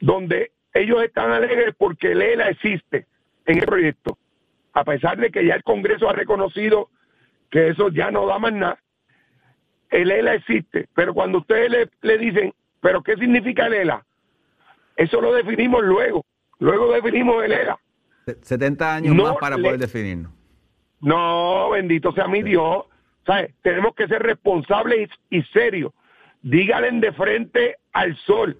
donde 0.00 0.52
ellos 0.80 1.02
están 1.02 1.30
alegres 1.30 1.74
porque 1.76 2.12
el 2.12 2.22
ELA 2.22 2.48
existe 2.48 3.06
en 3.46 3.58
el 3.58 3.66
proyecto, 3.66 4.18
a 4.72 4.84
pesar 4.84 5.18
de 5.18 5.30
que 5.30 5.44
ya 5.44 5.54
el 5.54 5.62
Congreso 5.62 6.08
ha 6.08 6.12
reconocido 6.12 6.90
que 7.50 7.68
eso 7.68 7.88
ya 7.88 8.10
no 8.10 8.26
da 8.26 8.38
más 8.38 8.52
nada. 8.52 8.78
El 9.90 10.10
ELA 10.10 10.34
existe, 10.34 10.88
pero 10.94 11.14
cuando 11.14 11.38
ustedes 11.38 11.70
le, 11.70 11.88
le 12.02 12.18
dicen, 12.18 12.52
¿pero 12.80 13.02
qué 13.02 13.16
significa 13.16 13.66
el 13.66 13.74
ELA? 13.74 14.04
Eso 14.96 15.20
lo 15.20 15.32
definimos 15.32 15.82
luego, 15.82 16.24
luego 16.58 16.92
definimos 16.92 17.44
el 17.44 17.52
ELA. 17.52 17.78
70 18.42 18.94
años 18.96 19.14
más 19.14 19.36
para 19.36 19.56
poder 19.56 19.78
definirlo. 19.78 20.30
No, 21.00 21.70
bendito 21.70 22.12
sea 22.12 22.26
mi 22.26 22.42
Dios. 22.42 22.84
¿Sabes? 23.24 23.54
Tenemos 23.62 23.94
que 23.94 24.08
ser 24.08 24.22
responsables 24.22 25.10
y, 25.28 25.42
serios. 25.42 25.92
Díganle 26.42 26.90
de 26.92 27.12
frente 27.12 27.76
al 27.92 28.16
sol 28.16 28.58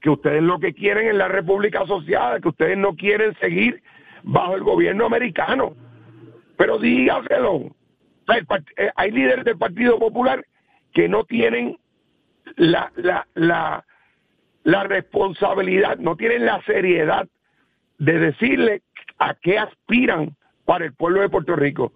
que 0.00 0.10
ustedes 0.10 0.42
lo 0.42 0.58
que 0.58 0.72
quieren 0.72 1.08
es 1.08 1.14
la 1.14 1.28
República 1.28 1.82
Asociada, 1.82 2.40
que 2.40 2.48
ustedes 2.48 2.78
no 2.78 2.96
quieren 2.96 3.34
seguir 3.38 3.82
bajo 4.22 4.54
el 4.54 4.62
gobierno 4.62 5.06
americano. 5.06 5.74
Pero 6.56 6.78
dígaselo. 6.78 7.74
Eh, 8.76 8.90
hay 8.94 9.10
líderes 9.10 9.44
del 9.44 9.58
Partido 9.58 9.98
Popular 9.98 10.44
que 10.92 11.08
no 11.08 11.24
tienen 11.24 11.78
la, 12.56 12.92
la, 12.96 13.84
la, 14.64 14.84
responsabilidad, 14.84 15.98
no 15.98 16.16
tienen 16.16 16.46
la 16.46 16.62
seriedad 16.62 17.28
de 17.98 18.18
decirle 18.18 18.82
a 19.18 19.34
qué 19.34 19.58
aspiran 19.58 20.36
para 20.64 20.84
el 20.84 20.94
pueblo 20.94 21.20
de 21.20 21.28
Puerto 21.28 21.56
Rico. 21.56 21.92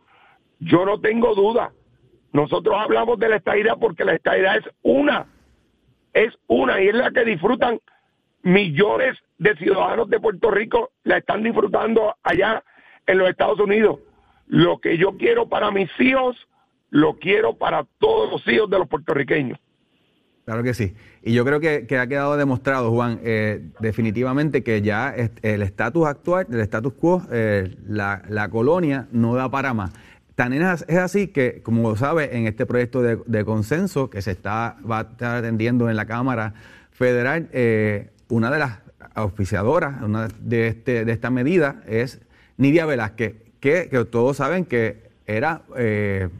Yo 0.61 0.85
no 0.85 1.01
tengo 1.01 1.35
duda. 1.35 1.73
Nosotros 2.33 2.75
hablamos 2.79 3.19
de 3.19 3.29
la 3.29 3.37
estadidad 3.37 3.79
porque 3.81 4.05
la 4.05 4.15
estadidad 4.15 4.57
es 4.57 4.65
una, 4.83 5.27
es 6.13 6.33
una 6.47 6.81
y 6.81 6.89
es 6.89 6.95
la 6.95 7.11
que 7.11 7.25
disfrutan 7.25 7.81
millones 8.45 9.19
de 9.39 9.57
ciudadanos 9.57 10.09
de 10.09 10.21
Puerto 10.21 10.51
Rico, 10.51 10.93
la 11.03 11.19
están 11.19 11.43
disfrutando 11.43 12.15
allá 12.23 12.63
en 13.07 13.19
los 13.19 13.29
Estados 13.29 13.59
Unidos. 13.59 13.99
Lo 14.47 14.79
que 14.79 14.97
yo 14.97 15.17
quiero 15.17 15.49
para 15.49 15.71
mis 15.71 15.91
hijos, 15.99 16.37
lo 16.91 17.19
quiero 17.19 17.57
para 17.57 17.85
todos 17.99 18.31
los 18.31 18.47
hijos 18.47 18.71
de 18.71 18.79
los 18.79 18.89
puertorriqueños. 18.89 19.59
Claro 20.45 20.63
que 20.63 20.75
sí. 20.75 20.95
Y 21.23 21.33
yo 21.33 21.45
creo 21.45 21.59
que, 21.59 21.87
ha 21.99 22.07
quedado 22.07 22.37
demostrado, 22.37 22.91
Juan, 22.91 23.19
eh, 23.25 23.71
definitivamente 23.81 24.63
que 24.63 24.83
ya 24.83 25.15
el 25.43 25.63
estatus 25.63 26.07
actual, 26.07 26.47
el 26.51 26.61
status 26.61 26.93
quo, 26.93 27.23
eh, 27.33 27.75
la, 27.89 28.49
colonia 28.51 29.09
no 29.11 29.35
da 29.35 29.51
para 29.51 29.73
más. 29.73 29.93
Tan 30.35 30.53
es, 30.53 30.85
así 30.99 31.29
que, 31.29 31.63
como 31.63 31.97
sabe, 31.97 32.37
en 32.37 32.47
este 32.47 32.67
proyecto 32.67 33.01
de, 33.01 33.45
consenso 33.45 34.11
que 34.11 34.21
se 34.21 34.33
está, 34.33 34.77
va 34.89 34.99
a 34.99 35.03
estar 35.03 35.37
atendiendo 35.37 35.89
en 35.89 35.97
la 35.97 36.05
Cámara 36.05 36.53
Federal, 36.91 37.49
eh, 37.53 38.11
una 38.35 38.51
de 38.51 38.59
las 38.59 38.81
auspiciadoras 39.15 40.03
una 40.03 40.29
de, 40.41 40.69
este, 40.69 41.05
de 41.05 41.13
esta 41.13 41.31
medida 41.31 41.83
es 41.87 42.21
Nidia 42.57 42.87
Velázquez, 42.87 43.35
que, 43.61 43.89
que 43.89 44.05
todos 44.05 44.37
saben 44.39 44.65
que 44.65 45.11
era 45.27 45.63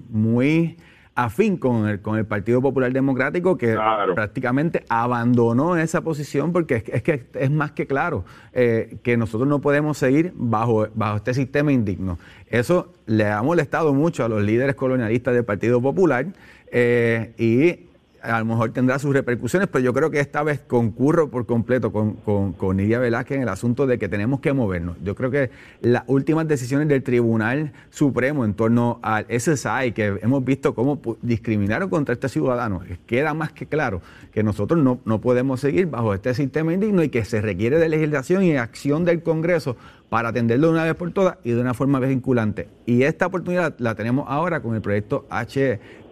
muy 0.09 0.77
afín 1.15 1.57
con 1.57 1.89
el, 1.89 2.01
con 2.01 2.19
el 2.19 2.27
Partido 2.27 2.61
Popular 2.61 2.93
Democrático 2.93 3.57
que 3.57 3.77
prácticamente 4.15 4.85
abandonó 4.89 5.77
esa 5.77 6.01
posición 6.01 6.53
porque 6.53 6.83
es, 6.87 7.03
que 7.03 7.27
es 7.35 7.51
más 7.51 7.73
que 7.73 7.87
claro 7.87 8.25
eh, 8.53 8.99
que 9.03 9.17
nosotros 9.17 9.49
no 9.49 9.61
podemos 9.61 9.99
seguir 9.99 10.33
bajo, 10.35 10.89
bajo 10.95 11.17
este 11.17 11.35
sistema 11.35 11.73
indigno. 11.73 12.19
Eso 12.49 12.93
le 13.07 13.29
ha 13.29 13.43
molestado 13.43 13.95
mucho 13.95 14.25
a 14.25 14.29
los 14.29 14.43
líderes 14.43 14.75
colonialistas 14.75 15.35
del 15.35 15.45
Partido 15.45 15.81
Popular 15.81 16.27
eh, 16.73 17.33
y 17.39 17.94
a 18.25 18.39
lo 18.39 18.45
mejor 18.47 18.73
tendrá 18.73 18.99
sus 18.99 19.13
repercusiones, 19.13 19.69
pero 19.69 19.85
yo 19.85 19.93
creo 19.93 20.11
que 20.11 20.19
esta 20.19 20.43
vez 20.43 20.61
concurro 20.61 21.31
por 21.31 21.47
completo 21.47 21.93
con, 21.93 22.15
con, 22.53 22.77
Nidia 22.77 22.99
Velázquez 22.99 23.37
en 23.37 23.43
el 23.43 23.49
asunto 23.49 23.87
de 23.87 23.99
que 23.99 24.09
tenemos 24.09 24.41
que 24.41 24.53
movernos. 24.53 24.97
Yo 25.03 25.15
creo 25.15 25.31
que 25.31 25.51
las 25.81 26.05
últimas 26.07 26.49
decisiones 26.49 26.89
del 26.89 27.03
Tribunal 27.03 27.73
Supremo 27.91 28.45
en 28.45 28.55
torno 28.55 28.99
al 29.03 29.27
SSI, 29.29 29.93
que 29.95 30.19
hemos 30.23 30.45
visto 30.45 30.75
cómo 30.75 31.01
discriminaron 31.23 31.91
contra 31.91 32.15
este 32.15 32.29
ciudadano, 32.29 32.81
queda 33.07 33.35
más 33.35 33.53
que 33.53 33.67
claro 33.67 34.01
que 34.33 34.43
nosotros 34.43 34.83
no, 34.83 34.99
no 35.05 35.21
podemos 35.21 35.61
seguir 35.61 35.87
bajo 35.87 36.15
este 36.15 36.35
sistema 36.35 36.73
indigno 36.73 37.03
y 37.03 37.11
que 37.11 37.25
se 37.25 37.41
requiere 37.41 37.79
de 37.79 37.89
legislación 37.89 38.43
y 38.43 38.57
acción 38.57 39.05
del 39.05 39.23
Congreso 39.23 39.77
para 40.09 40.29
atenderlo 40.29 40.69
de 40.69 40.75
una 40.75 40.85
vez 40.85 40.95
por 40.95 41.11
todas 41.13 41.39
y 41.45 41.51
de 41.51 41.61
una 41.61 41.75
forma 41.75 41.99
vinculante. 41.99 42.69
Y 42.87 43.03
esta 43.03 43.27
oportunidad 43.27 43.75
la 43.79 43.95
tenemos 43.95 44.27
ahora 44.29 44.61
con 44.61 44.75
el 44.75 44.81
proyecto 44.81 45.27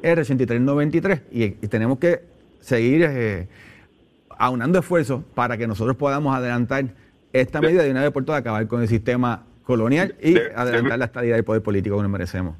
HR8393 0.02 1.22
y, 1.30 1.44
y 1.44 1.68
tenemos 1.68 1.98
que 1.98 2.20
seguir 2.60 3.02
eh, 3.08 3.48
aunando 4.38 4.78
esfuerzos 4.78 5.22
para 5.34 5.56
que 5.56 5.66
nosotros 5.66 5.96
podamos 5.96 6.34
adelantar 6.34 6.86
esta 7.32 7.60
medida 7.60 7.82
de 7.82 7.90
una 7.90 8.02
vez 8.02 8.10
por 8.10 8.24
todas, 8.24 8.40
acabar 8.40 8.66
con 8.66 8.82
el 8.82 8.88
sistema 8.88 9.44
colonial 9.64 10.14
y 10.20 10.36
adelantar 10.54 10.98
la 10.98 11.04
estabilidad 11.06 11.36
del 11.36 11.44
poder 11.44 11.62
político 11.62 11.96
que 11.96 12.02
nos 12.02 12.10
merecemos. 12.10 12.56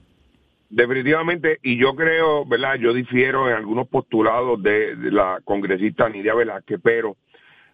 Definitivamente, 0.70 1.58
y 1.62 1.76
yo 1.76 1.94
creo, 1.94 2.46
¿verdad? 2.46 2.76
Yo 2.76 2.94
difiero 2.94 3.48
en 3.48 3.56
algunos 3.56 3.88
postulados 3.88 4.62
de, 4.62 4.96
la 4.96 5.40
congresista 5.44 6.08
Nidia 6.08 6.34
Velázquez, 6.34 6.80
pero 6.82 7.16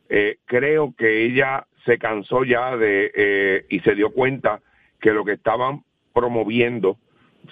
eh, 0.08 0.38
creo 0.46 0.92
que 0.98 1.24
ella 1.24 1.66
se 1.84 1.98
cansó 1.98 2.42
ya 2.44 2.76
de 2.76 3.12
eh, 3.14 3.66
y 3.68 3.80
se 3.80 3.94
dio 3.94 4.10
cuenta 4.10 4.60
que 5.00 5.12
lo 5.12 5.24
que 5.24 5.34
estaban 5.34 5.84
promoviendo 6.12 6.98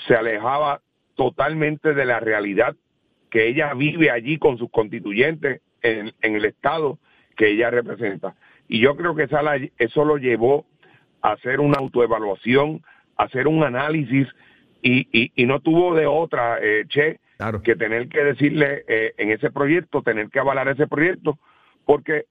se 0.08 0.16
alejaba 0.16 0.80
totalmente 1.16 1.94
de 1.94 2.04
la 2.04 2.20
realidad 2.20 2.76
que 3.30 3.48
ella 3.48 3.74
vive 3.74 4.10
allí 4.10 4.38
con 4.38 4.58
sus 4.58 4.70
constituyentes 4.70 5.60
en, 5.82 6.12
el 6.20 6.44
estado 6.44 6.98
que 7.36 7.50
ella 7.50 7.70
representa. 7.70 8.34
Y 8.68 8.80
yo 8.80 8.96
creo 8.96 9.14
que 9.14 9.24
esa 9.24 9.40
eso 9.78 10.04
lo 10.04 10.16
llevó 10.16 10.66
a 11.22 11.32
hacer 11.32 11.60
una 11.60 11.78
autoevaluación, 11.78 12.82
a 13.16 13.24
hacer 13.24 13.48
un 13.48 13.64
análisis 13.64 14.28
y, 14.82 15.30
y, 15.34 15.46
no 15.46 15.60
tuvo 15.60 15.94
de 15.94 16.06
otra, 16.06 16.58
eh, 16.60 16.84
Che, 16.88 17.18
que 17.64 17.74
tener 17.74 18.08
que 18.08 18.22
decirle 18.22 18.84
eh, 18.86 19.14
en 19.16 19.30
ese 19.30 19.50
proyecto, 19.50 20.02
tener 20.02 20.30
que 20.30 20.38
avalar 20.38 20.68
ese 20.68 20.86
proyecto, 20.86 21.38
porque 21.84 22.26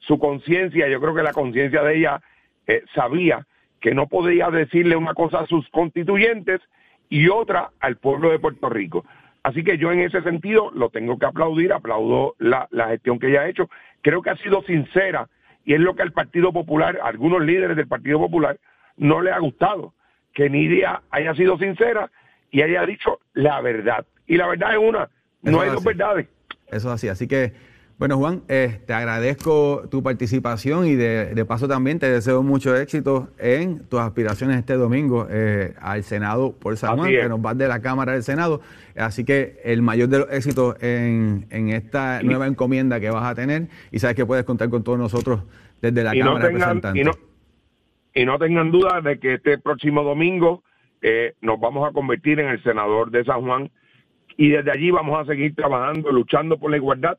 su 0.00 0.18
conciencia, 0.18 0.88
yo 0.88 1.00
creo 1.00 1.14
que 1.14 1.22
la 1.22 1.32
conciencia 1.32 1.82
de 1.82 1.96
ella 1.96 2.20
eh, 2.66 2.82
sabía 2.94 3.46
que 3.80 3.94
no 3.94 4.06
podía 4.06 4.50
decirle 4.50 4.96
una 4.96 5.14
cosa 5.14 5.40
a 5.40 5.46
sus 5.46 5.68
constituyentes 5.70 6.60
y 7.14 7.28
otra 7.28 7.70
al 7.78 7.94
pueblo 7.96 8.32
de 8.32 8.40
Puerto 8.40 8.68
Rico. 8.68 9.04
Así 9.44 9.62
que 9.62 9.78
yo 9.78 9.92
en 9.92 10.00
ese 10.00 10.20
sentido 10.22 10.72
lo 10.74 10.90
tengo 10.90 11.16
que 11.16 11.26
aplaudir, 11.26 11.72
aplaudo 11.72 12.34
la, 12.40 12.66
gestión 12.88 13.20
que 13.20 13.28
ella 13.28 13.42
ha 13.42 13.48
hecho. 13.48 13.70
Creo 14.02 14.20
que 14.20 14.30
ha 14.30 14.36
sido 14.38 14.62
sincera 14.62 15.28
y 15.64 15.74
es 15.74 15.80
lo 15.80 15.94
que 15.94 16.02
al 16.02 16.10
Partido 16.10 16.52
Popular, 16.52 16.98
algunos 17.04 17.40
líderes 17.40 17.76
del 17.76 17.86
Partido 17.86 18.18
Popular, 18.18 18.58
no 18.96 19.22
le 19.22 19.30
ha 19.30 19.38
gustado. 19.38 19.94
Que 20.32 20.50
Nidia 20.50 21.02
haya 21.12 21.36
sido 21.36 21.56
sincera 21.56 22.10
y 22.50 22.62
haya 22.62 22.84
dicho 22.84 23.20
la 23.32 23.60
verdad. 23.60 24.04
Y 24.26 24.36
la 24.36 24.48
verdad 24.48 24.72
es 24.72 24.78
una, 24.78 25.08
no 25.42 25.60
hay 25.60 25.70
dos 25.70 25.84
verdades. 25.84 26.26
Eso 26.66 26.88
es 26.88 26.94
así. 26.94 27.06
Así 27.06 27.28
que 27.28 27.52
bueno, 27.96 28.18
Juan, 28.18 28.42
eh, 28.48 28.80
te 28.86 28.92
agradezco 28.92 29.84
tu 29.88 30.02
participación 30.02 30.86
y 30.86 30.96
de, 30.96 31.44
paso 31.46 31.68
también 31.68 32.00
te 32.00 32.10
deseo 32.10 32.42
mucho 32.42 32.74
éxito 32.76 33.28
en 33.38 33.88
tus 33.88 34.00
aspiraciones 34.00 34.58
este 34.58 34.74
domingo 34.74 35.28
eh, 35.30 35.74
al 35.80 36.02
Senado 36.02 36.52
por 36.58 36.76
San 36.76 36.96
Juan, 36.96 37.10
que 37.10 37.28
nos 37.28 37.40
vas 37.40 37.56
de 37.56 37.68
la 37.68 37.80
Cámara 37.80 38.12
del 38.12 38.24
Senado. 38.24 38.60
Así 38.96 39.24
que 39.24 39.60
el 39.64 39.80
mayor 39.82 40.08
de 40.08 40.18
los 40.18 40.32
éxitos 40.32 40.76
en, 40.82 41.46
esta 41.50 42.20
nueva 42.22 42.48
encomienda 42.48 42.98
que 42.98 43.10
vas 43.10 43.24
a 43.24 43.34
tener 43.36 43.68
y 43.92 44.00
sabes 44.00 44.16
que 44.16 44.26
puedes 44.26 44.44
contar 44.44 44.70
con 44.70 44.82
todos 44.82 44.98
nosotros 44.98 45.44
desde 45.80 46.02
la 46.02 46.12
Cámara 46.12 46.46
de 46.46 46.52
Representantes. 46.52 47.00
Y 47.00 47.04
no, 47.04 47.12
y 48.12 48.24
no 48.24 48.38
tengan 48.38 48.72
duda 48.72 49.02
de 49.02 49.20
que 49.20 49.34
este 49.34 49.58
próximo 49.58 50.02
domingo 50.02 50.64
eh, 51.00 51.34
nos 51.40 51.60
vamos 51.60 51.88
a 51.88 51.92
convertir 51.92 52.40
en 52.40 52.48
el 52.48 52.60
senador 52.64 53.12
de 53.12 53.24
San 53.24 53.42
Juan 53.42 53.70
y 54.36 54.48
desde 54.48 54.72
allí 54.72 54.90
vamos 54.90 55.20
a 55.20 55.24
seguir 55.30 55.54
trabajando, 55.54 56.10
luchando 56.10 56.58
por 56.58 56.72
la 56.72 56.76
igualdad 56.76 57.18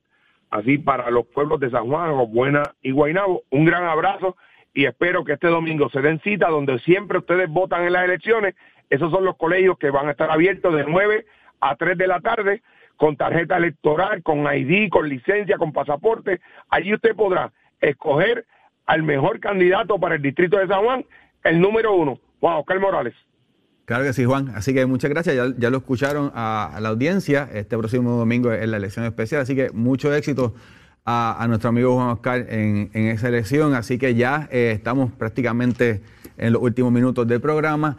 así 0.50 0.78
para 0.78 1.10
los 1.12 1.26
pueblos 1.28 1.60
de 1.60 1.70
San 1.70 1.88
Juan, 1.88 2.12
Buena 2.32 2.64
y 2.82 2.92
Guaynabo. 2.92 3.44
Un 3.50 3.66
gran 3.66 3.86
abrazo 3.86 4.36
y 4.74 4.86
espero 4.86 5.24
que 5.24 5.34
este 5.34 5.48
domingo 5.48 5.90
se 5.90 6.02
den 6.02 6.20
cita 6.22 6.50
donde 6.50 6.80
siempre 6.80 7.20
ustedes 7.20 7.50
votan 7.50 7.84
en 7.84 7.94
las 7.94 8.06
elecciones. 8.06 8.56
Esos 8.90 9.12
son 9.12 9.26
los 9.26 9.38
colegios 9.38 9.78
que 9.78 9.90
van 9.90 10.08
a 10.08 10.12
estar 10.12 10.30
abiertos 10.30 10.76
de 10.76 10.86
9 10.86 11.26
a 11.62 11.76
3 11.76 11.98
de 11.98 12.08
la 12.08 12.20
tarde 12.20 12.62
con 12.98 13.18
tarjeta 13.18 13.58
electoral, 13.58 14.24
con 14.24 14.46
ID, 14.46 14.90
con 14.90 15.10
licencia, 15.10 15.58
con 15.58 15.74
pasaporte. 15.74 16.40
Allí 16.70 16.94
usted 16.94 17.16
podrá 17.16 17.52
escoger 17.82 18.46
al 18.86 19.04
mejor 19.04 19.40
candidato 19.40 20.00
para 20.00 20.16
el 20.16 20.22
distrito 20.22 20.58
de 20.58 20.68
San 20.68 20.84
Juan, 20.84 21.06
el 21.44 21.60
número 21.60 21.94
uno, 21.94 22.20
Juan 22.40 22.58
Oscar 22.58 22.80
Morales. 22.80 23.16
Claro 23.86 24.04
que 24.04 24.14
sí, 24.14 24.26
Juan. 24.26 24.52
Así 24.56 24.74
que 24.74 24.86
muchas 24.88 25.12
gracias. 25.12 25.54
Ya, 25.58 25.70
lo 25.70 25.78
escucharon 25.78 26.32
a, 26.34 26.78
la 26.82 26.90
audiencia. 26.90 27.48
Este 27.54 27.78
próximo 27.78 28.18
domingo 28.18 28.52
es 28.52 28.68
la 28.68 28.78
elección 28.78 29.06
especial. 29.06 29.42
Así 29.42 29.56
que 29.56 29.70
mucho 29.72 30.14
éxito 30.14 30.56
a, 31.06 31.46
nuestro 31.48 31.70
amigo 31.70 31.94
Juan 31.96 32.10
Oscar 32.10 32.48
en, 32.50 32.90
esa 32.94 33.28
elección. 33.28 33.76
Así 33.76 34.00
que 34.00 34.16
ya 34.16 34.50
eh, 34.52 34.72
estamos 34.74 35.12
prácticamente 35.12 36.02
en 36.38 36.54
los 36.54 36.64
últimos 36.64 36.92
minutos 36.92 37.28
del 37.28 37.40
programa. 37.42 37.98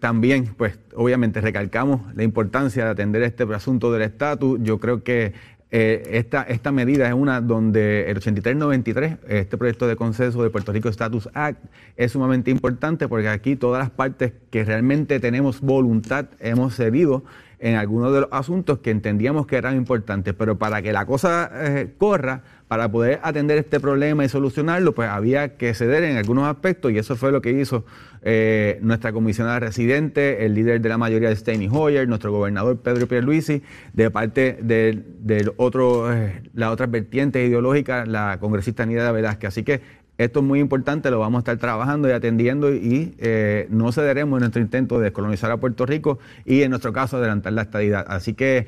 También, 0.00 0.46
pues, 0.56 0.78
obviamente 0.94 1.42
recalcamos 1.42 2.14
la 2.14 2.22
importancia 2.22 2.86
de 2.86 2.90
atender 2.90 3.22
este 3.22 3.44
asunto 3.54 3.92
del 3.92 4.02
estatus. 4.02 4.58
Yo 4.62 4.80
creo 4.80 5.02
que 5.02 5.34
eh, 5.70 6.02
esta, 6.12 6.42
esta 6.42 6.72
medida 6.72 7.06
es 7.08 7.14
una 7.14 7.40
donde 7.40 8.10
el 8.10 8.16
8393, 8.16 9.18
este 9.28 9.58
proyecto 9.58 9.86
de 9.86 9.96
consenso 9.96 10.42
de 10.42 10.50
Puerto 10.50 10.72
Rico 10.72 10.88
Status 10.88 11.28
Act, 11.34 11.62
es 11.96 12.12
sumamente 12.12 12.50
importante 12.50 13.06
porque 13.06 13.28
aquí 13.28 13.56
todas 13.56 13.80
las 13.80 13.90
partes 13.90 14.32
que 14.50 14.64
realmente 14.64 15.20
tenemos 15.20 15.60
voluntad 15.60 16.26
hemos 16.40 16.74
cedido 16.74 17.24
en 17.58 17.74
algunos 17.74 18.12
de 18.12 18.20
los 18.20 18.28
asuntos 18.32 18.78
que 18.78 18.90
entendíamos 18.90 19.46
que 19.46 19.56
eran 19.56 19.76
importantes, 19.76 20.34
pero 20.34 20.58
para 20.58 20.80
que 20.80 20.92
la 20.92 21.06
cosa 21.06 21.50
eh, 21.52 21.92
corra, 21.98 22.42
para 22.68 22.90
poder 22.90 23.18
atender 23.22 23.58
este 23.58 23.80
problema 23.80 24.24
y 24.24 24.28
solucionarlo, 24.28 24.94
pues 24.94 25.08
había 25.08 25.56
que 25.56 25.72
ceder 25.74 26.04
en 26.04 26.18
algunos 26.18 26.46
aspectos 26.46 26.92
y 26.92 26.98
eso 26.98 27.16
fue 27.16 27.32
lo 27.32 27.40
que 27.40 27.50
hizo 27.50 27.84
eh, 28.22 28.78
nuestra 28.82 29.12
comisionada 29.12 29.58
residente, 29.58 30.44
el 30.44 30.54
líder 30.54 30.80
de 30.80 30.88
la 30.88 30.98
mayoría 30.98 31.30
de 31.30 31.36
Steny 31.36 31.68
Hoyer, 31.72 32.06
nuestro 32.06 32.30
gobernador 32.30 32.78
Pedro 32.78 33.06
Pierluisi, 33.06 33.62
de 33.94 34.10
parte 34.10 34.58
de, 34.60 35.50
otro, 35.56 36.12
eh, 36.12 36.42
la 36.54 36.70
otra 36.70 36.86
vertiente 36.86 37.44
ideológica, 37.44 38.04
la 38.04 38.38
congresista 38.38 38.84
Nida 38.84 39.10
Velázquez. 39.12 39.48
Así 39.48 39.62
que 39.62 39.80
esto 40.18 40.40
es 40.40 40.44
muy 40.44 40.58
importante, 40.58 41.10
lo 41.10 41.20
vamos 41.20 41.38
a 41.38 41.40
estar 41.40 41.56
trabajando 41.58 42.08
y 42.08 42.12
atendiendo 42.12 42.74
y 42.74 43.14
eh, 43.18 43.66
no 43.70 43.92
cederemos 43.92 44.38
en 44.38 44.40
nuestro 44.40 44.60
intento 44.60 44.98
de 44.98 45.04
descolonizar 45.04 45.50
a 45.52 45.56
Puerto 45.58 45.86
Rico 45.86 46.18
y 46.44 46.62
en 46.62 46.70
nuestro 46.70 46.92
caso 46.92 47.16
adelantar 47.16 47.52
la 47.52 47.62
estadidad. 47.62 48.04
Así 48.08 48.34
que... 48.34 48.66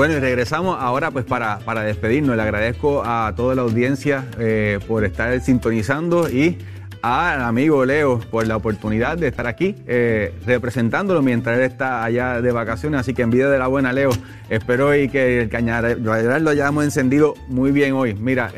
Bueno, 0.00 0.14
y 0.14 0.18
regresamos 0.18 0.78
ahora 0.80 1.10
pues 1.10 1.26
para, 1.26 1.58
para 1.58 1.82
despedirnos. 1.82 2.34
Le 2.34 2.40
agradezco 2.40 3.02
a 3.04 3.34
toda 3.36 3.54
la 3.54 3.60
audiencia 3.60 4.24
eh, 4.38 4.78
por 4.88 5.04
estar 5.04 5.38
sintonizando 5.42 6.30
y 6.30 6.56
al 7.02 7.40
amigo 7.42 7.84
Leo 7.84 8.20
por 8.30 8.46
la 8.46 8.56
oportunidad 8.56 9.16
de 9.16 9.28
estar 9.28 9.46
aquí 9.46 9.74
eh, 9.86 10.34
representándolo 10.46 11.22
mientras 11.22 11.56
él 11.58 11.64
está 11.64 12.04
allá 12.04 12.40
de 12.42 12.52
vacaciones. 12.52 13.00
Así 13.00 13.14
que 13.14 13.22
en 13.22 13.30
vida 13.30 13.50
de 13.50 13.58
la 13.58 13.66
buena, 13.66 13.92
Leo, 13.92 14.10
espero 14.48 14.94
y 14.94 15.08
que 15.08 15.42
el 15.42 15.48
cañaral 15.48 16.02
lo 16.02 16.50
hayamos 16.50 16.84
encendido 16.84 17.34
muy 17.48 17.72
bien 17.72 17.94
hoy. 17.94 18.14
Mira, 18.14 18.52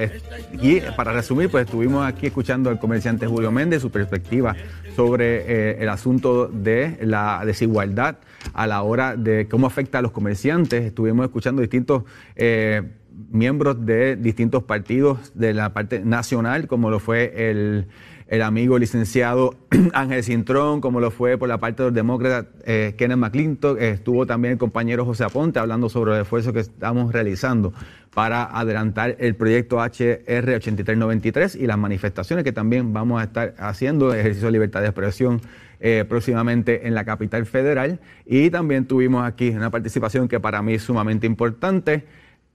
y 0.61 0.81
para 0.97 1.13
resumir, 1.13 1.51
pues 1.51 1.67
estuvimos 1.67 2.07
aquí 2.07 2.27
escuchando 2.27 2.71
al 2.71 2.79
comerciante 2.79 3.27
Julio 3.27 3.53
Méndez, 3.53 3.83
su 3.83 3.91
perspectiva 3.91 4.57
sobre 4.97 5.45
eh, 5.47 5.77
el 5.81 5.89
asunto 5.89 6.49
de 6.49 6.99
la 7.03 7.43
desigualdad 7.45 8.17
a 8.55 8.67
la 8.67 8.83
hora 8.83 9.17
de 9.17 9.47
cómo 9.49 9.67
afecta 9.67 9.99
a 9.99 10.03
los 10.03 10.13
comerciantes. 10.13 10.85
Estuvimos 10.85 11.27
escuchando 11.27 11.63
distintos... 11.63 12.03
Eh, 12.37 12.83
miembros 13.31 13.85
de 13.85 14.17
distintos 14.17 14.63
partidos 14.63 15.33
de 15.35 15.55
la 15.55 15.73
parte 15.73 16.01
nacional, 16.01 16.67
como 16.67 16.91
lo 16.91 16.99
fue 16.99 17.51
el 17.51 17.87
el 18.33 18.41
amigo 18.41 18.79
licenciado 18.79 19.57
Ángel 19.93 20.25
Cintrón, 20.25 20.81
como 20.81 21.01
lo 21.01 21.11
fue 21.11 21.37
por 21.37 21.51
la 21.51 21.59
parte 21.59 21.83
de 21.83 21.91
los 21.91 21.95
demócratas 21.95 22.47
eh, 22.65 22.95
Kenneth 22.97 23.19
McClintock, 23.19 23.79
estuvo 23.79 24.25
también 24.25 24.53
el 24.53 24.59
compañero 24.59 25.05
José 25.05 25.25
Aponte 25.25 25.59
hablando 25.59 25.91
sobre 25.91 26.15
el 26.15 26.23
esfuerzo 26.23 26.51
que 26.51 26.61
estamos 26.61 27.13
realizando 27.13 27.75
para 28.15 28.45
adelantar 28.45 29.17
el 29.19 29.35
proyecto 29.35 29.81
HR 29.81 30.55
8393 30.55 31.57
y 31.57 31.67
las 31.67 31.77
manifestaciones 31.77 32.43
que 32.43 32.53
también 32.53 32.95
vamos 32.95 33.21
a 33.21 33.25
estar 33.25 33.55
haciendo, 33.59 34.15
ejercicio 34.15 34.47
de 34.47 34.53
libertad 34.53 34.81
de 34.81 34.87
expresión 34.87 35.43
eh, 35.81 36.07
próximamente 36.09 36.87
en 36.89 36.95
la 36.95 37.05
capital 37.05 37.45
federal. 37.45 38.01
Y 38.25 38.49
también 38.49 38.87
tuvimos 38.87 39.27
aquí 39.27 39.51
una 39.51 39.69
participación 39.69 40.27
que 40.27 40.41
para 40.41 40.63
mí 40.63 40.73
es 40.73 40.83
sumamente 40.83 41.27
importante, 41.27 42.07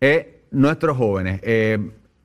eh, 0.01 0.39
nuestros 0.49 0.97
jóvenes. 0.97 1.39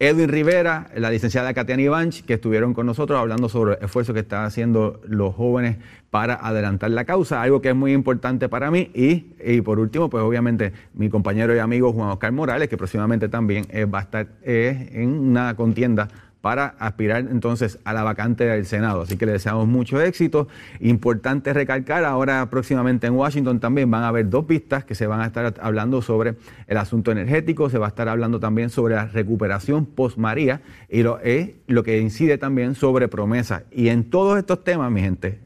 Edwin 0.03 0.31
Rivera, 0.31 0.89
la 0.97 1.13
licenciada 1.13 1.55
Katiana 1.55 1.81
Ivanch, 1.81 2.25
que 2.25 2.35
estuvieron 2.35 2.75
con 2.75 2.87
nosotros 2.87 3.21
hablando 3.21 3.49
sobre 3.49 3.75
el 3.75 3.85
esfuerzo 3.85 4.13
que 4.13 4.19
están 4.19 4.45
haciendo 4.45 5.01
los 5.07 5.33
jóvenes 5.33 5.77
para 6.11 6.35
adelantar 6.35 6.91
la 6.91 7.05
causa, 7.05 7.41
algo 7.41 7.63
que 7.63 7.69
es 7.69 7.77
muy 7.77 7.93
importante 7.93 8.49
para 8.49 8.73
mí. 8.73 8.91
Y, 8.95 9.61
por 9.61 9.79
último, 9.79 10.11
pues 10.11 10.25
obviamente 10.25 10.73
mi 10.95 11.09
compañero 11.09 11.55
y 11.55 11.61
amigo 11.61 11.93
Juan 11.93 12.09
Oscar 12.09 12.33
Morales, 12.33 12.69
que 12.69 12.77
próximamente 12.77 13.29
también 13.29 13.65
eh, 13.71 13.85
va 13.85 14.01
a 14.01 14.03
estar 14.03 14.27
eh, 14.43 14.91
en 14.93 15.11
una 15.11 15.55
contienda 15.55 16.09
para 16.43 16.75
aspirar 16.81 17.21
entonces 17.31 17.79
a 17.85 17.95
la 17.95 18.03
vacante 18.03 18.45
del 18.45 18.67
Senado. 18.67 19.03
Así 19.03 19.17
que 19.17 19.25
le 19.25 19.33
deseamos 19.33 19.67
mucho 19.69 20.03
éxito. 20.03 20.49
Importante 20.81 21.53
recalcar, 21.55 22.05
ahora 22.05 22.51
próximamente 22.51 23.07
en 23.07 23.15
Washington 23.15 23.61
también 23.61 23.91
van 23.91 24.03
a 24.03 24.09
haber 24.09 24.29
dos 24.29 24.45
pistas 24.45 24.85
que 24.85 24.95
se 24.95 25.07
van 25.07 25.21
a 25.21 25.27
estar 25.27 25.55
hablando 25.61 26.03
sobre 26.03 26.35
el 26.67 26.77
asunto 26.77 27.13
energético, 27.13 27.71
se 27.71 27.79
va 27.79 27.87
a 27.87 27.89
estar 27.89 28.09
hablando 28.09 28.41
también 28.41 28.69
sobre 28.69 28.97
la 28.97 29.07
recuperación 29.07 29.87
post-María 29.87 30.61
y 30.91 31.03
lo, 31.03 31.21
es 31.21 31.53
lo 31.69 31.85
que 31.85 32.01
incide 32.01 32.37
también 32.39 32.75
sobre 32.75 33.07
promesas. 33.07 33.63
Y 33.71 33.89
en 33.89 34.11
todos 34.11 34.37
estos 34.37 34.65
temas, 34.65 34.91
mi 34.91 35.01
gente, 35.01 35.39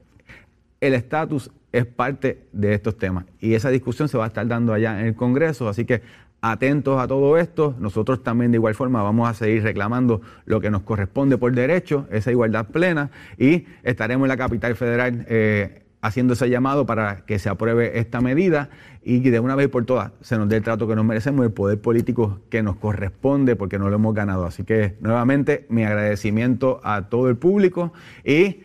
el 0.80 0.94
estatus 0.94 1.50
es 1.72 1.84
parte 1.84 2.38
de 2.52 2.72
estos 2.72 2.96
temas 2.96 3.26
y 3.38 3.52
esa 3.52 3.68
discusión 3.68 4.08
se 4.08 4.16
va 4.16 4.24
a 4.24 4.28
estar 4.28 4.46
dando 4.46 4.72
allá 4.72 4.98
en 4.98 5.08
el 5.08 5.14
Congreso, 5.14 5.68
así 5.68 5.84
que 5.84 6.00
atentos 6.40 7.00
a 7.00 7.06
todo 7.06 7.38
esto. 7.38 7.74
Nosotros 7.78 8.22
también 8.22 8.52
de 8.52 8.56
igual 8.56 8.74
forma 8.74 9.02
vamos 9.02 9.28
a 9.28 9.34
seguir 9.34 9.62
reclamando 9.62 10.20
lo 10.44 10.60
que 10.60 10.70
nos 10.70 10.82
corresponde 10.82 11.38
por 11.38 11.52
derecho, 11.52 12.06
esa 12.10 12.30
igualdad 12.30 12.66
plena, 12.66 13.10
y 13.38 13.66
estaremos 13.82 14.26
en 14.26 14.28
la 14.28 14.36
capital 14.36 14.76
federal 14.76 15.26
eh, 15.28 15.82
haciendo 16.00 16.34
ese 16.34 16.48
llamado 16.48 16.86
para 16.86 17.24
que 17.24 17.38
se 17.38 17.48
apruebe 17.48 17.98
esta 17.98 18.20
medida 18.20 18.70
y 19.02 19.22
que 19.22 19.30
de 19.30 19.40
una 19.40 19.54
vez 19.54 19.68
por 19.68 19.84
todas 19.84 20.12
se 20.20 20.36
nos 20.36 20.48
dé 20.48 20.56
el 20.56 20.62
trato 20.62 20.86
que 20.86 20.94
nos 20.94 21.04
merecemos, 21.04 21.44
el 21.44 21.52
poder 21.52 21.80
político 21.80 22.40
que 22.50 22.62
nos 22.62 22.76
corresponde 22.76 23.56
porque 23.56 23.78
no 23.78 23.88
lo 23.88 23.96
hemos 23.96 24.14
ganado. 24.14 24.46
Así 24.46 24.64
que 24.64 24.96
nuevamente 25.00 25.66
mi 25.68 25.84
agradecimiento 25.84 26.80
a 26.84 27.08
todo 27.08 27.28
el 27.28 27.36
público 27.36 27.92
y 28.24 28.62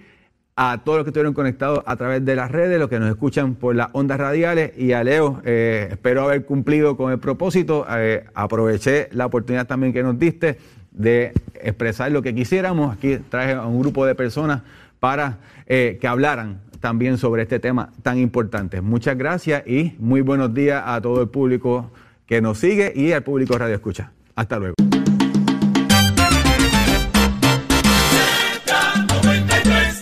a 0.64 0.78
todos 0.78 0.99
los 0.99 1.05
que 1.05 1.09
estuvieron 1.09 1.34
conectados 1.34 1.82
a 1.88 1.95
través 1.95 2.24
de 2.24 2.36
las 2.36 2.51
redes, 2.51 2.80
los 2.80 2.88
que 2.88 2.99
nos 2.99 3.09
escuchan 3.09 3.55
por 3.55 3.76
las 3.76 3.88
ondas 3.93 4.20
radiales 4.20 4.78
y 4.78 4.91
a 4.91 5.03
Leo, 5.03 5.41
eh, 5.43 5.88
espero 5.89 6.22
haber 6.22 6.45
cumplido 6.45 6.95
con 6.95 7.12
el 7.12 7.18
propósito. 7.18 7.84
Eh, 7.89 8.26
aproveché 8.36 9.09
la 9.12 9.26
oportunidad 9.26 9.66
también 9.66 9.91
que 9.91 10.03
nos 10.03 10.20
diste 10.20 10.59
de 10.91 11.32
expresar 11.55 12.12
lo 12.12 12.22
que 12.22 12.36
quisiéramos. 12.36 12.95
Aquí 12.95 13.18
traje 13.30 13.53
a 13.53 13.66
un 13.66 13.80
grupo 13.80 14.05
de 14.05 14.14
personas 14.14 14.62
para 14.99 15.39
eh, 15.66 15.97
que 15.99 16.07
hablaran 16.07 16.59
también 16.80 17.18
sobre 17.18 17.41
este 17.41 17.59
tema 17.59 17.89
tan 18.03 18.20
importante. 18.20 18.82
Muchas 18.82 19.18
gracias 19.18 19.66
y 19.66 19.95
muy 19.97 20.22
buenos 20.22 20.53
días 20.53 20.84
a 20.86 21.01
todo 21.01 21.24
el 21.24 21.30
público 21.30 21.89
que 22.28 22.39
nos 22.39 22.59
sigue 22.59 22.93
y 22.95 23.14
al 23.14 23.24
público 23.24 23.57
Radio 23.57 23.74
Escucha. 23.74 24.12
Hasta 24.36 24.59
luego. 24.59 24.76